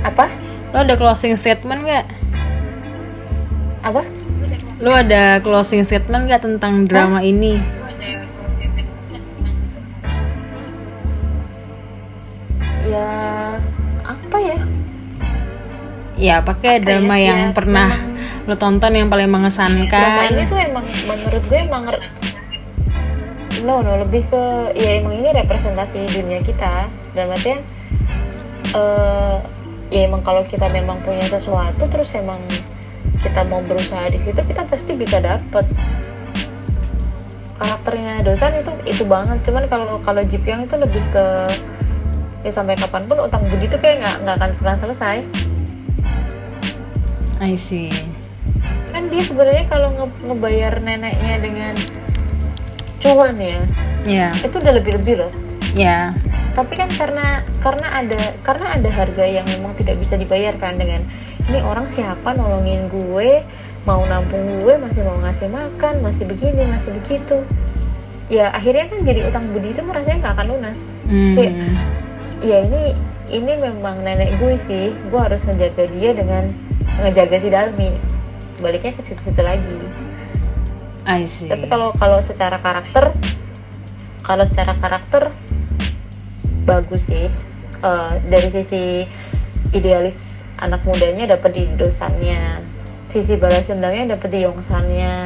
apa 0.00 0.30
Lo 0.70 0.84
ada 0.84 0.94
closing 0.94 1.34
statement 1.34 1.80
nggak? 1.82 2.06
apa 3.82 4.02
Lo 4.78 4.94
ada 4.94 5.42
closing 5.42 5.82
statement 5.82 6.30
nggak 6.30 6.42
tentang 6.42 6.86
drama 6.86 7.18
ini? 7.20 7.58
Ya 12.88 13.08
apa 14.02 14.36
ya? 14.38 14.58
Ya 16.18 16.36
pakai 16.40 16.78
Apa 16.78 16.84
drama 16.84 17.14
ya? 17.14 17.24
yang 17.28 17.40
Ya, 17.40 17.54
pernah 17.54 17.88
memang- 17.94 18.16
lo 18.44 18.54
tonton 18.56 18.92
yang 18.92 19.06
paling 19.06 19.28
drama 19.28 19.38
mengesankan. 19.38 20.30
ini 20.30 20.42
tuh 20.44 20.58
emang 20.58 20.84
menurut 21.04 21.42
gue 21.44 21.60
emang 21.60 21.84
no 23.60 23.82
no 23.82 23.92
lebih 23.98 24.22
ke 24.24 24.42
ya 24.74 24.98
emang 24.98 25.14
ini 25.14 25.30
representasi 25.32 26.08
dunia 26.10 26.40
kita. 26.40 26.88
Dan 27.12 27.28
artian 27.28 27.60
eh 28.70 29.36
ya 29.88 30.04
emang 30.04 30.20
kalau 30.20 30.42
kita 30.42 30.68
memang 30.68 31.00
punya 31.00 31.24
sesuatu 31.24 31.84
terus 31.84 32.12
emang 32.12 32.40
kita 33.18 33.40
mau 33.44 33.60
berusaha 33.60 34.06
di 34.06 34.18
situ 34.18 34.38
kita 34.38 34.64
pasti 34.64 34.92
bisa 34.94 35.18
dapet. 35.18 35.64
Karakternya 37.58 38.22
dosan 38.22 38.52
itu 38.56 38.70
itu 38.86 39.02
banget. 39.04 39.38
Cuman 39.42 39.66
kalau 39.66 39.98
kalau 40.00 40.22
Jeep 40.24 40.42
yang 40.42 40.62
itu 40.62 40.74
lebih 40.74 41.02
ke 41.10 41.26
ya 42.40 42.50
sampai 42.50 42.74
kapan 42.74 43.04
pun 43.04 43.18
utang 43.20 43.42
budi 43.44 43.66
itu 43.66 43.76
kayak 43.76 43.96
nggak 43.98 44.16
nggak 44.22 44.36
akan 44.36 44.50
pernah 44.56 44.76
selesai. 44.76 45.16
I 47.38 47.54
see. 47.54 47.90
kan 48.88 49.06
dia 49.06 49.20
sebenarnya 49.20 49.68
kalau 49.68 49.92
nge- 49.92 50.20
ngebayar 50.24 50.80
neneknya 50.80 51.34
dengan 51.38 51.74
cuan 52.98 53.36
ya 53.36 53.60
Ya, 54.00 54.32
itu 54.40 54.54
udah 54.54 54.72
lebih 54.72 54.96
lebih 54.96 55.14
loh. 55.18 55.32
Ya, 55.76 56.16
tapi 56.54 56.74
kan 56.74 56.88
karena 56.88 57.42
karena 57.58 57.86
ada 57.92 58.16
karena 58.40 58.66
ada 58.72 58.88
harga 58.88 59.20
yang 59.22 59.44
memang 59.44 59.74
tidak 59.74 60.00
bisa 60.00 60.14
dibayarkan 60.14 60.78
dengan 60.78 61.02
ini 61.44 61.60
orang 61.60 61.86
siapa 61.86 62.32
nolongin 62.32 62.88
gue? 62.88 63.42
Mau 63.84 64.00
nampung 64.02 64.40
gue 64.58 64.74
masih 64.76 65.02
mau 65.02 65.18
ngasih 65.18 65.48
makan 65.48 66.00
masih 66.00 66.24
begini 66.24 66.64
masih 66.64 66.96
begitu. 66.96 67.42
Ya 68.26 68.48
akhirnya 68.48 68.86
kan 68.86 69.02
jadi 69.02 69.28
utang 69.28 69.44
budi 69.50 69.70
itu 69.70 69.82
rasanya 69.82 70.16
nggak 70.20 70.34
akan 70.34 70.46
lunas. 70.48 70.78
Hmm. 71.04 71.34
Kayak- 71.34 71.56
ya 72.42 72.62
ini 72.64 72.94
ini 73.28 73.52
memang 73.60 74.00
nenek 74.00 74.40
gue 74.40 74.54
sih. 74.56 74.94
Gue 75.12 75.20
harus 75.20 75.44
ngejaga 75.44 75.84
dia 75.92 76.10
dengan 76.16 76.48
ngejaga 77.02 77.36
si 77.38 77.48
Dalmi. 77.52 77.90
Baliknya 78.58 78.96
ke 78.96 79.02
situ-situ 79.04 79.42
lagi. 79.42 79.78
I 81.08 81.24
see. 81.24 81.48
tapi 81.48 81.64
kalau 81.72 81.96
kalau 81.96 82.20
secara 82.20 82.60
karakter 82.60 83.16
kalau 84.20 84.44
secara 84.44 84.76
karakter 84.76 85.32
bagus 86.68 87.08
sih. 87.08 87.32
Eh, 87.78 88.12
dari 88.26 88.50
sisi 88.50 89.06
idealis 89.70 90.50
anak 90.58 90.82
mudanya 90.82 91.38
dapat 91.38 91.54
di 91.54 91.64
dosannya. 91.78 92.60
Sisi 93.08 93.38
balas 93.40 93.70
dendamnya 93.70 94.18
dapat 94.18 94.28
di 94.34 94.38
yongsannya. 94.44 95.16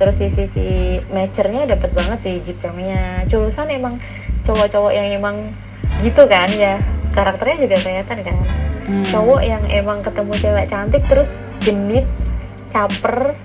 Terus 0.00 0.16
sisi 0.18 0.44
si 0.50 0.66
matchernya 1.12 1.68
dapat 1.68 1.94
banget 1.94 2.18
di 2.26 2.32
jipyongnya 2.42 3.28
culusan 3.30 3.70
emang 3.70 4.02
cowok-cowok 4.46 4.92
yang 4.92 5.06
emang 5.12 5.36
gitu 6.02 6.26
kan 6.26 6.50
ya. 6.54 6.78
Karakternya 7.12 7.68
juga 7.68 7.76
kelihatan 7.82 8.18
kan. 8.24 8.38
Hmm. 8.82 9.06
cowok 9.06 9.40
yang 9.46 9.62
emang 9.70 10.02
ketemu 10.02 10.32
cewek 10.42 10.66
cantik 10.66 11.06
terus 11.06 11.38
genit 11.62 12.02
caper 12.74 13.38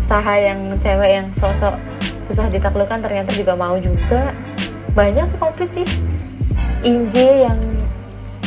saha 0.00 0.40
yang 0.40 0.80
cewek 0.80 1.20
yang 1.20 1.28
sosok 1.36 1.76
susah 2.24 2.48
ditaklukkan 2.48 3.04
ternyata 3.04 3.36
juga 3.36 3.52
mau 3.52 3.76
juga. 3.76 4.32
Banyak 4.96 5.28
sih 5.28 5.36
komplit 5.36 5.70
sih. 5.76 5.84
Inje 6.88 7.44
yang 7.44 7.60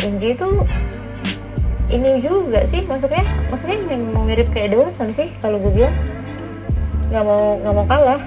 Inje 0.01 0.33
itu 0.33 0.49
ini 1.93 2.23
juga 2.25 2.65
sih 2.65 2.81
maksudnya 2.87 3.21
maksudnya 3.51 3.77
memang 3.85 4.25
mirip 4.25 4.49
kayak 4.49 4.73
dosen 4.73 5.13
sih 5.13 5.29
kalau 5.45 5.61
gue 5.61 5.69
bilang. 5.69 5.93
Nggak 7.13 7.23
mau 7.25 7.61
nggak 7.61 7.73
mau 7.77 7.85
kalah. 7.85 8.21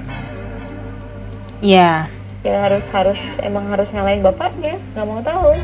Ya, 1.65 2.13
ya 2.45 2.69
harus 2.69 2.93
harus 2.93 3.41
emang 3.41 3.73
harus 3.73 3.97
ngalahin 3.97 4.21
bapaknya 4.21 4.77
nggak 4.93 5.07
mau 5.09 5.25
tahu. 5.25 5.57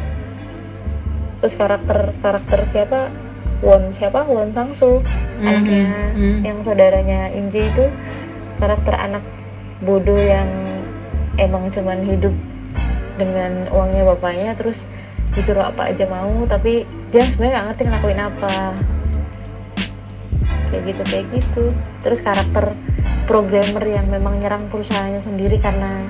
Terus 1.44 1.54
karakter 1.60 2.16
karakter 2.24 2.60
siapa? 2.64 3.12
Won 3.60 3.92
siapa? 3.92 4.24
Won 4.24 4.50
Sangsu 4.56 5.04
anaknya 5.44 6.16
mhm. 6.16 6.40
yang 6.40 6.58
saudaranya 6.64 7.28
Inji 7.36 7.68
itu. 7.68 7.86
Karakter 8.56 8.96
anak 8.96 9.24
bodoh 9.84 10.16
yang 10.16 10.48
emang 11.36 11.68
cuman 11.68 12.00
hidup 12.04 12.32
dengan 13.16 13.68
uangnya 13.72 14.04
bapaknya 14.16 14.52
terus 14.56 14.88
disuruh 15.36 15.64
apa 15.64 15.92
aja 15.92 16.04
mau 16.08 16.44
tapi 16.48 16.84
dia 17.12 17.24
sebenarnya 17.28 17.52
nggak 17.56 17.66
ngerti 17.68 17.82
ngelakuin 17.84 18.20
apa. 18.24 18.56
Kayak 20.72 20.82
gitu 20.88 21.02
kayak 21.04 21.26
gitu. 21.28 21.64
Terus 22.00 22.24
karakter 22.24 22.72
programmer 23.28 23.84
yang 23.84 24.08
memang 24.08 24.40
nyerang 24.40 24.64
perusahaannya 24.72 25.20
sendiri 25.20 25.60
karena 25.60 26.08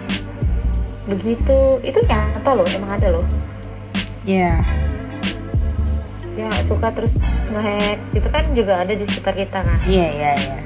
begitu. 1.10 1.82
Itu 1.82 1.98
nyata 2.06 2.50
loh 2.54 2.66
emang 2.70 2.96
ada 2.96 3.08
loh. 3.18 3.26
Ya, 4.22 4.62
dia 6.38 6.46
nggak 6.46 6.66
suka 6.66 6.94
terus 6.94 7.18
ngehack. 7.50 7.98
Itu 8.14 8.28
kan 8.30 8.44
juga 8.54 8.80
ada 8.80 8.92
di 8.94 9.04
sekitar 9.04 9.34
kita 9.34 9.66
kan. 9.66 9.78
Iya, 9.84 10.08
iya, 10.08 10.32
iya. 10.38 10.58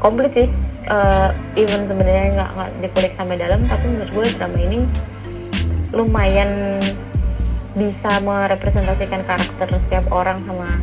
komplit 0.00 0.32
sih. 0.36 0.48
Eh, 0.84 1.30
even 1.56 1.88
sebenarnya 1.88 2.36
nggak 2.36 2.50
nggak 2.52 2.70
dikulik 2.84 3.12
sampai 3.16 3.40
dalam 3.40 3.64
tapi 3.64 3.88
menurut 3.88 4.12
gue 4.12 4.26
drama 4.36 4.58
ini 4.60 4.84
lumayan 5.96 6.76
bisa 7.72 8.20
merepresentasikan 8.20 9.24
karakter 9.24 9.64
setiap 9.80 10.04
orang 10.12 10.44
sama 10.44 10.76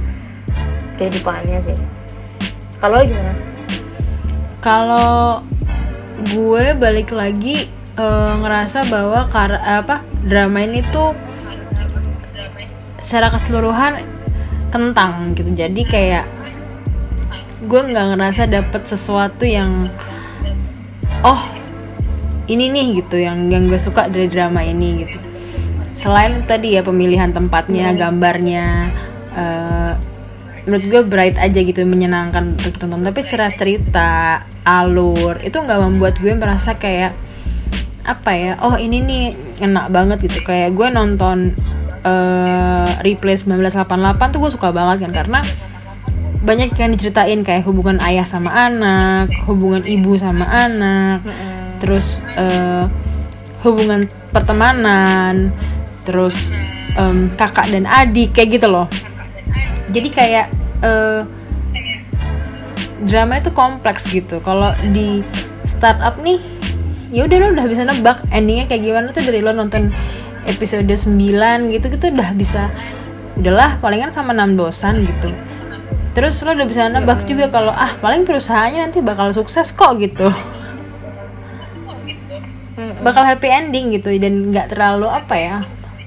kehidupannya 0.97 1.59
sih. 1.61 1.77
Kalau 2.81 2.97
gimana? 3.05 3.33
Kalau 4.65 5.45
gue 6.33 6.65
balik 6.77 7.13
lagi 7.13 7.69
eh, 7.97 8.33
ngerasa 8.39 8.87
bahwa 8.87 9.27
kar 9.31 9.51
apa 9.57 10.05
drama 10.23 10.63
ini 10.63 10.85
tuh 10.91 11.11
secara 13.01 13.33
keseluruhan 13.33 13.99
kentang 14.71 15.35
gitu. 15.35 15.51
Jadi 15.51 15.81
kayak 15.83 16.25
gue 17.61 17.81
nggak 17.81 18.17
ngerasa 18.17 18.49
dapet 18.49 18.81
sesuatu 18.89 19.45
yang 19.45 19.89
oh 21.21 21.41
ini 22.49 22.73
nih 22.73 23.03
gitu 23.03 23.21
yang 23.21 23.51
yang 23.53 23.69
gue 23.69 23.77
suka 23.77 24.07
dari 24.07 24.31
drama 24.31 24.63
ini 24.63 25.05
gitu. 25.05 25.17
Selain 25.99 26.41
tadi 26.49 26.73
ya 26.73 26.81
pemilihan 26.81 27.29
tempatnya, 27.29 27.93
gambarnya, 27.93 28.89
eh, 29.37 29.93
menurut 30.65 30.85
gue 30.85 31.01
bright 31.05 31.37
aja 31.41 31.59
gitu 31.61 31.81
menyenangkan 31.85 32.53
untuk 32.53 32.77
ditonton 32.77 33.01
tapi 33.01 33.25
secara 33.25 33.49
cerita 33.49 34.09
alur 34.61 35.41
itu 35.41 35.57
nggak 35.57 35.79
membuat 35.81 36.21
gue 36.21 36.33
merasa 36.37 36.77
kayak 36.77 37.17
apa 38.03 38.31
ya 38.33 38.53
oh 38.61 38.75
ini 38.77 38.97
nih 39.01 39.25
enak 39.61 39.85
banget 39.93 40.17
gitu. 40.25 40.41
Kayak 40.45 40.73
gue 40.73 40.87
nonton 40.89 41.37
eh 42.01 42.87
replay 43.05 43.37
1988 43.37 44.33
tuh 44.33 44.39
gue 44.41 44.51
suka 44.57 44.73
banget 44.73 45.05
kan 45.05 45.11
karena 45.13 45.39
banyak 46.41 46.73
yang 46.73 46.97
diceritain 46.97 47.45
kayak 47.45 47.61
hubungan 47.69 48.01
ayah 48.01 48.25
sama 48.25 48.49
anak 48.49 49.29
hubungan 49.45 49.85
ibu 49.85 50.17
sama 50.17 50.49
anak 50.49 51.21
terus 51.77 52.25
eh, 52.33 52.89
hubungan 53.61 54.09
pertemanan 54.33 55.53
terus 56.01 56.33
em, 56.97 57.29
kakak 57.37 57.69
dan 57.69 57.85
adik 57.85 58.33
kayak 58.33 58.57
gitu 58.57 58.67
loh. 58.69 58.89
Jadi 59.93 60.09
kayak 60.09 60.49
eh, 60.81 61.21
drama 63.05 63.37
itu 63.37 63.53
kompleks 63.53 64.09
gitu. 64.09 64.41
Kalau 64.41 64.73
di 64.89 65.21
startup 65.69 66.17
nih 66.21 66.41
ya 67.11 67.27
udah 67.27 67.37
lo 67.37 67.47
udah 67.53 67.65
bisa 67.67 67.83
nebak 67.83 68.23
endingnya 68.31 68.65
kayak 68.71 68.83
gimana. 68.87 69.07
Tuh 69.11 69.23
dari 69.27 69.43
lo 69.43 69.51
nonton 69.51 69.91
episode 70.47 70.87
9 70.87 71.11
gitu 71.75 71.85
gitu 71.91 72.05
udah 72.15 72.31
bisa. 72.33 72.71
Udahlah 73.37 73.77
palingan 73.83 74.09
sama 74.15 74.31
enam 74.31 74.55
dosan 74.55 75.03
gitu. 75.03 75.29
Terus 76.15 76.39
lo 76.43 76.55
udah 76.55 76.67
bisa 76.67 76.87
nebak 76.87 77.27
juga 77.27 77.51
kalau 77.51 77.71
ah 77.71 77.95
paling 77.99 78.23
perusahaannya 78.23 78.79
nanti 78.89 78.99
bakal 79.03 79.35
sukses 79.35 79.69
kok 79.75 79.99
gitu. 79.99 80.31
Bakal 83.03 83.23
happy 83.27 83.47
ending 83.51 83.93
gitu 83.93 84.09
dan 84.17 84.49
nggak 84.49 84.73
terlalu 84.73 85.07
apa 85.11 85.35
ya 85.37 85.57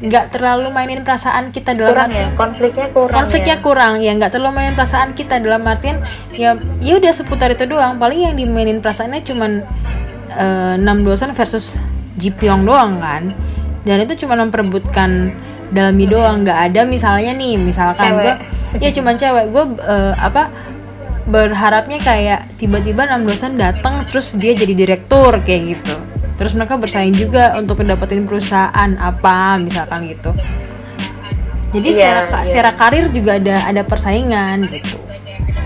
nggak 0.05 0.37
terlalu 0.37 0.69
mainin 0.75 1.01
perasaan 1.07 1.55
kita 1.55 1.73
dalam 1.73 1.95
kurang 1.95 2.13
ya? 2.13 2.29
Konfliknya 2.35 2.87
kurang 2.91 3.15
konfliknya 3.15 3.57
ya. 3.57 3.65
kurang 3.65 3.93
ya 4.03 4.13
nggak 4.19 4.33
terlalu 4.37 4.53
mainin 4.53 4.75
perasaan 4.75 5.17
kita 5.17 5.39
dalam 5.41 5.63
artian 5.65 6.03
ya 6.35 6.59
ya 6.83 6.93
udah 6.99 7.13
seputar 7.15 7.55
itu 7.55 7.65
doang. 7.65 7.97
Paling 7.97 8.21
yang 8.29 8.35
dimainin 8.35 8.83
perasaannya 8.83 9.23
cuman 9.25 9.65
eh, 10.37 10.74
enam 10.76 11.03
dosan 11.03 11.32
versus 11.32 11.74
Ji 12.14 12.30
Pyong 12.30 12.62
doang 12.62 12.99
kan? 12.99 13.35
Dan 13.85 14.01
itu 14.03 14.24
cuma 14.24 14.35
memperebutkan 14.37 15.35
dalami 15.74 16.07
doang 16.07 16.47
nggak 16.47 16.70
ada 16.70 16.87
misalnya 16.87 17.35
nih 17.35 17.59
misalkan 17.59 18.14
gue 18.16 18.35
ya 18.78 18.91
cuman 18.95 19.14
cewek. 19.14 19.45
Gue 19.51 19.64
eh, 19.82 20.14
apa 20.14 20.49
berharapnya 21.24 21.99
kayak 22.05 22.61
tiba-tiba 22.61 23.09
enam 23.09 23.24
dosen 23.24 23.57
datang 23.57 24.05
terus 24.05 24.37
dia 24.37 24.53
jadi 24.53 24.72
direktur 24.76 25.41
kayak 25.41 25.62
gitu. 25.76 25.95
Terus 26.35 26.53
mereka 26.53 26.74
bersaing 26.76 27.14
juga 27.14 27.55
untuk 27.55 27.80
dapetin 27.80 28.26
perusahaan 28.26 28.91
apa 28.99 29.57
misalkan 29.57 30.05
gitu. 30.11 30.35
Jadi 31.74 31.91
Iya, 31.91 31.99
secara, 31.99 32.20
iya. 32.22 32.45
secara 32.47 32.70
karir 32.78 33.07
juga 33.11 33.35
ada 33.39 33.57
ada 33.66 33.82
persaingan 33.82 34.70
gitu. 34.70 34.95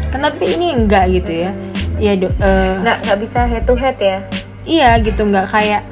Tapi 0.09 0.45
ini 0.57 0.73
enggak 0.73 1.05
gitu 1.13 1.33
ya. 1.45 1.51
Ya 1.99 2.13
do- 2.17 2.33
eh, 2.39 2.75
nggak 2.81 2.97
nggak 3.05 3.19
bisa 3.19 3.45
head 3.45 3.67
to 3.67 3.75
head 3.75 3.99
ya 3.99 4.23
iya 4.69 5.01
gitu. 5.01 5.25
Nggak 5.25 5.49
kayak 5.49 5.83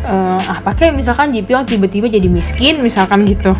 eh 0.00 0.40
ah 0.40 0.58
pakai 0.64 0.90
misalkan 0.90 1.30
Pyong 1.30 1.68
tiba-tiba 1.68 2.10
jadi 2.10 2.26
miskin 2.26 2.82
misalkan 2.82 3.22
gitu. 3.24 3.54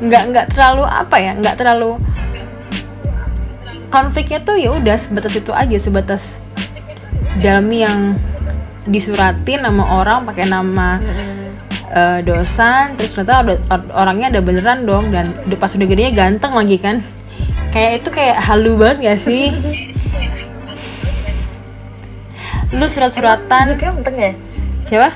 Nggak 0.00 0.22
nggak 0.32 0.46
terlalu 0.56 0.88
apa 0.88 1.16
ya 1.20 1.32
nggak 1.36 1.56
terlalu 1.60 2.00
konfliknya 3.92 4.40
tuh 4.40 4.56
ya 4.56 4.72
udah 4.72 4.96
sebatas 4.96 5.36
itu 5.36 5.52
aja 5.52 5.76
sebatas 5.76 6.32
dalmi 7.44 7.84
yang 7.84 8.16
disuratin 8.88 9.62
sama 9.62 9.84
orang 10.00 10.24
pakai 10.24 10.48
nama 10.48 10.96
eh, 11.92 12.18
dosan 12.24 12.96
terus 12.96 13.12
ternyata 13.12 13.44
orangnya 13.92 14.32
ada 14.32 14.40
beneran 14.40 14.88
dong 14.88 15.12
dan 15.12 15.36
udah 15.44 15.58
pas 15.60 15.70
udah 15.76 15.86
gedenya 15.86 16.12
ganteng 16.16 16.56
lagi 16.56 16.80
kan. 16.80 17.04
Kayak 17.72 18.04
itu 18.04 18.08
kayak 18.12 18.36
halu 18.40 18.76
banget 18.76 18.96
gak 19.00 19.20
sih 19.20 19.48
lu 22.72 22.86
surat-suratan. 22.88 23.76
Jipyong 23.76 24.00
ganteng 24.00 24.16
ya? 24.16 24.32
Siapa? 24.88 25.08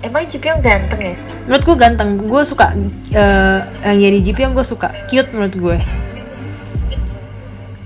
Emang 0.00 0.24
Jipyong 0.24 0.60
ganteng 0.64 1.00
ya? 1.12 1.14
Menurut 1.44 1.62
gue 1.68 1.76
ganteng. 1.76 2.08
Gue 2.16 2.42
suka 2.48 2.72
eh, 3.12 3.58
yang 3.84 3.98
jadi 4.00 4.18
GP 4.24 4.38
yang 4.48 4.54
gue 4.56 4.64
suka. 4.64 4.88
Cute 5.12 5.30
menurut 5.36 5.56
gue 5.56 5.78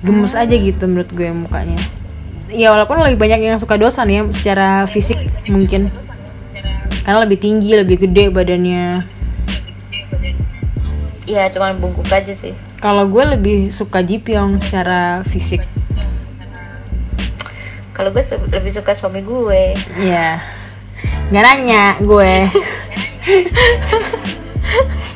gemes 0.05 0.37
aja 0.37 0.53
gitu 0.53 0.85
menurut 0.85 1.11
gue 1.16 1.33
mukanya. 1.33 1.81
Ya 2.53 2.70
walaupun 2.70 3.01
lebih 3.01 3.18
banyak 3.18 3.41
yang 3.41 3.59
suka 3.59 3.81
dosan 3.81 4.12
ya 4.12 4.22
secara 4.31 4.85
fisik 4.87 5.18
mungkin. 5.49 5.91
Karena 7.03 7.25
lebih 7.25 7.41
tinggi 7.41 7.75
lebih 7.75 8.05
gede 8.05 8.31
badannya. 8.31 9.09
Iya 11.25 11.49
cuman 11.51 11.81
bungkuk 11.81 12.07
aja 12.12 12.37
sih. 12.37 12.53
Kalau 12.85 13.09
gue 13.09 13.25
lebih 13.25 13.72
suka 13.72 14.05
Jipyong 14.05 14.61
secara 14.61 15.25
fisik 15.25 15.64
kalau 17.95 18.11
gue 18.11 18.20
su- 18.20 18.42
lebih 18.49 18.70
suka 18.70 18.92
suami 18.92 19.22
gue 19.22 19.72
ya 20.03 20.42
nggak 21.30 21.42
nanya 21.42 21.84
gue 21.99 22.34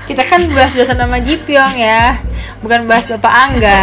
kita 0.06 0.22
kan 0.24 0.40
bahas 0.48 0.72
dosan 0.72 0.96
sama 0.96 1.18
Jipyong 1.18 1.76
ya 1.76 2.22
bukan 2.58 2.86
bahas 2.86 3.04
bapak 3.04 3.28
Angga 3.28 3.82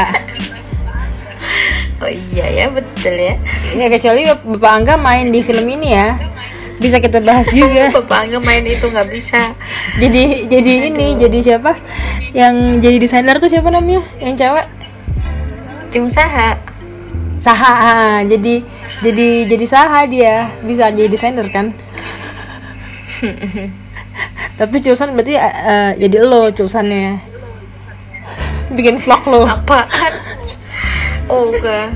oh 2.02 2.10
iya 2.10 2.46
ya 2.50 2.66
betul 2.68 3.14
ya 3.14 3.36
Ya 3.76 3.88
kecuali 3.88 4.24
Bapak 4.26 4.72
Angga 4.74 4.96
main 4.96 5.30
di 5.30 5.39
film 5.39 5.68
ini 5.70 5.91
ya 5.91 6.16
bisa 6.76 7.00
kita 7.00 7.20
bahas 7.20 7.48
juga. 7.50 7.88
bapak 7.98 8.28
Angga 8.28 8.39
main 8.39 8.64
itu 8.64 8.84
nggak 8.84 9.08
bisa 9.08 9.54
jadi 9.96 10.43
jadi 10.46 10.72
ini 10.89 11.16
jadi 11.16 11.38
siapa? 11.41 11.72
Yang 12.32 12.56
jadi 12.82 12.98
desainer 13.00 13.36
tuh 13.38 13.48
siapa 13.48 13.70
namanya? 13.70 14.04
Yang 14.20 14.43
cewek? 14.43 14.68
Jung 15.89 16.10
Saha 16.10 16.60
Saha. 17.38 17.72
ah, 17.72 18.20
Jadi 18.22 18.60
jadi 19.04 19.50
jadi 19.50 19.66
Saha 19.66 20.06
dia. 20.08 20.52
Bisa 20.64 20.91
jadi 20.91 21.10
desainer 21.10 21.48
kan? 21.52 21.76
Tapi 24.60 24.76
Culsan 24.80 25.16
berarti 25.16 25.36
eh, 25.36 25.91
jadi 26.00 26.18
lo 26.24 26.52
Culsannya 26.56 27.20
bikin 28.72 28.98
vlog 29.04 29.24
lo. 29.28 29.41
apaan? 29.46 30.14
Oh 31.28 31.50
enggak. 31.52 31.89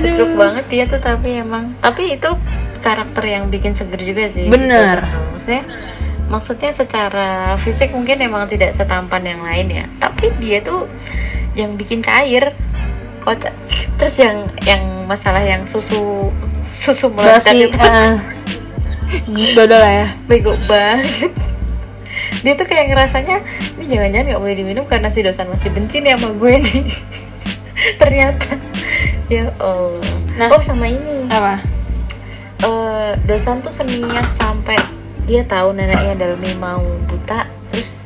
Lucu 0.00 0.24
banget 0.36 0.64
dia 0.68 0.84
tuh 0.88 1.00
tapi 1.00 1.40
emang. 1.40 1.76
Tapi 1.80 2.16
itu 2.16 2.30
karakter 2.80 3.24
yang 3.28 3.52
bikin 3.52 3.76
seger 3.76 4.00
juga 4.00 4.28
sih. 4.32 4.48
Bener. 4.48 5.04
Gitu. 5.04 5.18
maksudnya 5.36 5.62
maksudnya 6.30 6.70
secara 6.70 7.58
fisik 7.58 7.90
mungkin 7.90 8.22
emang 8.22 8.46
tidak 8.48 8.72
setampan 8.72 9.24
yang 9.24 9.42
lain 9.44 9.66
ya. 9.68 9.84
Tapi 10.00 10.32
dia 10.40 10.58
tuh 10.64 10.88
yang 11.58 11.74
bikin 11.74 12.00
cair 12.00 12.54
kocak 13.20 13.52
terus 14.00 14.16
yang 14.20 14.48
yang 14.64 14.82
masalah 15.04 15.40
yang 15.42 15.62
susu 15.68 16.32
susu 16.72 17.12
Basi. 17.12 17.68
itu 17.68 17.78
ah. 17.80 18.16
Dodol 19.58 19.80
lah 19.82 19.92
ya. 19.92 20.08
bego 20.30 20.54
banget 20.70 21.34
dia 22.40 22.54
tuh 22.56 22.64
kayak 22.64 22.94
ngerasanya 22.94 23.42
ini 23.76 23.84
jangan-jangan 23.90 24.26
nggak 24.32 24.42
boleh 24.42 24.56
diminum 24.56 24.84
karena 24.86 25.10
si 25.12 25.20
dosan 25.20 25.50
masih 25.50 25.68
benci 25.74 26.00
nih 26.00 26.16
sama 26.16 26.30
gue 26.32 26.52
nih 26.62 26.82
ternyata 28.00 28.56
ya 29.28 29.50
Allah 29.60 30.18
Nah. 30.40 30.48
oh 30.56 30.62
sama 30.64 30.88
ini 30.88 31.28
Apa? 31.28 31.60
eh 32.64 33.12
dosan 33.28 33.60
tuh 33.60 33.68
seniat 33.68 34.32
sampai 34.40 34.80
dia 35.28 35.44
tahu 35.44 35.76
neneknya 35.76 36.16
Dalmi 36.16 36.56
mau 36.56 36.80
buta 37.12 37.44
terus 37.68 38.00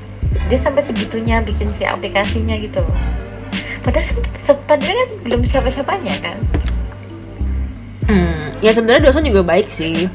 dia 0.51 0.59
sampai 0.59 0.83
segitunya 0.83 1.39
bikin 1.47 1.71
si 1.71 1.87
aplikasinya 1.87 2.59
gitu 2.59 2.83
loh 2.83 2.99
padahal 3.85 4.07
kan 4.09 4.17
padahal 4.65 4.97
kan 4.97 5.09
belum 5.23 5.41
siapa 5.45 5.69
siapanya 5.69 6.15
kan 6.21 6.39
Hmm, 8.05 8.53
ya 8.61 8.69
sebenarnya 8.69 9.09
dosen 9.09 9.25
juga 9.25 9.41
baik 9.43 9.65
sih. 9.65 10.13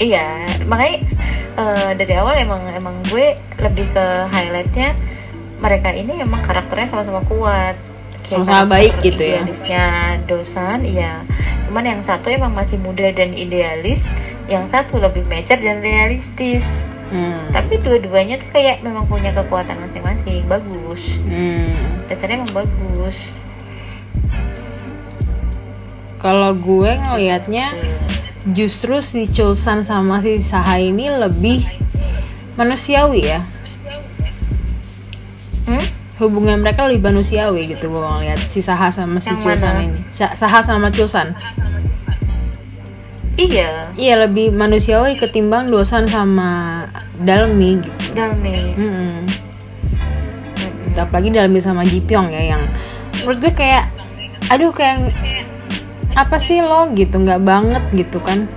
iya 0.00 0.24
makanya 0.64 1.04
eh, 1.54 1.90
dari 1.92 2.14
awal 2.16 2.32
emang 2.34 2.72
emang 2.72 2.96
gue 3.06 3.36
lebih 3.58 3.84
ke 3.90 4.06
highlightnya 4.32 4.96
mereka 5.60 5.92
ini 5.92 6.16
emang 6.18 6.40
karakternya 6.40 6.88
sama-sama 6.88 7.20
kuat 7.28 7.76
Sama-sama 8.24 8.64
baik 8.70 8.96
gitu 9.02 9.20
ya. 9.20 9.44
idealisnya 9.44 9.84
dosan 10.24 10.88
iya 10.88 11.20
cuman 11.68 11.84
yang 11.84 12.00
satu 12.00 12.32
emang 12.32 12.56
masih 12.56 12.80
muda 12.80 13.12
dan 13.12 13.36
idealis 13.36 14.08
yang 14.48 14.64
satu 14.64 14.96
lebih 14.96 15.28
mature 15.28 15.60
dan 15.60 15.84
realistis 15.84 16.80
Hmm. 17.10 17.42
tapi 17.50 17.74
dua-duanya 17.76 18.38
tuh 18.38 18.48
kayak 18.50 18.80
memang 18.80 19.02
punya 19.04 19.30
kekuatan 19.32 19.74
masing-masing 19.78 20.46
bagus 20.46 21.18
Hmm. 21.20 21.98
dasarnya 22.06 22.38
emang 22.38 22.54
bagus 22.56 23.34
Kalau 26.16 26.52
gue 26.52 26.90
ngelihatnya 26.92 27.64
justru 28.46 29.00
si 29.00 29.24
Chulsan 29.26 29.82
sama 29.82 30.20
si 30.20 30.36
Saha 30.38 30.76
ini 30.76 31.08
lebih 31.08 31.64
manusiawi 32.54 33.24
ya. 33.26 33.40
hmm? 35.64 35.84
Hubungan 36.18 36.60
mereka 36.60 36.84
lebih 36.84 37.08
manusiawi 37.10 37.72
gitu 37.72 37.88
gue 37.88 38.00
ngeliat 38.00 38.36
si 38.38 38.60
Saha 38.60 38.92
sama 38.92 39.16
si 39.18 39.32
Chulsan 39.34 39.74
ini. 39.82 39.98
Sa- 40.12 40.36
Saha 40.36 40.60
sama 40.60 40.92
Chulsan. 40.92 41.32
iya 43.32 43.88
Iya 43.90 44.14
lebih 44.20 44.52
manusiawi 44.52 45.16
ketimbang 45.16 45.72
Dosan 45.72 46.04
sama 46.04 46.84
Dalmi. 47.20 47.70
Gitu. 47.84 48.16
Dalmi. 48.16 48.56
Mm-mm. 48.74 49.16
Apalagi 50.96 51.32
Dalmi 51.32 51.60
sama 51.64 51.84
Jipyong 51.86 52.28
ya 52.28 52.56
yang 52.56 52.62
menurut 53.24 53.38
gue 53.40 53.52
kayak 53.56 53.88
aduh 54.52 54.72
kayak 54.72 55.12
apa 56.16 56.36
sih 56.42 56.60
lo 56.60 56.90
gitu 56.92 57.20
nggak 57.20 57.40
banget 57.40 57.84
gitu 57.94 58.18
kan. 58.20 58.48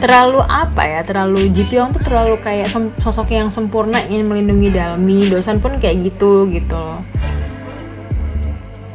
Terlalu 0.00 0.40
apa 0.44 0.82
ya 0.84 1.00
terlalu 1.00 1.48
Jipyong 1.48 1.96
tuh 1.96 2.04
terlalu 2.04 2.36
kayak 2.40 2.68
sosok 3.00 3.32
yang 3.32 3.48
sempurna 3.48 4.00
ingin 4.04 4.28
melindungi 4.28 4.68
Dalmi 4.68 5.28
dosan 5.32 5.60
pun 5.60 5.80
kayak 5.80 6.12
gitu 6.12 6.48
gitu. 6.52 7.00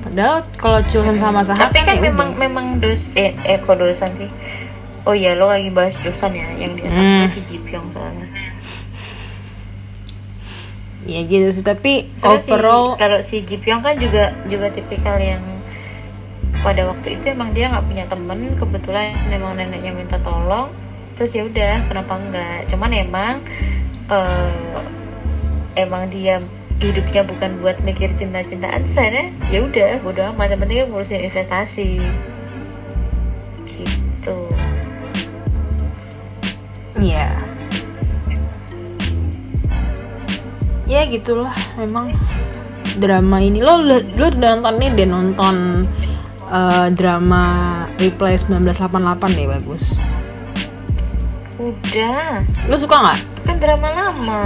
Padahal 0.05 0.41
kalau 0.57 0.81
Chulsan 0.89 1.21
sama 1.21 1.45
Saha 1.45 1.69
tapi 1.69 1.85
kan 1.85 2.01
ya 2.01 2.09
memang 2.09 2.33
udah. 2.33 2.41
memang 2.41 2.65
dos 2.81 3.13
eh, 3.13 3.37
eh 3.45 3.61
kok 3.61 3.77
dosan 3.77 4.09
sih 4.17 4.29
oh 5.01 5.13
iya 5.13 5.33
lo 5.33 5.47
lagi 5.47 5.69
bahas 5.69 5.95
dosan 5.97 6.33
ya 6.33 6.47
yang 6.55 6.73
dia 6.73 6.87
Hmm. 6.87 7.25
si 7.25 7.39
Jipyong 7.41 7.87
soalnya 7.89 8.27
ya 11.05 11.19
gitu 11.23 11.49
sih. 11.51 11.63
Tapi 11.63 12.05
Soalnya 12.15 12.39
si- 12.39 12.51
overall 12.51 12.85
kalau 12.95 13.19
si 13.19 13.41
Jipyong 13.41 13.81
kan 13.81 13.95
juga 13.95 14.35
juga 14.45 14.67
tipikal 14.69 15.17
yang 15.17 15.41
pada 16.59 16.85
waktu 16.85 17.15
itu 17.15 17.29
emang 17.29 17.49
dia 17.49 17.67
nggak 17.67 17.85
punya 17.85 18.05
temen 18.05 18.39
kebetulan 18.53 19.15
emang 19.27 19.55
neneknya 19.55 19.91
minta 19.91 20.19
tolong 20.19 20.67
terus 21.15 21.31
ya 21.31 21.43
udah 21.43 21.87
kenapa 21.87 22.13
enggak 22.15 22.67
cuman 22.67 22.91
emang 22.93 23.35
eh, 24.07 24.51
emang 25.77 26.07
dia 26.07 26.43
hidupnya 26.77 27.23
bukan 27.23 27.59
buat 27.59 27.79
mikir 27.79 28.11
cinta-cintaan 28.13 28.83
saya 28.85 29.31
ya 29.47 29.59
udah 29.61 29.99
bodo 29.99 30.23
amat. 30.29 30.47
Yang 30.49 30.61
penting 30.61 30.77
ngurusin 30.87 31.21
investasi. 31.21 31.91
Gitu 33.65 34.37
Iya. 36.99 37.27
Ya 40.85 41.05
gitulah 41.05 41.53
memang 41.75 42.17
drama 42.97 43.39
ini 43.39 43.61
lo 43.61 43.77
lo, 43.77 44.01
lo 44.01 44.25
udah 44.27 44.57
nonton 44.57 44.75
nih 44.75 44.89
deh 44.91 45.07
nonton 45.07 45.55
eh, 46.43 46.87
drama 46.91 47.43
Replay 47.95 48.35
1988 48.35 48.99
deh 49.31 49.47
bagus. 49.47 49.83
udah 51.55 52.39
Lo 52.65 52.75
suka 52.75 52.95
nggak? 52.97 53.19
itu 53.19 53.41
kan 53.43 53.57
drama 53.59 53.87
lama 53.91 54.43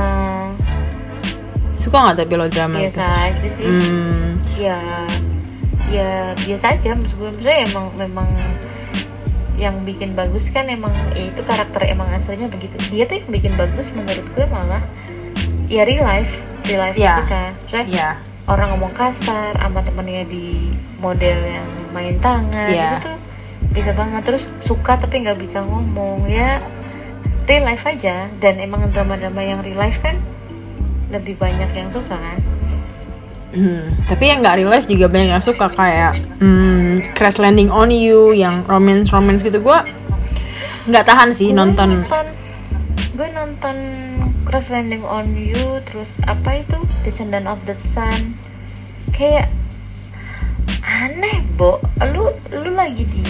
Suka 1.74 1.98
nggak 2.02 2.16
tapi 2.20 2.34
lo 2.34 2.46
drama 2.48 2.76
itu? 2.76 2.90
biasa 2.90 3.06
aja 3.30 3.48
sih 3.48 3.66
Hmm, 3.66 4.42
ya 4.56 4.82
ya 5.88 6.10
biasa 6.36 6.74
aja 6.74 6.98
maksud 6.98 7.14
gue 7.38 7.54
emang 7.64 7.94
memang 7.96 8.26
yang 9.58 9.86
bikin 9.86 10.18
bagus 10.18 10.50
kan 10.50 10.66
emang 10.66 10.92
ya 11.14 11.30
itu 11.30 11.42
karakter 11.46 11.86
emang 11.86 12.10
aslinya 12.10 12.50
begitu 12.50 12.74
dia 12.90 13.06
tuh 13.06 13.22
yang 13.22 13.30
bikin 13.30 13.54
bagus 13.54 13.94
menurut 13.94 14.26
gue 14.34 14.46
malah 14.50 14.82
ya 15.70 15.86
real 15.86 16.04
life 16.06 16.42
real 16.66 16.82
life 16.82 16.98
Ya. 16.98 17.22
kita 17.24 17.42
ya. 17.90 18.10
orang 18.50 18.76
ngomong 18.76 18.92
kasar 18.98 19.54
sama 19.56 19.80
temennya 19.86 20.26
di 20.28 20.74
model 21.00 21.38
yang 21.46 21.68
main 21.94 22.18
tangan 22.20 22.72
Ya. 22.74 22.98
itu 23.00 23.14
tuh 23.14 23.18
bisa 23.72 23.92
banget 23.96 24.22
terus 24.28 24.44
suka 24.60 25.00
tapi 25.00 25.24
nggak 25.24 25.40
bisa 25.40 25.64
ngomong 25.64 26.28
ya 26.28 26.60
real 27.48 27.64
life 27.68 27.84
aja 27.86 28.28
dan 28.42 28.60
emang 28.60 28.86
drama-drama 28.92 29.42
yang 29.44 29.60
real 29.62 29.80
life 29.80 30.00
kan 30.02 30.18
lebih 31.14 31.38
banyak 31.38 31.70
yang 31.74 31.90
suka 31.94 32.18
kan 32.18 32.40
Hmm, 33.54 33.86
tapi 34.10 34.28
yang 34.28 34.42
nggak 34.42 34.58
real 34.58 34.74
life 34.74 34.90
juga 34.90 35.06
banyak 35.06 35.30
yang 35.30 35.38
suka 35.40 35.70
kayak 35.70 36.18
hmm, 36.42 37.14
Crash 37.14 37.38
Landing 37.38 37.70
on 37.70 37.94
You, 37.94 38.34
yang 38.34 38.66
romance 38.66 39.14
romance 39.14 39.46
gitu. 39.46 39.62
Gue 39.62 39.78
nggak 40.84 41.06
tahan 41.06 41.30
sih 41.32 41.54
Gue 41.54 41.58
nonton. 41.62 42.02
gue 43.14 43.30
nonton 43.30 43.76
Cross 44.44 44.74
Landing 44.74 45.06
on 45.06 45.38
You 45.38 45.80
terus 45.86 46.18
apa 46.26 46.60
itu? 46.60 46.78
Descendant 47.06 47.46
of 47.46 47.62
the 47.64 47.78
Sun. 47.78 48.34
Kayak 49.14 49.54
aneh 50.82 51.46
bo. 51.54 51.78
Lu 52.10 52.28
lu 52.50 52.72
lagi 52.74 53.06
di 53.06 53.22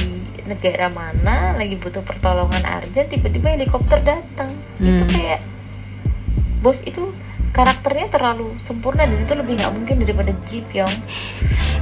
negara 0.43 0.87
mana 0.87 1.51
lagi 1.53 1.75
butuh 1.75 2.03
pertolongan 2.03 2.63
urgent 2.63 3.07
tiba-tiba 3.07 3.53
helikopter 3.53 3.99
datang. 4.01 4.51
Itu 4.79 5.03
Hmm. 5.03 5.11
kayak 5.11 5.39
bos 6.59 6.79
itu 6.83 7.11
karakternya 7.53 8.09
terlalu 8.09 8.49
sempurna 8.57 9.05
dan 9.05 9.21
itu 9.21 9.37
lebih 9.37 9.61
nggak 9.61 9.73
mungkin 9.77 9.95
daripada 10.01 10.33
Jeep 10.49 10.65
Yong. 10.73 10.89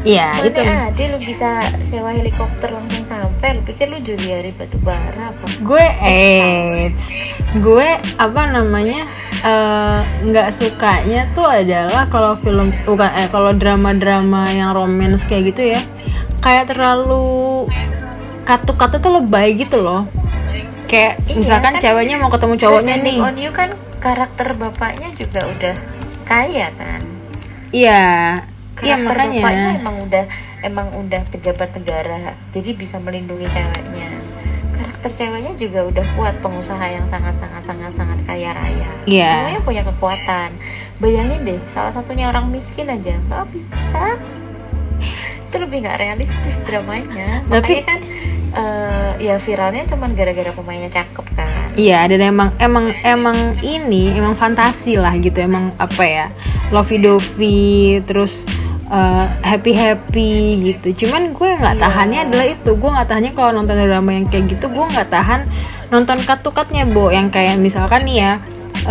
Iya 0.03 0.35
Mana 0.35 0.49
itu. 0.51 0.59
ada 0.61 1.03
lu 1.13 1.17
bisa 1.23 1.49
sewa 1.87 2.11
helikopter 2.11 2.69
langsung 2.75 3.07
sampai? 3.07 3.55
Lu 3.55 3.61
pikir 3.63 3.87
lu 3.87 4.03
Juliari 4.03 4.51
batu 4.51 4.75
bara 4.83 5.31
apa? 5.31 5.45
Gue 5.63 5.85
eh 6.03 6.91
gue 7.55 7.87
apa 8.19 8.41
namanya 8.51 9.07
eh, 9.41 9.99
nggak 10.27 10.49
sukanya 10.51 11.31
tuh 11.31 11.47
adalah 11.47 12.03
kalau 12.11 12.35
film 12.35 12.75
bukan 12.83 13.07
eh 13.15 13.31
kalau 13.31 13.55
drama-drama 13.55 14.51
yang 14.51 14.75
romance 14.75 15.23
kayak 15.23 15.55
gitu 15.55 15.71
ya 15.77 15.81
kayak 16.41 16.67
terlalu 16.67 17.63
katu-katu 18.43 18.99
tuh 18.99 19.11
lebay 19.21 19.55
gitu 19.55 19.79
loh. 19.79 20.03
Kayak 20.89 21.23
Iya, 21.23 21.35
misalkan 21.39 21.79
kan 21.79 21.81
ceweknya 21.81 22.19
mau 22.19 22.27
ketemu 22.27 22.59
cowoknya 22.59 22.95
nih. 22.99 23.17
on 23.23 23.37
You 23.39 23.53
kan 23.55 23.71
karakter 24.01 24.53
bapaknya 24.53 25.13
juga 25.13 25.45
udah 25.47 25.75
kaya 26.23 26.73
kan. 26.73 27.01
iya 27.69 28.41
iya 28.81 28.95
Karakter 28.97 29.05
makanya 29.05 29.37
bapaknya 29.37 29.69
emang 29.77 29.97
udah 30.01 30.23
emang 30.61 30.87
udah 30.95 31.21
pejabat 31.29 31.69
negara, 31.73 32.17
jadi 32.49 32.69
bisa 32.73 32.97
melindungi 32.97 33.45
ceweknya. 33.47 34.09
Karakter 34.71 35.11
ceweknya 35.11 35.53
juga 35.55 35.85
udah 35.85 36.05
kuat, 36.13 36.35
pengusaha 36.39 36.81
yang 36.83 37.05
sangat 37.05 37.37
sangat 37.37 37.61
sangat 37.63 37.91
sangat 37.91 38.19
kaya 38.23 38.51
raya. 38.51 38.89
Iya. 39.05 39.29
Semuanya 39.31 39.61
punya 39.61 39.81
kekuatan. 39.83 40.49
Bayangin 40.97 41.41
deh, 41.43 41.59
salah 41.67 41.89
satunya 41.89 42.29
orang 42.29 42.49
miskin 42.49 42.85
aja 42.87 43.17
nggak 43.19 43.45
bisa. 43.49 44.17
Itu 45.45 45.55
lebih 45.57 45.81
nggak 45.81 45.97
realistis 45.99 46.61
dramanya. 46.63 47.41
Tapi- 47.49 47.81
Makanya 47.81 47.85
kan 47.85 47.99
eh, 48.51 49.11
ya 49.19 49.35
viralnya 49.37 49.87
cuman 49.87 50.11
gara-gara 50.11 50.51
pemainnya 50.51 50.91
cakep 50.91 51.25
kan. 51.35 51.71
Iya 51.71 52.03
dan 52.11 52.19
emang 52.19 52.49
emang 52.59 52.91
emang 52.99 53.37
ini 53.63 54.11
emang 54.11 54.35
fantasi 54.35 54.99
lah 54.99 55.15
gitu 55.15 55.39
emang 55.39 55.71
apa 55.79 56.03
ya 56.03 56.25
lovey 56.67 56.99
dovey 56.99 58.03
terus 58.03 58.43
happy 59.39 59.71
happy 59.71 60.35
gitu 60.67 61.07
cuman 61.07 61.31
gue 61.31 61.47
nggak 61.47 61.79
Iya. 61.79 61.83
tahannya 61.87 62.19
adalah 62.27 62.47
itu 62.51 62.71
gue 62.75 62.89
nggak 62.91 63.07
tahannya 63.07 63.31
kalau 63.31 63.51
nonton 63.55 63.79
drama 63.79 64.11
yang 64.11 64.27
kayak 64.27 64.51
gitu 64.51 64.67
gue 64.67 64.83
nggak 64.83 65.07
tahan 65.07 65.47
nonton 65.95 66.19
katukatnya 66.19 66.83
bo 66.83 67.07
yang 67.07 67.31
kayak 67.31 67.55
misalkan 67.55 68.03
nih 68.03 68.19
ya 68.19 68.33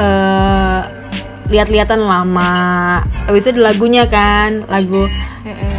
eh 0.00 0.99
lihat-lihatan 1.51 2.07
lama. 2.07 2.53
Habis 3.26 3.51
itu 3.51 3.59
ada 3.59 3.74
lagunya 3.74 4.07
kan 4.07 4.64
lagu 4.70 5.11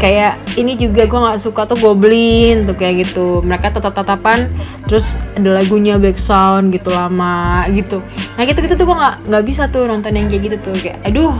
kayak 0.03 0.41
ini 0.59 0.75
juga 0.75 1.07
gue 1.07 1.19
nggak 1.19 1.39
suka 1.39 1.63
tuh 1.63 1.79
goblin 1.79 2.67
tuh 2.67 2.75
kayak 2.75 3.07
gitu. 3.07 3.39
Mereka 3.41 3.71
tatap 3.71 3.95
tatapan 3.95 4.51
terus 4.85 5.15
ada 5.33 5.63
lagunya 5.63 5.95
back 5.95 6.19
sound 6.19 6.75
gitu 6.75 6.91
lama 6.91 7.65
gitu. 7.71 8.03
Nah 8.35 8.43
gitu 8.43 8.59
gitu 8.59 8.75
tuh 8.75 8.85
gue 8.85 8.97
nggak 8.99 9.15
nggak 9.31 9.43
bisa 9.47 9.71
tuh 9.71 9.87
nonton 9.87 10.11
yang 10.11 10.27
kayak 10.27 10.41
gitu 10.51 10.57
tuh 10.59 10.75
kayak 10.75 10.99
aduh 11.07 11.31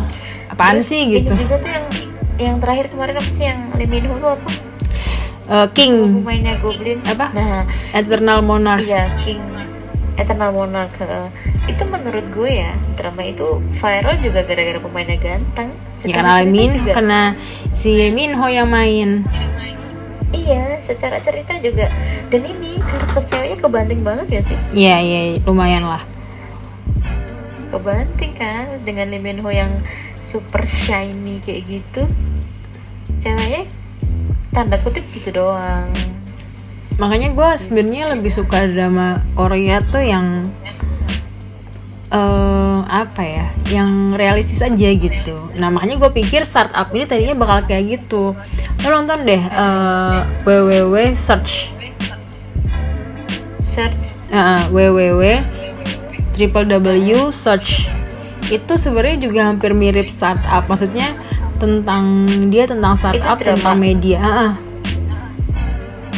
apaan 0.47 0.79
Terus 0.79 0.87
sih? 0.89 1.01
gitu. 1.11 1.35
juga 1.35 1.55
tuh 1.59 1.69
yang 1.69 1.85
yang 2.41 2.55
terakhir 2.57 2.89
kemarin 2.89 3.15
apa 3.19 3.29
sih 3.35 3.45
yang 3.45 3.59
Ho 4.09 4.15
tuh 4.17 4.31
apa? 4.39 4.51
Eh, 5.51 5.67
King. 5.75 6.23
Pemainnya 6.23 6.55
Goblin. 6.63 7.03
Apa? 7.03 7.27
Nah, 7.35 7.67
Eternal 7.91 8.39
Monarch. 8.39 8.87
Iya 8.87 9.11
King 9.19 9.60
Eternal 10.19 10.51
Monarch. 10.51 10.95
Itu 11.67 11.83
menurut 11.87 12.25
gue 12.33 12.51
ya 12.63 12.71
drama 12.95 13.21
itu 13.23 13.59
viral 13.77 14.15
juga 14.19 14.43
gara-gara 14.43 14.79
pemainnya 14.79 15.17
ganteng. 15.17 15.69
ya 16.01 16.17
karena 16.17 16.41
Min 16.41 16.71
karena 16.89 17.21
si 17.77 18.09
Min 18.09 18.33
Ho 18.33 18.49
yang 18.49 18.67
main 18.67 19.21
Iya, 20.31 20.79
secara 20.79 21.19
cerita 21.19 21.59
juga. 21.59 21.91
Dan 22.31 22.47
ini 22.47 22.79
karakter 22.79 23.27
ceweknya 23.27 23.57
kebanting 23.59 24.01
banget 24.01 24.27
ya 24.31 24.41
sih? 24.41 24.57
iya 24.71 24.95
iya 24.97 25.35
lumayan 25.43 25.83
lah 25.83 25.99
Kebanting 27.67 28.33
kan 28.35 28.79
dengan 28.83 29.11
Lee 29.11 29.19
Min 29.19 29.39
Ho 29.39 29.47
yang 29.47 29.79
super 30.19 30.63
shiny 30.63 31.39
kayak 31.39 31.61
gitu. 31.67 32.03
Ceweknya 33.19 33.63
tanda 34.51 34.75
kutip 34.79 35.07
gitu 35.15 35.31
doang. 35.31 35.87
Makanya 37.01 37.33
gue 37.33 37.49
sebenarnya 37.65 38.13
lebih 38.13 38.29
suka 38.29 38.69
drama 38.69 39.25
Korea 39.33 39.81
tuh 39.81 40.05
yang 40.05 40.45
eh 42.13 42.79
apa 42.85 43.23
ya 43.23 43.47
yang 43.73 44.13
realistis 44.13 44.61
aja 44.61 44.89
gitu. 44.93 45.49
Nah 45.57 45.73
makanya 45.73 45.97
gue 45.97 46.11
pikir 46.21 46.45
startup 46.45 46.93
ini 46.93 47.09
tadinya 47.09 47.33
bakal 47.33 47.65
kayak 47.65 47.97
gitu. 47.97 48.37
Lo 48.85 48.87
nonton 48.93 49.25
deh 49.25 49.41
eh, 49.41 50.19
www 50.45 51.17
search. 51.17 51.73
Search? 53.65 54.13
Eh, 54.29 54.61
www 54.69 55.23
triple 56.37 56.65
w 56.67 57.31
search. 57.33 57.89
Itu 58.51 58.75
sebenarnya 58.75 59.17
juga 59.25 59.41
hampir 59.47 59.71
mirip 59.73 60.11
startup. 60.11 60.67
Maksudnya 60.67 61.15
tentang 61.57 62.27
dia 62.51 62.65
tentang 62.67 62.93
startup 62.99 63.37
tentang 63.39 63.77
media. 63.77 64.19
Ah, 64.21 64.37
ah. 64.51 64.70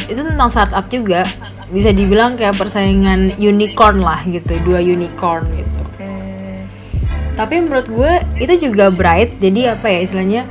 Itu 0.08 0.20
tentang 0.20 0.48
startup 0.52 0.86
juga. 0.92 1.24
Bisa 1.72 1.90
dibilang 1.90 2.36
kayak 2.36 2.60
persaingan 2.60 3.40
unicorn 3.40 4.04
lah 4.04 4.22
gitu 4.28 4.56
dua 4.62 4.78
unicorn 4.78 5.44
gitu. 5.56 5.82
Hmm, 5.98 6.68
tapi 7.34 7.64
menurut 7.64 7.88
gue 7.88 8.12
itu 8.38 8.68
juga 8.68 8.92
bright. 8.92 9.40
Jadi 9.40 9.66
apa 9.68 9.86
ya 9.88 9.98
istilahnya 10.04 10.42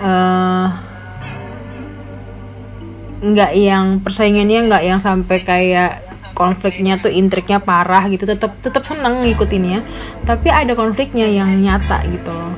eh 0.00 0.66
nggak 3.24 3.52
yang 3.56 4.04
persaingannya 4.04 4.68
nggak 4.68 4.82
yang 4.84 5.00
sampai 5.00 5.40
kayak 5.40 6.04
konfliknya 6.34 6.98
tuh 6.98 7.12
intriknya 7.12 7.62
parah 7.62 8.08
gitu. 8.10 8.26
Tetap 8.26 8.58
tetap 8.64 8.82
seneng 8.88 9.22
ngikutinnya. 9.22 9.84
Tapi 10.26 10.48
ada 10.50 10.74
konfliknya 10.74 11.28
yang 11.28 11.54
nyata 11.60 12.02
gitu 12.08 12.32
loh. 12.32 12.54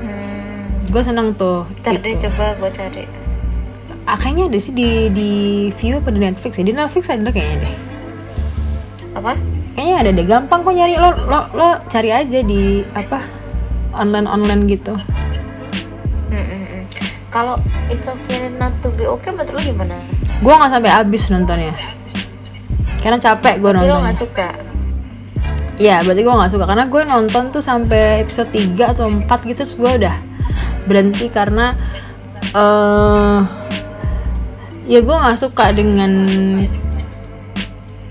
Hmm. 0.00 0.86
gue 0.86 1.02
seneng 1.02 1.34
tuh 1.34 1.66
Ntar 1.82 1.98
deh 1.98 2.14
gitu. 2.14 2.30
coba 2.30 2.54
gue 2.56 2.70
cari 2.72 3.25
ah, 4.06 4.16
kayaknya 4.16 4.44
ada 4.48 4.58
sih 4.62 4.72
di 4.72 5.10
di 5.10 5.30
view 5.74 5.98
apa 5.98 6.14
di 6.14 6.20
Netflix 6.22 6.52
ya? 6.56 6.64
Di 6.64 6.74
Netflix 6.74 7.04
ada 7.10 7.30
kayaknya 7.30 7.56
deh. 7.66 7.74
Apa? 9.18 9.32
kayaknya 9.76 9.94
ada 10.00 10.10
deh. 10.16 10.26
Gampang 10.26 10.60
kok 10.64 10.72
nyari. 10.72 10.94
Lo 10.96 11.10
lo 11.12 11.40
lo 11.52 11.68
cari 11.92 12.10
aja 12.14 12.40
di 12.40 12.80
apa 12.96 13.20
online 13.92 14.24
online 14.24 14.62
gitu. 14.72 14.96
Hmm, 16.26 16.42
hmm. 16.42 16.82
kalau 17.30 17.54
it's 17.92 18.08
okay 18.08 18.50
not 18.56 18.72
to 18.80 18.88
be 18.96 19.04
okay 19.04 19.30
menurut 19.30 19.52
lu 19.52 19.60
gimana? 19.60 19.94
Gue 20.40 20.54
nggak 20.56 20.72
sampai 20.72 20.90
habis 20.90 21.22
nontonnya. 21.28 21.74
Karena 23.04 23.20
capek 23.20 23.60
gue 23.60 23.70
Tapi 23.70 23.84
lo 23.84 23.84
nonton 23.84 24.00
nggak 24.08 24.18
suka? 24.18 24.48
Iya, 25.76 26.00
berarti 26.00 26.20
gue 26.24 26.34
nggak 26.34 26.52
suka. 26.56 26.64
Karena 26.64 26.84
gue 26.88 27.02
nonton 27.04 27.44
tuh 27.52 27.62
sampai 27.62 28.24
episode 28.24 28.48
3 28.48 28.96
atau 28.96 29.06
4 29.12 29.28
gitu 29.52 29.60
terus 29.60 29.76
gue 29.76 29.92
udah 30.00 30.16
berhenti 30.88 31.28
karena 31.28 31.76
eh 32.56 33.65
ya 34.86 35.02
gue 35.02 35.16
nggak 35.18 35.38
suka 35.38 35.74
dengan 35.74 36.10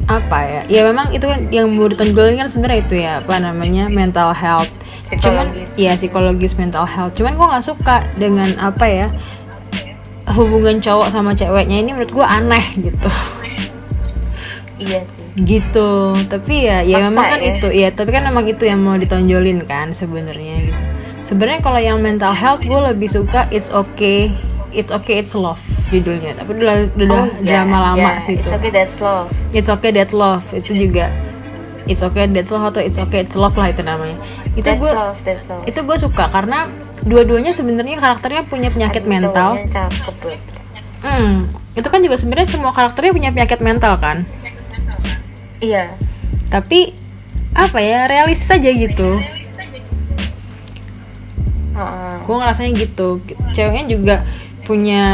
apa 0.06 0.40
ya? 0.46 0.62
Ya 0.70 0.82
memang 0.86 1.10
itu 1.16 1.26
kan 1.26 1.50
yang 1.50 1.74
mau 1.74 1.90
ditonjolin 1.90 2.38
kan 2.38 2.48
sebenarnya 2.52 2.80
itu 2.86 2.96
ya 3.02 3.12
apa 3.26 3.42
namanya 3.42 3.90
mental 3.90 4.36
health. 4.38 4.70
Cuman 5.22 5.54
Psikologis. 5.54 5.72
ya 5.78 5.92
psikologis 5.98 6.54
mental 6.60 6.86
health. 6.86 7.18
Cuman 7.18 7.34
gue 7.38 7.48
nggak 7.48 7.66
suka 7.66 8.06
dengan 8.20 8.50
apa 8.62 8.86
ya 8.86 9.08
hubungan 10.34 10.82
cowok 10.82 11.14
sama 11.14 11.38
ceweknya 11.38 11.82
ini 11.82 11.94
menurut 11.94 12.12
gue 12.14 12.26
aneh 12.26 12.66
gitu. 12.78 13.10
Iya 14.76 15.02
sih. 15.08 15.26
Gitu. 15.40 15.90
Tapi 16.28 16.56
ya 16.70 16.84
ya 16.86 17.02
Maksa 17.02 17.08
memang 17.10 17.26
kan 17.26 17.42
ya. 17.42 17.50
itu 17.58 17.68
ya 17.74 17.90
tapi 17.96 18.10
kan 18.14 18.24
memang 18.28 18.46
itu 18.46 18.64
yang 18.68 18.82
mau 18.84 19.00
ditonjolin 19.00 19.66
kan 19.66 19.96
sebenarnya 19.96 20.70
gitu. 20.70 20.82
Sebenarnya 21.26 21.66
kalau 21.66 21.82
yang 21.82 21.98
mental 21.98 22.38
health 22.38 22.62
gue 22.62 22.80
lebih 22.94 23.10
suka 23.10 23.50
it's 23.50 23.74
okay 23.74 24.30
it's 24.76 24.92
okay 24.92 25.24
it's 25.24 25.34
love 25.34 25.62
judulnya. 25.90 26.36
Tapi 26.36 26.50
udah 26.60 26.76
udah 26.94 27.08
Oh, 27.08 27.26
iya, 27.40 27.64
drama 27.64 27.78
lama 27.94 28.10
iya. 28.20 28.26
sih 28.26 28.34
itu. 28.38 28.46
It's 28.46 28.54
okay 28.54 28.72
that's 28.74 28.98
love. 29.00 29.28
It's 29.56 29.70
okay 29.72 29.92
that 29.96 30.12
love. 30.12 30.46
Itu 30.52 30.72
juga. 30.76 31.08
It's 31.86 32.02
okay 32.02 32.26
that's 32.28 32.50
love 32.50 32.66
atau 32.66 32.82
it's 32.82 32.98
okay 32.98 33.24
it's 33.24 33.38
love 33.38 33.56
lah 33.56 33.70
itu 33.70 33.82
namanya. 33.86 34.18
Itu 34.58 34.68
gue 34.68 34.92
itu 35.70 35.80
gue 35.80 35.98
suka 35.98 36.28
karena 36.34 36.68
dua-duanya 37.06 37.54
sebenarnya 37.54 38.02
karakternya 38.02 38.50
punya 38.50 38.74
penyakit 38.74 39.06
Aduh, 39.06 39.12
mental. 39.14 39.52
cakep 39.70 40.16
hmm 41.06 41.34
itu 41.78 41.88
kan 41.92 42.00
juga 42.02 42.16
sebenarnya 42.18 42.48
semua 42.50 42.72
karakternya 42.74 43.12
punya 43.14 43.30
penyakit 43.30 43.60
mental 43.62 43.94
kan? 44.02 44.26
Iya. 45.62 45.94
Tapi 46.50 46.96
apa 47.54 47.80
ya 47.80 48.10
realistis 48.10 48.50
aja 48.50 48.72
gitu. 48.72 49.22
Heeh. 51.76 52.16
gue 52.24 52.36
ngerasanya 52.40 52.72
gitu. 52.80 53.20
Ceweknya 53.52 53.86
juga 53.92 54.16
punya 54.66 55.06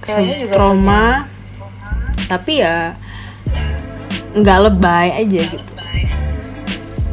Ceweknya 0.00 0.36
juga 0.46 0.54
trauma 0.54 1.04
tapi 2.24 2.62
ya 2.62 2.94
nggak 4.34 4.58
lebay 4.70 5.08
aja 5.20 5.40
gitu. 5.44 5.72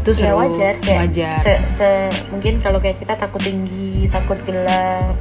itu 0.01 0.11
ya 0.17 0.33
seru 0.33 0.37
wajar 0.41 0.73
kayak 0.81 0.99
wajar. 1.05 1.33
Se, 1.45 1.53
se- 1.69 2.13
mungkin 2.33 2.57
kalau 2.57 2.81
kayak 2.81 2.97
kita 2.97 3.13
takut 3.13 3.37
tinggi 3.37 4.09
takut 4.09 4.33
gelap. 4.49 5.13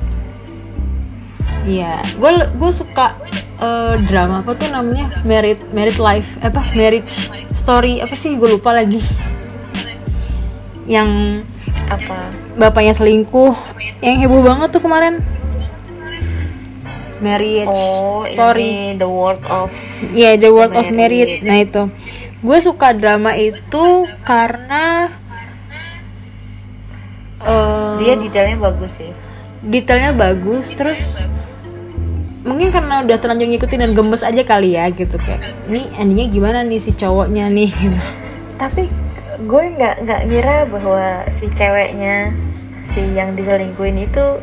Iya, 1.68 2.00
gue 2.16 2.30
gue 2.56 2.70
suka 2.72 3.12
eh, 3.60 4.00
drama 4.08 4.40
apa 4.40 4.56
tuh 4.56 4.72
namanya? 4.72 5.20
Merit 5.28 5.60
Merit 5.76 6.00
Life 6.00 6.40
apa? 6.40 6.72
Marriage 6.72 7.12
Story 7.52 8.00
apa 8.00 8.16
sih? 8.16 8.40
Gue 8.40 8.56
lupa 8.56 8.72
lagi. 8.72 9.04
Yang 10.88 11.44
apa? 11.92 12.32
bapaknya 12.56 12.96
selingkuh, 12.96 13.52
yang 14.00 14.16
heboh 14.24 14.40
banget 14.40 14.72
tuh 14.72 14.80
kemarin. 14.80 15.20
Marriage. 17.20 17.68
Oh 17.68 18.24
Story. 18.26 18.64
ini 18.64 18.98
the 18.98 19.08
world 19.08 19.40
of 19.46 19.68
Iya, 20.12 20.40
The 20.40 20.50
World 20.50 20.74
of. 20.74 20.88
Merit. 20.90 21.44
Nah 21.44 21.60
itu, 21.60 21.82
gue 22.40 22.58
suka 22.60 22.96
drama 22.96 23.36
itu 23.36 24.08
karena 24.24 25.12
eh, 27.44 27.92
dia 28.00 28.14
detailnya 28.16 28.58
bagus 28.58 29.04
sih. 29.04 29.12
Detailnya 29.60 30.16
bagus 30.16 30.72
terus 30.72 31.00
mungkin 32.40 32.72
karena 32.72 33.04
udah 33.04 33.20
terlanjur 33.20 33.52
ngikutin 33.52 33.84
dan 33.84 33.92
gemes 33.92 34.24
aja 34.24 34.42
kali 34.42 34.74
ya 34.74 34.88
gitu. 34.88 35.20
Kayak 35.20 35.52
nih 35.68 35.86
endingnya 36.00 36.26
gimana 36.32 36.58
nih 36.64 36.80
si 36.80 36.96
cowoknya 36.96 37.52
nih? 37.52 37.68
Gitu. 37.84 38.02
Tapi 38.56 38.88
gue 39.40 39.62
nggak 39.76 40.04
nggak 40.04 40.20
ngira 40.28 40.56
bahwa 40.68 41.24
si 41.32 41.48
ceweknya 41.52 42.32
si 42.84 43.00
yang 43.16 43.32
diselingkuhin 43.32 44.04
itu 44.04 44.40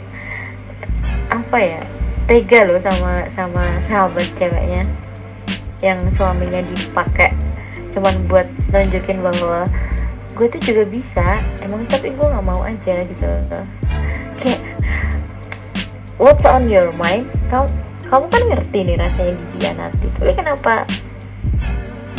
apa 1.29 1.57
ya 1.59 1.83
tega 2.27 2.67
loh 2.67 2.77
sama 2.77 3.25
sama 3.31 3.79
sahabat 3.79 4.27
ceweknya. 4.35 4.83
Yang 5.79 6.19
suaminya 6.19 6.61
dipakai 6.61 7.31
cuman 7.95 8.13
buat 8.29 8.45
nunjukin 8.69 9.23
bahwa 9.25 9.65
gue 10.37 10.47
tuh 10.53 10.61
juga 10.61 10.83
bisa 10.85 11.41
emang 11.65 11.81
tapi 11.89 12.13
gue 12.13 12.27
nggak 12.27 12.45
mau 12.45 12.61
aja 12.61 13.01
gitu 13.01 13.25
loh. 13.25 13.65
Kayak 14.37 14.61
what's 16.21 16.45
on 16.45 16.67
your 16.69 16.91
mind? 16.93 17.25
Kamu 17.49 17.65
kamu 18.07 18.25
kan 18.29 18.43
ngerti 18.53 18.79
nih 18.87 18.95
rasanya 18.99 19.33
dikhianati 19.35 20.07
tapi 20.19 20.31
kenapa 20.35 20.73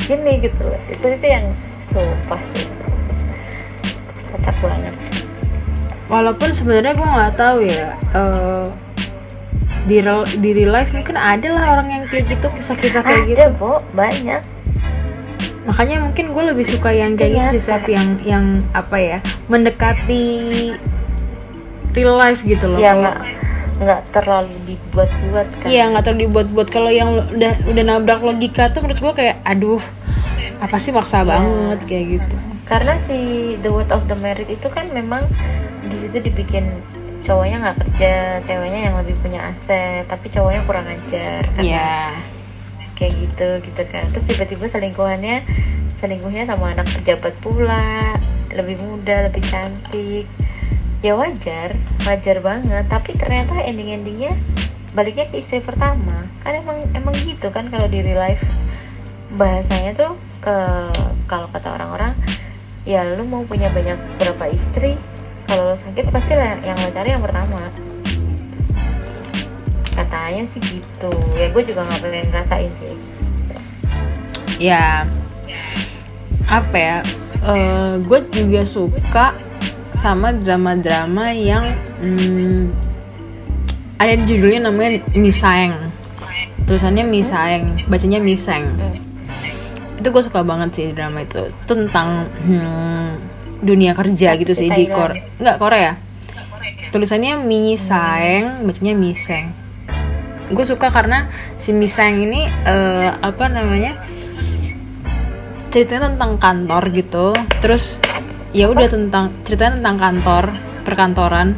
gini 0.09 0.41
gitu 0.41 0.61
loh? 0.65 0.81
Itu 0.89 1.07
itu 1.15 1.27
yang 1.29 1.47
sumpah 1.85 2.43
sih. 2.57 2.67
Kocak 4.33 4.57
banget. 4.65 4.95
Walaupun 6.09 6.51
sebenarnya 6.57 6.97
gue 6.97 7.09
nggak 7.09 7.35
tahu 7.37 7.59
ya 7.69 7.93
eh, 8.17 8.67
di 9.85 10.01
real, 10.01 10.25
di 10.25 10.51
real 10.53 10.73
life 10.73 10.91
mungkin 10.91 11.15
ada 11.15 11.49
lah 11.49 11.65
orang 11.73 11.89
yang 11.91 12.03
kayak 12.07 12.27
gitu 12.29 12.47
kisah-kisah 12.49 13.03
kayak 13.03 13.23
gitu 13.27 13.39
ada 13.39 13.53
bu 13.53 13.79
banyak 13.93 14.43
makanya 15.65 16.01
mungkin 16.01 16.33
gue 16.33 16.45
lebih 16.49 16.65
suka 16.65 16.89
yang 16.91 17.13
kayak 17.13 17.53
gitu 17.53 17.61
sih. 17.61 17.69
Sep, 17.69 17.85
yang 17.87 18.17
yang 18.25 18.45
apa 18.73 18.97
ya 18.97 19.19
mendekati 19.47 20.25
real 21.93 22.17
life 22.17 22.41
gitu 22.43 22.67
loh 22.67 22.79
ya 22.79 22.97
nggak 22.97 23.19
nggak 23.79 24.01
terlalu 24.11 24.57
dibuat-buat 24.65 25.49
kan 25.55 25.67
Iya 25.69 25.85
nggak 25.93 26.03
terlalu 26.03 26.21
dibuat-buat 26.27 26.69
kalau 26.69 26.91
yang 26.91 27.15
udah 27.31 27.53
udah 27.65 27.85
nabrak 27.85 28.21
logika 28.21 28.73
tuh 28.73 28.83
menurut 28.83 28.99
gue 28.99 29.13
kayak 29.15 29.37
aduh 29.45 29.79
apa 30.59 30.77
sih 30.77 30.91
maksa 30.91 31.21
Iya. 31.21 31.29
banget 31.31 31.79
kayak 31.87 32.05
gitu. 32.17 32.35
karena 32.65 32.95
si 32.99 33.19
The 33.61 33.71
Word 33.71 33.93
of 33.93 34.09
the 34.09 34.17
Merit 34.17 34.49
itu 34.49 34.67
kan 34.67 34.91
memang 34.91 35.25
di 35.85 35.95
situ 35.95 36.19
dibikin 36.19 36.65
cowoknya 37.29 37.57
nggak 37.61 37.77
kerja 37.85 38.13
ceweknya 38.41 38.81
yang 38.89 38.97
lebih 38.97 39.15
punya 39.21 39.45
aset 39.53 40.09
tapi 40.09 40.33
cowoknya 40.33 40.65
kurang 40.65 40.89
ajar 40.89 41.45
karena 41.53 41.61
Iya. 41.61 42.01
kayak 42.97 43.15
gitu 43.21 43.49
gitu 43.69 43.83
kan. 43.93 44.09
Terus 44.11 44.25
tiba-tiba 44.27 44.65
selingkuhannya 44.67 45.37
selingkuhnya 46.01 46.49
sama 46.49 46.73
anak 46.73 46.89
pejabat 46.89 47.35
pula 47.45 48.17
lebih 48.51 48.81
muda 48.81 49.29
lebih 49.29 49.45
cantik. 49.45 50.25
Ya 51.05 51.15
wajar 51.15 51.77
wajar 52.09 52.37
banget. 52.43 52.85
Tapi 52.89 53.15
ternyata 53.15 53.61
ending-endingnya 53.61 54.35
baliknya 54.97 55.29
ke 55.31 55.39
istri 55.39 55.63
pertama. 55.63 56.27
Kan 56.43 56.59
emang 56.59 56.81
emang 56.97 57.15
gitu 57.23 57.53
kan 57.53 57.69
kalau 57.71 57.87
di 57.87 58.03
real 58.03 58.19
life. 58.19 58.43
Bahasanya 59.37 59.95
tuh 59.95 60.17
ke 60.41 60.57
kalau 61.29 61.47
kata 61.53 61.77
orang-orang 61.77 62.17
ya 62.83 63.05
lu 63.05 63.29
mau 63.29 63.45
punya 63.45 63.69
banyak 63.69 64.01
berapa 64.17 64.49
istri 64.49 64.97
kalau 65.49 65.73
lo 65.73 65.77
sakit 65.77 66.13
pasti 66.13 66.37
yang 66.37 66.77
lo 66.77 66.89
cari 66.93 67.09
yang 67.17 67.25
pertama 67.25 67.73
katanya 69.97 70.45
sih 70.47 70.61
gitu 70.63 71.11
ya 71.35 71.51
gue 71.51 71.63
juga 71.67 71.89
nggak 71.89 72.01
pengen 72.05 72.29
ngerasain 72.31 72.71
sih 72.79 72.95
Ya 74.59 75.07
apa 76.51 76.75
ya? 76.77 76.99
gue 78.03 78.21
juga 78.35 78.67
suka 78.67 79.27
sama 79.95 80.35
drama-drama 80.35 81.31
yang 81.31 81.71
hmm, 82.03 82.75
ada 84.03 84.19
judulnya 84.27 84.71
namanya 84.71 84.99
Misaeng. 85.15 85.75
Tulisannya 86.67 87.07
Misaeng, 87.07 87.87
bacanya 87.87 88.19
Miseng. 88.19 88.67
Hmm. 88.67 88.99
Itu 90.03 90.11
gue 90.11 90.23
suka 90.27 90.43
banget 90.43 90.71
sih 90.75 90.87
drama 90.91 91.23
itu 91.23 91.47
tentang 91.71 92.27
hmm, 92.43 93.28
dunia 93.61 93.93
kerja 93.95 94.39
gitu 94.39 94.53
sih 94.55 94.71
di 94.71 94.87
Thailand. 94.87 94.97
Korea. 94.97 95.23
Enggak 95.39 95.57
Korea. 95.59 95.93
Tulisannya 96.89 97.35
Misaeng, 97.43 98.65
bacanya 98.65 98.95
Miseng. 98.97 99.53
Gue 100.49 100.65
suka 100.65 100.89
karena 100.89 101.29
si 101.61 101.77
Miseng 101.77 102.25
ini 102.25 102.49
eh, 102.49 103.09
apa 103.13 103.47
namanya? 103.53 104.01
ceritanya 105.69 106.17
tentang 106.17 106.41
kantor 106.41 106.83
gitu. 106.97 107.27
Terus 107.61 108.01
ya 108.57 108.73
udah 108.73 108.89
tentang 108.89 109.37
ceritanya 109.45 109.77
tentang 109.77 109.97
kantor, 110.01 110.45
perkantoran 110.89 111.49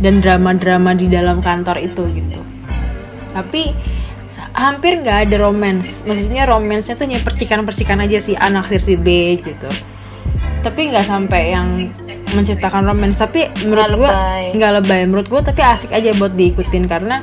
dan 0.00 0.24
drama-drama 0.24 0.96
di 0.96 1.06
dalam 1.12 1.44
kantor 1.44 1.84
itu 1.84 2.08
gitu. 2.16 2.40
Tapi 3.36 3.76
hampir 4.54 5.02
nggak 5.02 5.28
ada 5.28 5.36
romance. 5.42 6.02
Maksudnya 6.06 6.46
romansnya 6.48 6.94
tuh 6.96 7.04
hanya 7.10 7.20
percikan-percikan 7.20 8.00
aja 8.02 8.18
sih 8.22 8.34
anak 8.38 8.70
si 8.80 8.94
B 8.96 9.36
gitu. 9.42 9.68
Tapi 10.64 10.80
nggak 10.88 11.04
sampai 11.04 11.42
yang 11.52 11.92
menceritakan 12.32 12.88
romance. 12.88 13.20
Tapi 13.20 13.52
menurut 13.68 14.08
gue 14.08 14.10
nggak 14.56 14.72
lebay. 14.80 15.00
Menurut 15.04 15.28
gue 15.28 15.40
tapi 15.44 15.60
asik 15.60 15.92
aja 15.92 16.16
buat 16.16 16.32
diikutin 16.32 16.88
karena 16.88 17.20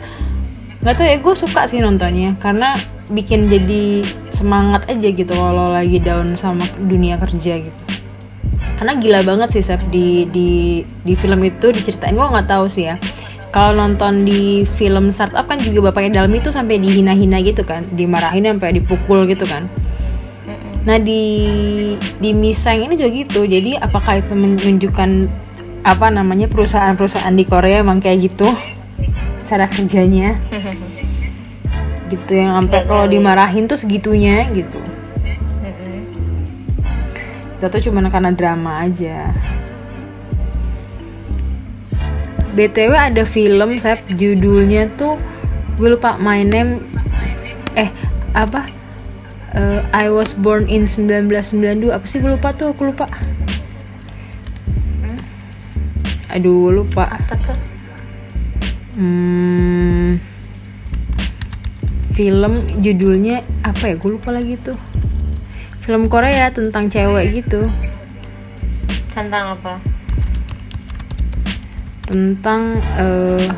nggak 0.81 0.95
tahu 0.97 1.05
ya 1.05 1.17
gue 1.21 1.35
suka 1.37 1.61
sih 1.69 1.77
nontonnya 1.77 2.37
karena 2.41 2.73
bikin 3.13 3.53
jadi 3.53 4.01
semangat 4.33 4.89
aja 4.89 5.13
gitu 5.13 5.29
kalau 5.29 5.69
lagi 5.69 6.01
down 6.01 6.33
sama 6.41 6.65
dunia 6.89 7.21
kerja 7.21 7.61
gitu 7.61 7.81
karena 8.81 8.97
gila 8.97 9.21
banget 9.21 9.49
sih 9.53 9.61
Sep 9.61 9.77
di 9.93 10.25
di 10.33 10.81
di 11.05 11.13
film 11.13 11.37
itu 11.45 11.69
diceritain 11.69 12.17
gue 12.17 12.25
nggak 12.25 12.49
tahu 12.49 12.65
sih 12.65 12.89
ya 12.89 12.97
kalau 13.51 13.75
nonton 13.75 14.23
di 14.23 14.63
film 14.79 15.11
startup 15.11 15.43
kan 15.43 15.59
juga 15.59 15.91
bapaknya 15.91 16.23
dalam 16.23 16.31
itu 16.31 16.49
sampai 16.49 16.79
dihina-hina 16.79 17.43
gitu 17.43 17.67
kan 17.67 17.83
dimarahin 17.91 18.47
sampai 18.47 18.79
dipukul 18.79 19.27
gitu 19.27 19.43
kan. 19.43 19.67
Nah 20.81 20.97
di 20.97 21.23
di 22.17 22.31
Miseng 22.33 22.89
ini 22.89 22.97
juga 22.97 23.09
gitu. 23.13 23.45
Jadi 23.45 23.77
apakah 23.77 24.17
itu 24.17 24.33
menunjukkan 24.33 25.09
apa 25.81 26.07
namanya 26.13 26.45
perusahaan-perusahaan 26.45 27.33
di 27.33 27.45
Korea 27.45 27.81
emang 27.81 28.01
kayak 28.01 28.31
gitu 28.31 28.49
cara 29.45 29.65
kerjanya? 29.69 30.37
Gitu 32.11 32.35
yang 32.35 32.59
sampai 32.59 32.83
kalau 32.91 33.07
dimarahin 33.07 33.71
tuh 33.71 33.79
segitunya 33.79 34.43
gitu. 34.51 34.83
Itu 37.55 37.71
tuh 37.71 37.79
cuma 37.87 38.03
karena 38.11 38.35
drama 38.35 38.83
aja. 38.83 39.31
BTW 42.51 42.91
ada 42.91 43.23
film 43.23 43.79
saya 43.79 43.95
judulnya 44.11 44.91
tuh 44.99 45.15
gue 45.79 45.87
lupa 45.95 46.19
My 46.19 46.43
Name 46.43 46.83
eh 47.79 47.87
apa 48.35 48.67
Eh, 49.51 49.81
I 49.91 50.07
was 50.07 50.31
born 50.31 50.71
in 50.71 50.87
1992 50.87 51.91
apa 51.91 52.05
sih 52.07 52.23
gue 52.23 52.31
lupa 52.31 52.55
tuh? 52.55 52.71
Aku 52.71 52.87
lupa. 52.87 53.11
Aduh 56.31 56.71
lupa. 56.71 57.11
Apa 57.11 57.35
tuh? 57.35 57.57
Hmm, 58.95 60.19
film 62.15 62.67
judulnya 62.79 63.43
apa 63.67 63.91
ya? 63.91 63.95
Gue 63.99 64.15
lupa 64.15 64.31
lagi 64.31 64.55
tuh. 64.55 64.79
Film 65.83 66.07
Korea 66.07 66.47
tentang 66.53 66.87
cewek 66.87 67.41
gitu, 67.41 67.65
tentang 69.11 69.57
apa? 69.57 69.81
Tentang 72.05 72.77
eh 73.01 73.49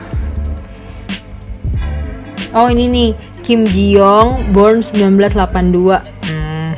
Oh 2.54 2.70
ini 2.70 2.86
nih 2.86 3.10
Kim 3.44 3.68
Ji 3.68 4.00
Young, 4.00 4.56
born 4.56 4.80
1982. 4.80 6.00
Hmm. 6.32 6.74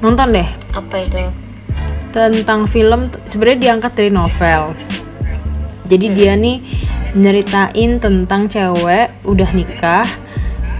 Nonton 0.00 0.28
deh 0.32 0.48
apa 0.72 0.96
itu 1.04 1.18
tentang 2.08 2.64
film 2.64 3.12
sebenarnya 3.28 3.58
diangkat 3.68 3.92
dari 3.92 4.10
novel. 4.10 4.72
Jadi 5.88 6.06
dia 6.16 6.32
nih 6.34 6.64
nyeritain 7.12 8.00
tentang 8.00 8.48
cewek 8.48 9.12
udah 9.24 9.50
nikah 9.52 10.08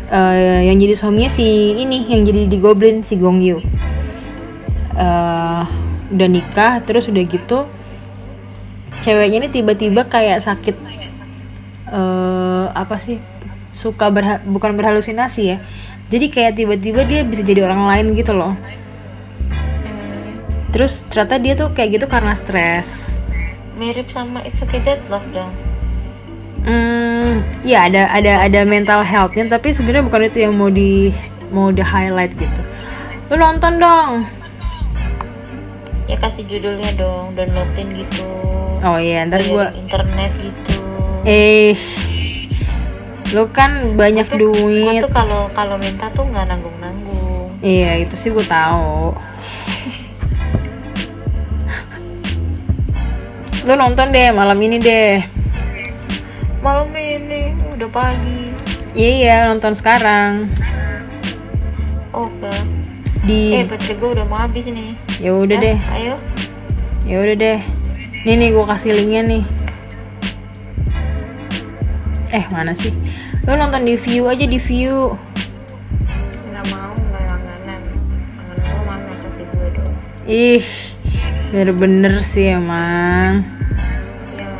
eh, 0.09 0.69
yang 0.69 0.77
jadi 0.81 0.95
suaminya 0.97 1.29
si 1.29 1.77
ini 1.77 2.09
yang 2.09 2.25
jadi 2.25 2.49
di 2.49 2.57
Goblin 2.57 3.05
si 3.05 3.21
Gong 3.21 3.45
Yoo. 3.45 3.61
Eh, 4.97 5.63
udah 6.09 6.29
nikah 6.29 6.81
terus 6.83 7.05
udah 7.13 7.21
gitu 7.21 7.69
ceweknya 9.05 9.45
ini 9.45 9.49
tiba-tiba 9.53 10.09
kayak 10.09 10.41
sakit 10.41 10.77
eh 11.89 12.67
apa 12.73 12.97
sih 13.01 13.17
suka 13.79 14.11
berha- 14.11 14.43
bukan 14.43 14.75
berhalusinasi 14.75 15.43
ya. 15.55 15.63
Jadi 16.11 16.27
kayak 16.35 16.59
tiba-tiba 16.59 17.07
dia 17.07 17.23
bisa 17.23 17.47
jadi 17.47 17.71
orang 17.71 17.87
lain 17.87 18.07
gitu 18.19 18.35
loh. 18.35 18.59
Hmm, 19.55 20.35
terus 20.75 21.07
ternyata 21.07 21.39
dia 21.39 21.55
tuh 21.55 21.71
kayak 21.71 22.03
gitu 22.03 22.07
karena 22.11 22.35
stres. 22.35 23.15
Mirip 23.79 24.11
sama 24.11 24.43
It's 24.43 24.59
Okay 24.59 24.83
Dead 24.83 24.99
Love 25.07 25.31
dong. 25.31 25.55
Hmm 26.67 27.47
ya 27.63 27.87
ada 27.87 28.11
ada 28.11 28.43
ada 28.43 28.61
mental 28.67 29.07
healthnya 29.07 29.47
tapi 29.47 29.71
sebenarnya 29.71 30.11
bukan 30.11 30.27
itu 30.27 30.39
yang 30.43 30.59
mau 30.59 30.67
di 30.67 31.15
mau 31.55 31.71
di 31.71 31.85
highlight 31.85 32.35
gitu. 32.35 32.61
Lu 33.31 33.39
nonton 33.39 33.79
dong. 33.79 34.27
Ya 36.11 36.17
kasih 36.19 36.43
judulnya 36.49 36.91
dong 36.99 37.37
downloadin 37.39 37.95
gitu. 37.95 38.27
Oh 38.83 38.99
iya 38.99 39.23
ntar 39.29 39.45
gua 39.47 39.71
internet 39.71 40.33
gitu. 40.41 40.73
Eh 41.23 41.77
lu 43.37 43.45
kan 43.53 43.93
banyak 43.93 44.25
gue 44.33 44.41
duit 44.41 45.05
tuh 45.05 45.13
kalau 45.13 45.53
kalau 45.53 45.77
minta 45.77 46.09
tuh 46.17 46.25
nggak 46.25 46.49
nanggung 46.49 46.77
nanggung 46.81 47.53
iya 47.61 47.99
itu 48.01 48.15
sih 48.15 48.31
gue 48.31 48.47
tahu. 48.47 49.13
Lu 53.69 53.77
nonton 53.77 54.09
deh 54.17 54.33
malam 54.33 54.57
ini 54.65 54.81
deh. 54.81 55.21
Malam 56.65 56.89
ini 56.97 57.53
udah 57.77 57.89
pagi. 57.93 58.49
Iya 58.97 59.11
iya 59.13 59.35
nonton 59.45 59.77
sekarang. 59.77 60.49
Oke. 62.17 62.49
Di 63.29 63.61
eh 63.61 63.69
baterai 63.69 63.95
gue 64.01 64.11
udah 64.17 64.25
mau 64.25 64.41
habis 64.41 64.73
nih. 64.73 64.97
Ya 65.21 65.37
udah 65.37 65.61
Hah? 65.61 65.65
deh. 65.69 65.79
ayo. 66.01 66.15
Ya 67.05 67.17
udah 67.21 67.37
deh. 67.37 67.61
Nih 68.25 68.35
nih 68.41 68.49
gue 68.57 68.65
kasih 68.65 68.97
linknya 68.97 69.23
nih. 69.37 69.45
Eh 72.33 72.45
mana 72.49 72.73
sih 72.73 72.93
lo 73.49 73.57
nonton 73.57 73.89
di 73.89 73.97
view 73.97 74.29
aja 74.29 74.45
di 74.45 74.61
view. 74.61 75.17
Nggak 76.53 76.65
mau 76.69 76.93
nggak 76.93 77.23
langganan. 77.33 77.81
Langganan 78.37 78.61
gue 78.61 78.83
mana 78.85 79.13
kasih 79.25 79.47
gue 79.49 79.69
dong 79.73 79.95
ih 80.29 80.65
bener-bener 81.49 82.21
sih 82.21 82.53
emang. 82.53 83.41
Ya 84.37 84.53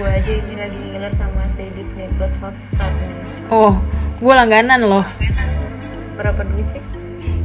gue 0.00 0.08
aja 0.08 0.32
ini 0.32 0.54
lagi 0.56 0.78
ngiler 0.80 1.12
sama 1.20 1.44
si 1.52 1.68
Disney 1.76 2.08
Plus 2.16 2.32
Hotstar 2.40 2.88
nih. 3.04 3.12
Oh 3.52 3.76
gue 4.16 4.32
langganan 4.32 4.80
loh. 4.88 5.04
Berapa 6.16 6.40
duit 6.40 6.64
sih? 6.72 6.80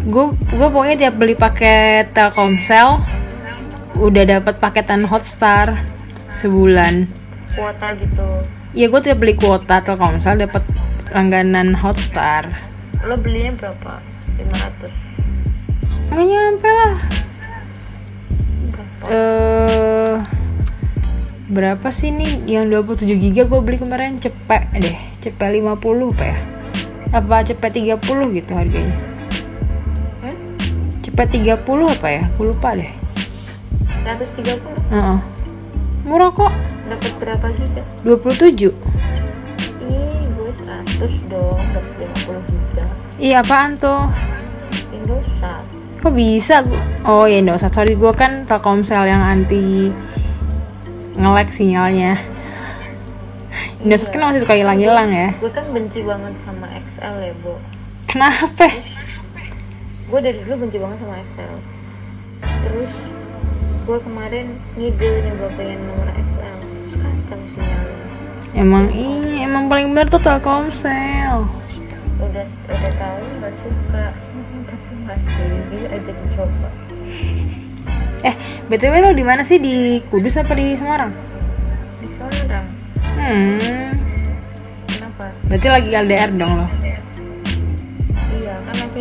Gue 0.07 0.31
gue 0.39 0.67
pokoknya 0.71 0.95
tiap 0.95 1.19
beli 1.19 1.35
paket 1.35 2.15
Telkomsel 2.15 2.95
udah 3.99 4.23
dapat 4.23 4.55
paketan 4.55 5.03
Hotstar 5.03 5.83
sebulan. 6.39 7.11
Kuota 7.59 7.91
gitu 7.99 8.60
ya 8.71 8.87
gue 8.87 9.01
tiap 9.03 9.19
beli 9.19 9.35
kuota 9.35 9.83
Telkomsel 9.83 10.47
dapat 10.47 10.63
langganan 11.11 11.75
Hotstar. 11.75 12.47
Lo 13.03 13.19
belinya 13.19 13.51
berapa? 13.57 13.99
500 14.39 15.11
nggak 16.11 16.27
nyampe 16.27 16.69
lah. 16.69 16.95
Berapa? 18.67 19.03
Eh 19.07 20.15
berapa 21.51 21.87
sih 21.91 22.15
nih 22.15 22.47
yang 22.47 22.71
27 22.71 23.11
giga 23.15 23.43
gue 23.47 23.59
beli 23.63 23.79
kemarin 23.79 24.19
cepet 24.19 24.71
deh. 24.75 24.97
Cepet 25.23 25.49
50 25.59 26.11
apa 26.15 26.23
ya. 26.23 26.37
Apa 27.11 27.43
cepet 27.43 27.71
30 27.99 28.37
gitu 28.39 28.51
harganya? 28.55 28.95
Hmm? 30.23 30.35
cepet 31.03 31.27
30 31.43 31.59
apa 31.91 32.07
ya? 32.07 32.23
Gue 32.35 32.51
lupa 32.51 32.75
deh. 32.75 32.91
130 34.03 34.59
Heeh. 34.91 35.40
Murah 36.03 36.31
kok. 36.33 36.53
Dapat 36.91 37.11
berapa 37.21 37.47
giga 37.55 37.83
27 38.03 38.67
ih 38.67 38.71
gue 40.27 40.51
100 40.51 41.31
dong 41.31 41.61
dapat 41.71 41.93
50 42.27 42.51
giga 42.51 42.85
iya 43.21 43.39
apaan 43.45 43.77
tuh? 43.77 44.09
Indosat. 44.91 45.63
Kok 46.01 46.13
bisa 46.17 46.65
oh 47.05 47.29
ya 47.29 47.39
usah 47.45 47.69
sorry 47.69 47.93
gue 47.95 48.13
kan 48.17 48.49
telkomsel 48.49 49.05
yang 49.05 49.21
anti 49.21 49.93
nge-lag 51.15 51.47
sinyalnya. 51.53 52.17
Indosat 53.85 54.13
kan 54.13 54.33
masih 54.33 54.41
suka 54.41 54.57
hilang-hilang 54.57 55.09
ya. 55.13 55.29
Gue 55.37 55.51
kan 55.53 55.65
benci 55.69 56.01
banget 56.01 56.33
sama 56.37 56.65
XL 56.85 57.15
ya 57.21 57.33
bo. 57.45 57.61
Kenapa? 58.09 58.67
Gue 60.11 60.19
dari 60.19 60.41
dulu 60.43 60.67
benci 60.67 60.77
banget 60.81 60.97
sama 60.99 61.15
XL 61.23 61.81
terus 62.61 62.93
gue 63.81 63.97
kemarin 63.99 64.45
ngide 64.73 65.09
nyoba 65.23 65.47
pengen 65.53 65.79
nomor 65.83 66.07
XL 66.23 66.55
terus 66.59 66.95
kacau 66.95 67.39
sinyalnya 67.49 67.99
Emang 68.51 68.91
iya, 68.91 69.47
emang 69.47 69.65
paling 69.65 69.89
bener 69.89 70.07
tuh 70.07 70.19
Telkomsel. 70.19 71.47
udah 72.19 72.45
udah 72.67 72.91
tahu 72.93 73.19
nggak 73.33 73.53
suka 73.53 74.05
tapi 74.61 74.93
masih 75.01 75.51
aja 75.87 76.11
dicoba 76.11 76.69
Eh, 78.21 78.35
BTW 78.67 78.93
lo 79.01 79.11
di 79.11 79.25
mana 79.25 79.41
sih? 79.41 79.57
Di 79.57 79.75
Kudus 80.05 80.37
apa 80.37 80.53
di 80.53 80.75
Semarang? 80.75 81.09
di 81.97 82.07
Semarang 82.07 82.65
Hmm. 83.11 83.57
kenapa 84.85 85.25
Berarti 85.43 85.67
lagi 85.67 85.89
LDR 85.91 86.31
dong 86.31 86.53
lo. 86.55 86.67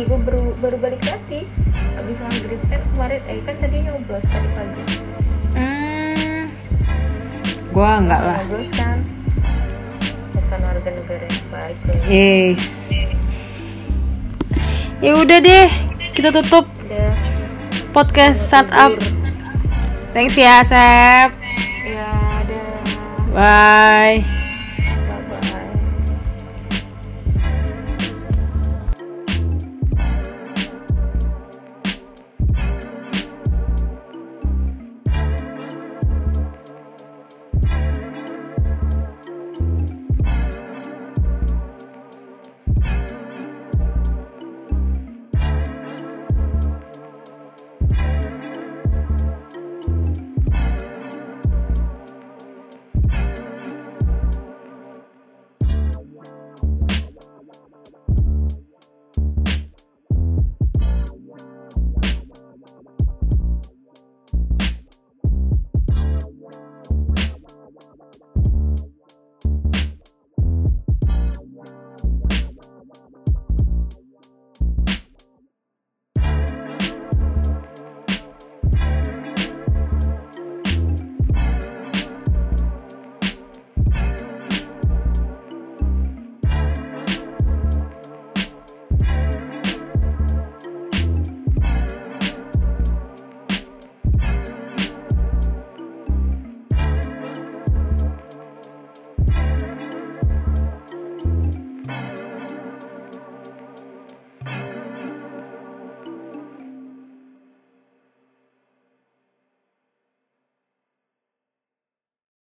Laki 0.01 0.09
gue 0.09 0.19
baru 0.25 0.43
baru 0.57 0.77
balik 0.81 1.03
lagi 1.05 1.45
habis 1.93 2.17
maghrib 2.17 2.61
kan 2.65 2.81
kemarin 2.89 3.21
eh 3.29 3.37
kan 3.45 3.55
tadi 3.61 3.77
nyoblos 3.85 4.25
tadi 4.25 4.49
pagi 4.57 4.83
Hmm. 5.51 6.47
Gua 7.69 7.99
enggak 7.99 8.21
lah. 8.23 8.39
nyoblos 8.41 8.71
kan 8.73 8.97
bukan 10.33 10.59
warga 10.65 10.89
negara 10.89 11.25
yang 11.27 11.47
baik 11.53 11.77
ya 11.85 11.93
Yes. 12.09 12.63
Ya 15.01 15.11
udah 15.17 15.37
deh, 15.37 15.69
kita 16.13 16.29
tutup 16.31 16.65
udah 16.81 17.13
podcast 17.93 18.41
startup. 18.41 18.93
Thanks 20.13 20.33
ya, 20.33 20.61
Sep. 20.61 21.29
ya 21.85 22.09
ada 22.41 22.61
Bye. 23.33 24.40